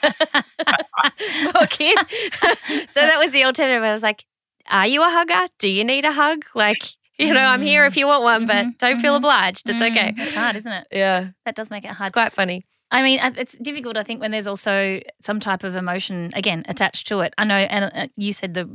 poor 1.53 1.67
kid. 1.69 1.99
so 2.89 3.01
that 3.01 3.19
was 3.19 3.33
the 3.33 3.45
alternative. 3.45 3.83
I 3.83 3.93
was 3.93 4.03
like, 4.03 4.25
are 4.71 4.87
you 4.87 5.03
a 5.03 5.11
hugger? 5.11 5.49
Do 5.59 5.69
you 5.69 5.85
need 5.85 6.05
a 6.05 6.13
hug? 6.13 6.45
Like, 6.55 6.83
you 7.19 7.33
know, 7.33 7.41
I'm 7.41 7.63
here 7.63 7.85
if 7.85 7.97
you 7.97 8.07
want 8.07 8.23
one, 8.23 8.47
but 8.47 8.57
mm-hmm. 8.57 8.71
don't 8.79 9.01
feel 9.01 9.15
mm-hmm. 9.15 9.25
obliged. 9.25 9.69
It's 9.69 9.83
okay. 9.83 10.13
Mm, 10.13 10.19
it's 10.19 10.35
hard, 10.35 10.57
isn't 10.57 10.73
it? 10.73 10.87
Yeah. 10.91 11.29
That 11.45 11.55
does 11.55 11.71
make 11.71 11.85
it 11.85 11.93
hard. 11.93 12.09
It's 12.09 12.15
quite 12.15 12.33
funny. 12.33 12.65
I 12.91 13.03
mean, 13.03 13.19
it's 13.37 13.57
difficult, 13.59 13.97
I 13.97 14.05
think, 14.05 14.21
when 14.21 14.31
there's 14.31 14.47
also 14.47 15.01
some 15.21 15.41
type 15.41 15.65
of 15.65 15.75
emotion, 15.75 16.31
again, 16.35 16.65
attached 16.69 17.09
to 17.09 17.21
it. 17.21 17.35
I 17.37 17.45
know, 17.45 17.57
and 17.57 17.91
uh, 17.93 18.07
you 18.17 18.33
said 18.33 18.55
the 18.55 18.69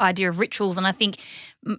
idea 0.00 0.28
of 0.28 0.38
rituals, 0.38 0.76
and 0.76 0.86
I 0.86 0.92
think 0.92 1.16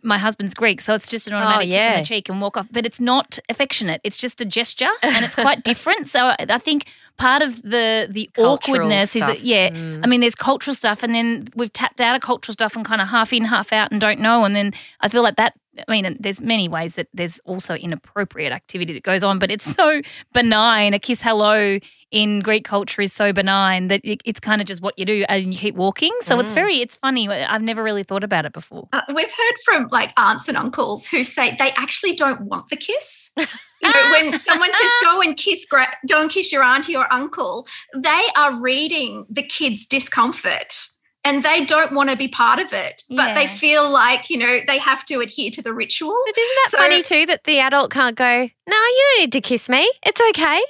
my 0.01 0.17
husband's 0.17 0.54
Greek, 0.54 0.82
so 0.82 0.95
it's 0.95 1.08
just 1.08 1.28
an 1.28 1.34
automatic 1.34 1.67
oh, 1.67 1.71
yeah. 1.71 1.88
kiss 1.88 1.95
on 1.95 2.01
the 2.01 2.08
cheek 2.08 2.30
and 2.30 2.41
walk 2.41 2.58
off, 2.58 2.67
but 2.71 2.86
it's 2.86 2.99
not 2.99 3.38
affectionate. 3.49 4.01
It's 4.04 4.17
just 4.17 4.41
a 4.41 4.45
gesture, 4.45 4.89
and 5.01 5.23
it's 5.23 5.36
quite 5.36 5.63
different. 5.63 6.08
So 6.08 6.34
I 6.39 6.58
think 6.58 6.88
part 7.17 7.41
of 7.41 7.62
the 7.62 8.08
the 8.10 8.30
cultural 8.34 8.78
awkwardness 8.78 9.12
stuff. 9.12 9.30
is 9.30 9.38
that 9.38 9.45
yeah, 9.45 9.69
mm. 9.69 10.01
I 10.04 10.08
mean, 10.08 10.21
there's 10.21 10.36
cultural 10.36 10.75
stuff, 10.75 11.04
and 11.04 11.13
then 11.13 11.47
we've 11.56 11.73
tapped 11.73 12.01
out 12.01 12.15
of 12.15 12.21
cultural 12.21 12.54
stuff 12.54 12.75
and 12.75 12.86
kind 12.86 13.01
of 13.01 13.10
half 13.10 13.32
in, 13.34 13.45
half 13.45 13.71
out, 13.71 13.91
and 13.91 14.01
don't 14.01 14.19
know, 14.19 14.43
and 14.43 14.56
then 14.56 14.73
I 15.01 15.10
feel 15.10 15.23
like 15.23 15.36
that 15.36 15.54
I 15.88 15.92
mean, 15.92 16.18
there's 16.20 16.40
many 16.40 16.68
ways 16.68 16.96
that 16.96 17.08
there's 17.14 17.40
also 17.46 17.76
inappropriate 17.76 18.52
activity 18.52 18.94
that 18.94 19.04
goes 19.04 19.24
on, 19.24 19.40
but 19.40 19.52
it's 19.52 19.76
so 19.76 20.02
benign. 20.34 20.94
A 20.94 21.00
kiss 21.00 21.22
hello 21.22 21.80
in 22.12 22.40
Greek 22.40 22.64
culture 22.64 23.02
is 23.02 23.12
so 23.12 23.34
benign 23.34 23.90
that 23.90 24.02
it's 24.04 24.40
kind 24.40 24.62
of 24.62 24.68
just 24.68 24.82
what 24.82 24.98
you 24.98 25.06
do 25.06 25.26
and 25.28 25.54
you 25.54 25.60
keep 25.60 25.76
walking. 25.76 26.14
So 26.22 26.38
mm. 26.38 26.42
it's 26.42 26.52
very, 26.52 26.80
it's 26.80 26.96
funny. 26.96 27.28
I've 27.28 27.62
never 27.62 27.84
really 27.84 28.04
thought 28.04 28.24
about 28.24 28.46
it 28.46 28.54
before. 28.54 28.88
Uh, 28.94 29.02
we've 29.14 29.32
heard 29.32 29.56
from 29.66 29.90
like 29.92 30.14
aunts 30.18 30.48
and 30.48 30.58
uncles 30.58 31.08
who 31.08 31.24
say 31.24 31.56
they 31.58 31.72
actually 31.72 32.16
don't 32.16 32.42
want 32.42 32.70
the 32.70 32.78
kiss. 32.78 33.32
You 33.84 33.94
know, 33.94 34.12
when 34.12 34.40
someone 34.40 34.72
says 34.74 34.92
go 35.04 35.22
and 35.22 35.38
kiss, 35.38 35.64
go 35.70 36.20
and 36.20 36.28
kiss 36.28 36.52
your 36.52 36.64
auntie 36.64 36.96
or 36.96 37.12
uncle, 37.14 37.68
they 37.94 38.24
are 38.36 38.60
reading 38.60 39.28
the 39.30 39.44
kid's 39.44 39.86
discomfort 39.86 40.74
and 41.26 41.44
they 41.44 41.66
don't 41.66 41.92
want 41.92 42.12
to 42.12 42.16
be 42.16 42.28
part 42.28 42.60
of 42.60 42.72
it, 42.72 43.04
but 43.10 43.16
yeah. 43.16 43.34
they 43.34 43.48
feel 43.48 43.90
like, 43.90 44.30
you 44.30 44.38
know, 44.38 44.62
they 44.68 44.78
have 44.78 45.04
to 45.06 45.20
adhere 45.20 45.50
to 45.52 45.62
the 45.62 45.74
ritual. 45.74 46.16
But 46.28 46.38
isn't 46.38 46.58
that 46.64 46.70
so, 46.72 46.78
funny 46.78 47.04
too 47.04 47.26
that 47.26 47.44
the 47.44 47.60
adult 47.60 47.92
can't 47.92 48.16
go, 48.16 48.50
no, 48.68 48.76
you 48.76 49.06
don't 49.10 49.22
need 49.22 49.32
to 49.34 49.42
kiss 49.42 49.68
me. 49.68 49.92
It's 50.06 50.22
okay. 50.30 50.62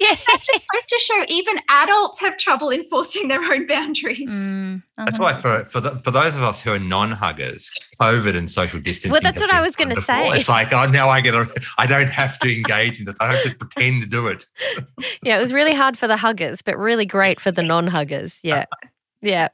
Yeah. 0.00 0.08
That's 0.26 0.48
just 0.48 0.88
to 0.88 0.98
show 0.98 1.24
even 1.28 1.60
adults 1.70 2.20
have 2.20 2.36
trouble 2.36 2.70
enforcing 2.70 3.28
their 3.28 3.40
own 3.40 3.68
boundaries. 3.68 4.32
Mm, 4.32 4.82
That's 4.96 5.20
why 5.20 5.36
for 5.36 5.64
for, 5.66 5.80
the, 5.80 6.00
for 6.00 6.10
those 6.10 6.34
of 6.34 6.42
us 6.42 6.60
who 6.60 6.72
are 6.72 6.80
non-huggers, 6.80 7.70
COVID 8.00 8.36
and 8.36 8.50
social 8.50 8.80
distancing. 8.80 9.12
Well, 9.12 9.20
that's 9.20 9.40
what 9.40 9.52
I 9.52 9.60
was 9.60 9.76
going 9.76 9.90
to 9.90 10.00
say. 10.00 10.30
It's 10.30 10.48
like, 10.48 10.72
oh, 10.72 10.86
now 10.86 11.08
I 11.08 11.20
get, 11.20 11.34
a, 11.34 11.46
I 11.78 11.86
don't 11.86 12.08
have 12.08 12.40
to 12.40 12.52
engage 12.52 12.98
in 12.98 13.06
this. 13.06 13.14
I 13.20 13.28
don't 13.28 13.36
have 13.36 13.52
to 13.52 13.58
pretend 13.58 14.02
to 14.02 14.08
do 14.08 14.26
it. 14.26 14.44
yeah, 15.22 15.38
it 15.38 15.40
was 15.40 15.52
really 15.52 15.74
hard 15.74 15.96
for 15.96 16.08
the 16.08 16.16
huggers, 16.16 16.62
but 16.62 16.76
really 16.76 17.06
great 17.06 17.40
for 17.40 17.52
the 17.52 17.62
non-huggers. 17.62 18.40
Yeah, 18.42 18.64
yeah. 19.22 19.48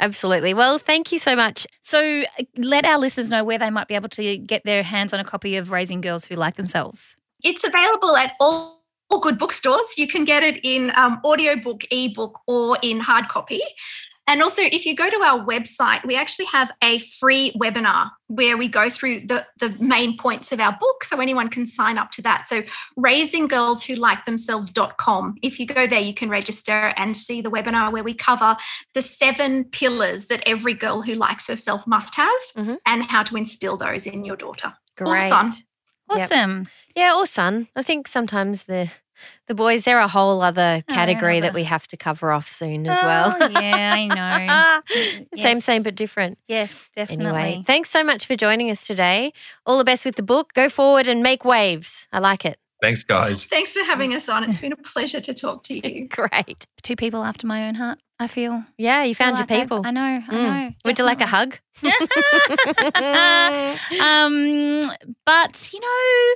Absolutely. 0.00 0.54
Well, 0.54 0.78
thank 0.78 1.12
you 1.12 1.18
so 1.18 1.36
much. 1.36 1.66
So, 1.80 2.24
let 2.56 2.84
our 2.84 2.98
listeners 2.98 3.30
know 3.30 3.44
where 3.44 3.58
they 3.58 3.70
might 3.70 3.88
be 3.88 3.94
able 3.94 4.08
to 4.10 4.38
get 4.38 4.64
their 4.64 4.82
hands 4.82 5.12
on 5.12 5.20
a 5.20 5.24
copy 5.24 5.56
of 5.56 5.70
Raising 5.70 6.00
Girls 6.00 6.24
Who 6.24 6.36
Like 6.36 6.56
Themselves. 6.56 7.16
It's 7.42 7.64
available 7.64 8.16
at 8.16 8.34
all 8.40 8.82
good 9.20 9.38
bookstores. 9.38 9.98
You 9.98 10.08
can 10.08 10.24
get 10.24 10.42
it 10.42 10.60
in 10.64 10.92
um, 10.94 11.20
audiobook, 11.24 11.84
ebook, 11.90 12.40
or 12.46 12.78
in 12.82 13.00
hard 13.00 13.28
copy. 13.28 13.60
And 14.26 14.40
also, 14.40 14.62
if 14.62 14.86
you 14.86 14.94
go 14.94 15.10
to 15.10 15.16
our 15.16 15.44
website, 15.44 16.06
we 16.06 16.14
actually 16.14 16.44
have 16.46 16.70
a 16.82 17.00
free 17.00 17.50
webinar 17.56 18.12
where 18.28 18.56
we 18.56 18.68
go 18.68 18.88
through 18.88 19.26
the, 19.26 19.44
the 19.58 19.70
main 19.80 20.16
points 20.16 20.52
of 20.52 20.60
our 20.60 20.76
book. 20.78 21.02
So 21.04 21.18
anyone 21.20 21.48
can 21.48 21.66
sign 21.66 21.98
up 21.98 22.12
to 22.12 22.22
that. 22.22 22.46
So 22.46 22.62
raisinggirlswholikethemselves.com. 22.98 25.34
If 25.42 25.58
you 25.58 25.66
go 25.66 25.88
there, 25.88 26.00
you 26.00 26.14
can 26.14 26.28
register 26.28 26.94
and 26.96 27.16
see 27.16 27.40
the 27.42 27.50
webinar 27.50 27.92
where 27.92 28.04
we 28.04 28.14
cover 28.14 28.56
the 28.94 29.02
seven 29.02 29.64
pillars 29.64 30.26
that 30.26 30.44
every 30.46 30.74
girl 30.74 31.02
who 31.02 31.14
likes 31.14 31.48
herself 31.48 31.84
must 31.86 32.14
have 32.14 32.40
mm-hmm. 32.56 32.74
and 32.86 33.02
how 33.02 33.24
to 33.24 33.36
instill 33.36 33.76
those 33.76 34.06
in 34.06 34.24
your 34.24 34.36
daughter. 34.36 34.74
Great. 34.96 35.24
Or 35.24 35.28
son. 35.28 35.52
Awesome. 36.08 36.58
Yep. 36.58 36.68
Yeah, 36.94 37.16
or 37.16 37.26
son. 37.26 37.66
I 37.74 37.82
think 37.82 38.06
sometimes 38.06 38.62
the 38.64 38.92
the 39.46 39.54
boys, 39.54 39.84
they're 39.84 39.98
a 39.98 40.08
whole 40.08 40.40
other 40.40 40.82
oh, 40.88 40.92
category 40.94 41.38
oh, 41.38 41.40
that 41.42 41.54
we 41.54 41.64
have 41.64 41.86
to 41.88 41.96
cover 41.96 42.32
off 42.32 42.48
soon 42.48 42.86
as 42.86 42.98
oh, 43.02 43.06
well. 43.06 43.52
yeah, 43.52 43.92
I 43.94 44.06
know. 44.06 44.82
yes. 45.32 45.42
Same, 45.42 45.60
same, 45.60 45.82
but 45.82 45.94
different. 45.94 46.38
Yes, 46.48 46.90
definitely. 46.94 47.26
Anyway, 47.26 47.64
thanks 47.66 47.90
so 47.90 48.02
much 48.04 48.26
for 48.26 48.36
joining 48.36 48.70
us 48.70 48.86
today. 48.86 49.32
All 49.66 49.78
the 49.78 49.84
best 49.84 50.04
with 50.04 50.16
the 50.16 50.22
book. 50.22 50.52
Go 50.54 50.68
forward 50.68 51.08
and 51.08 51.22
make 51.22 51.44
waves. 51.44 52.06
I 52.12 52.18
like 52.18 52.44
it. 52.44 52.58
Thanks, 52.82 53.04
guys. 53.04 53.44
Thanks 53.44 53.72
for 53.72 53.84
having 53.84 54.12
us 54.12 54.28
on. 54.28 54.42
It's 54.42 54.58
been 54.58 54.72
a 54.72 54.76
pleasure 54.76 55.20
to 55.20 55.32
talk 55.32 55.62
to 55.64 55.74
you. 55.74 56.08
Great. 56.10 56.66
Two 56.82 56.96
people 56.96 57.22
after 57.22 57.46
my 57.46 57.68
own 57.68 57.76
heart, 57.76 57.98
I 58.18 58.26
feel. 58.26 58.64
Yeah, 58.76 59.04
you 59.04 59.14
found 59.14 59.38
your 59.38 59.46
like 59.46 59.60
people. 59.60 59.78
I've, 59.78 59.86
i 59.86 59.90
know, 59.92 60.02
I 60.02 60.20
mm. 60.28 60.32
know. 60.32 60.70
Would 60.84 60.98
you 60.98 61.04
like 61.04 61.20
a 61.20 61.26
hug? 61.26 61.58
um, 64.00 64.80
but, 65.24 65.72
you 65.72 65.78
know, 65.78 66.34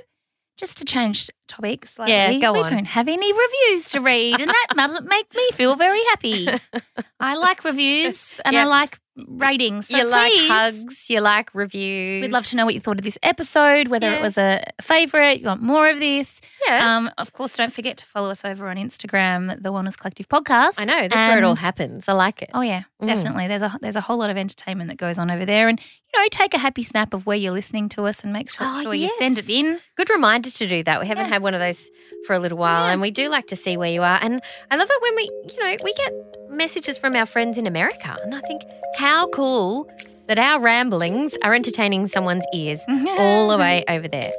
just 0.55 0.77
to 0.77 0.85
change 0.85 1.29
topic 1.47 1.85
slightly, 1.87 2.13
yeah, 2.13 2.39
go 2.39 2.53
we 2.53 2.59
on. 2.59 2.71
don't 2.71 2.85
have 2.85 3.07
any 3.07 3.31
reviews 3.31 3.89
to 3.89 4.01
read, 4.01 4.39
and 4.39 4.49
that 4.49 4.67
doesn't 4.75 5.07
make 5.07 5.33
me 5.35 5.51
feel 5.51 5.75
very 5.75 6.03
happy. 6.09 6.47
I 7.19 7.35
like 7.35 7.63
reviews 7.63 8.39
and 8.45 8.53
yep. 8.53 8.65
I 8.65 8.69
like 8.69 8.99
ratings. 9.27 9.87
So 9.87 9.97
you 9.97 10.03
please, 10.03 10.11
like 10.11 10.33
hugs, 10.35 11.09
you 11.09 11.21
like 11.21 11.53
reviews. 11.53 12.21
We'd 12.21 12.31
love 12.31 12.45
to 12.47 12.55
know 12.55 12.65
what 12.65 12.73
you 12.73 12.79
thought 12.79 12.99
of 12.99 13.03
this 13.03 13.17
episode, 13.23 13.87
whether 13.87 14.09
yeah. 14.09 14.17
it 14.17 14.21
was 14.21 14.37
a 14.37 14.63
favourite, 14.81 15.41
you 15.41 15.47
want 15.47 15.61
more 15.61 15.89
of 15.89 15.99
this. 15.99 16.41
Yeah. 16.67 16.97
Um, 16.97 17.11
of 17.17 17.33
course, 17.33 17.55
don't 17.55 17.73
forget 17.73 17.97
to 17.97 18.05
follow 18.05 18.29
us 18.29 18.45
over 18.45 18.69
on 18.69 18.77
Instagram, 18.77 19.61
the 19.61 19.71
Wellness 19.71 19.97
Collective 19.97 20.29
Podcast. 20.29 20.75
I 20.77 20.85
know, 20.85 21.01
that's 21.01 21.15
and, 21.15 21.29
where 21.31 21.37
it 21.39 21.43
all 21.43 21.55
happens. 21.55 22.07
I 22.07 22.13
like 22.13 22.41
it. 22.41 22.49
Oh 22.53 22.61
yeah, 22.61 22.83
mm. 23.01 23.07
definitely. 23.07 23.47
There's 23.47 23.63
a 23.63 23.77
there's 23.81 23.95
a 23.95 24.01
whole 24.01 24.17
lot 24.17 24.29
of 24.29 24.37
entertainment 24.37 24.89
that 24.89 24.97
goes 24.97 25.17
on 25.17 25.31
over 25.31 25.45
there. 25.45 25.67
And 25.67 25.79
you 25.79 26.21
know, 26.21 26.27
take 26.31 26.53
a 26.53 26.57
happy 26.57 26.83
snap 26.83 27.13
of 27.13 27.25
where 27.25 27.37
you're 27.37 27.51
listening 27.51 27.89
to 27.89 28.03
us 28.03 28.23
and 28.23 28.31
make 28.31 28.49
sure, 28.49 28.65
oh, 28.67 28.83
sure 28.83 28.93
yes. 28.93 29.11
you 29.11 29.17
send 29.17 29.37
it 29.37 29.49
in. 29.49 29.79
Good 29.95 30.09
reminder 30.09 30.49
to 30.49 30.67
do 30.67 30.83
that. 30.83 31.01
We 31.01 31.07
haven't 31.07 31.25
yeah. 31.25 31.31
Had 31.37 31.43
one 31.43 31.53
of 31.53 31.59
those 31.59 31.91
for 32.25 32.33
a 32.33 32.39
little 32.39 32.57
while, 32.57 32.87
yeah. 32.87 32.93
and 32.93 33.01
we 33.01 33.11
do 33.11 33.29
like 33.29 33.47
to 33.47 33.55
see 33.55 33.77
where 33.77 33.91
you 33.91 34.01
are. 34.01 34.19
And 34.21 34.41
I 34.71 34.75
love 34.75 34.89
it 34.89 35.01
when 35.01 35.15
we, 35.15 35.23
you 35.53 35.63
know, 35.63 35.77
we 35.83 35.93
get 35.93 36.11
messages 36.49 36.97
from 36.97 37.15
our 37.15 37.27
friends 37.27 37.57
in 37.59 37.67
America, 37.67 38.17
and 38.23 38.33
I 38.33 38.39
think 38.41 38.63
how 38.97 39.27
cool 39.29 39.87
that 40.27 40.39
our 40.39 40.59
ramblings 40.59 41.37
are 41.43 41.53
entertaining 41.53 42.07
someone's 42.07 42.43
ears 42.53 42.81
all 43.19 43.49
the 43.49 43.57
way 43.57 43.85
over 43.87 44.07
there. 44.07 44.31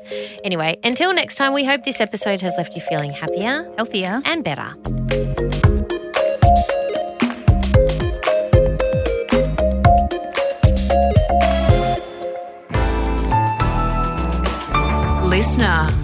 Anyway, 0.45 0.77
until 0.83 1.15
next 1.15 1.37
time, 1.37 1.55
we 1.55 1.65
hope 1.65 1.85
this 1.85 2.01
episode 2.01 2.41
has 2.41 2.55
left 2.59 2.75
you 2.75 2.83
feeling 2.83 3.13
happier, 3.13 3.73
healthier, 3.77 4.21
and 4.25 4.43
better. 4.45 4.75
Listener. 15.29 15.98